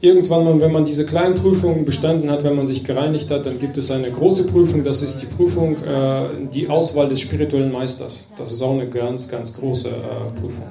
Irgendwann, 0.00 0.60
wenn 0.60 0.72
man 0.72 0.84
diese 0.84 1.06
kleinen 1.06 1.34
Prüfungen 1.34 1.84
bestanden 1.84 2.30
hat, 2.30 2.44
wenn 2.44 2.54
man 2.54 2.66
sich 2.66 2.84
gereinigt 2.84 3.30
hat, 3.30 3.46
dann 3.46 3.58
gibt 3.58 3.78
es 3.78 3.90
eine 3.90 4.10
große 4.10 4.46
Prüfung. 4.46 4.84
Das 4.84 5.02
ist 5.02 5.22
die 5.22 5.26
Prüfung, 5.26 5.82
äh, 5.82 6.48
die 6.52 6.68
Auswahl 6.68 7.08
des 7.08 7.20
spirituellen 7.20 7.72
Meisters. 7.72 8.30
Das 8.36 8.52
ist 8.52 8.62
auch 8.62 8.74
eine 8.74 8.88
ganz, 8.88 9.28
ganz 9.28 9.54
große 9.54 9.88
äh, 9.88 10.38
Prüfung. 10.38 10.66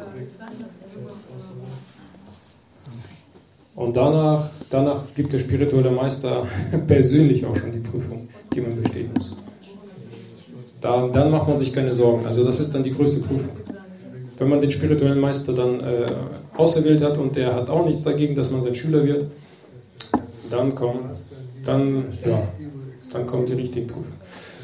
Und 3.76 3.98
danach, 3.98 4.50
danach 4.70 5.04
gibt 5.16 5.34
der 5.34 5.40
spirituelle 5.40 5.92
Meister 5.92 6.48
persönlich 6.88 7.46
auch 7.46 7.58
schon 7.58 7.74
die 7.74 7.80
Prüfung, 7.80 8.28
die 8.54 8.62
man 8.62 8.82
bestehen 8.82 9.10
muss. 9.18 9.36
Da, 10.86 11.08
dann 11.12 11.32
macht 11.32 11.48
man 11.48 11.58
sich 11.58 11.74
keine 11.74 11.96
Sorgen. 11.96 12.28
Also 12.28 12.44
das 12.44 12.60
ist 12.60 12.76
dann 12.76 12.84
die 12.84 12.92
größte 12.92 13.22
Prüfung. 13.22 13.58
Wenn 14.38 14.50
man 14.50 14.62
den 14.62 14.72
spirituellen 14.72 15.20
Meister 15.20 15.54
dann 15.54 15.80
äh, 15.80 16.06
auserwählt 16.56 17.04
hat 17.04 17.18
und 17.18 17.36
der 17.36 17.56
hat 17.56 17.72
auch 17.72 17.88
nichts 17.88 18.04
dagegen, 18.04 18.36
dass 18.36 18.52
man 18.52 18.62
sein 18.62 18.76
Schüler 18.76 19.04
wird, 19.04 19.26
dann 20.52 20.76
kommt, 20.76 21.18
dann, 21.66 22.04
ja, 22.24 22.48
dann 23.12 23.26
kommt 23.26 23.50
die 23.50 23.54
richtige 23.54 23.88
Prüfung. 23.88 24.14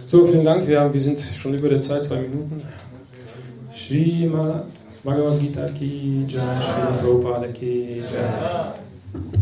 So, 0.05 0.27
vielen 0.27 0.45
Dank. 0.45 0.67
Wir, 0.67 0.81
haben, 0.81 0.93
wir 0.93 1.01
sind 1.01 1.19
schon 1.19 1.55
über 1.55 1.69
der 1.69 1.81
Zeit, 1.81 2.03
zwei 2.03 2.17
Minuten. 2.17 2.61
Srimad 3.73 4.67
Bhagavad 5.03 5.39
Gita 5.39 5.65
ki 5.65 6.25
Jai, 6.27 6.39
Srila 6.39 6.97
Prabhupada 7.01 7.47
ki 7.47 8.03
Jai. 8.13 9.41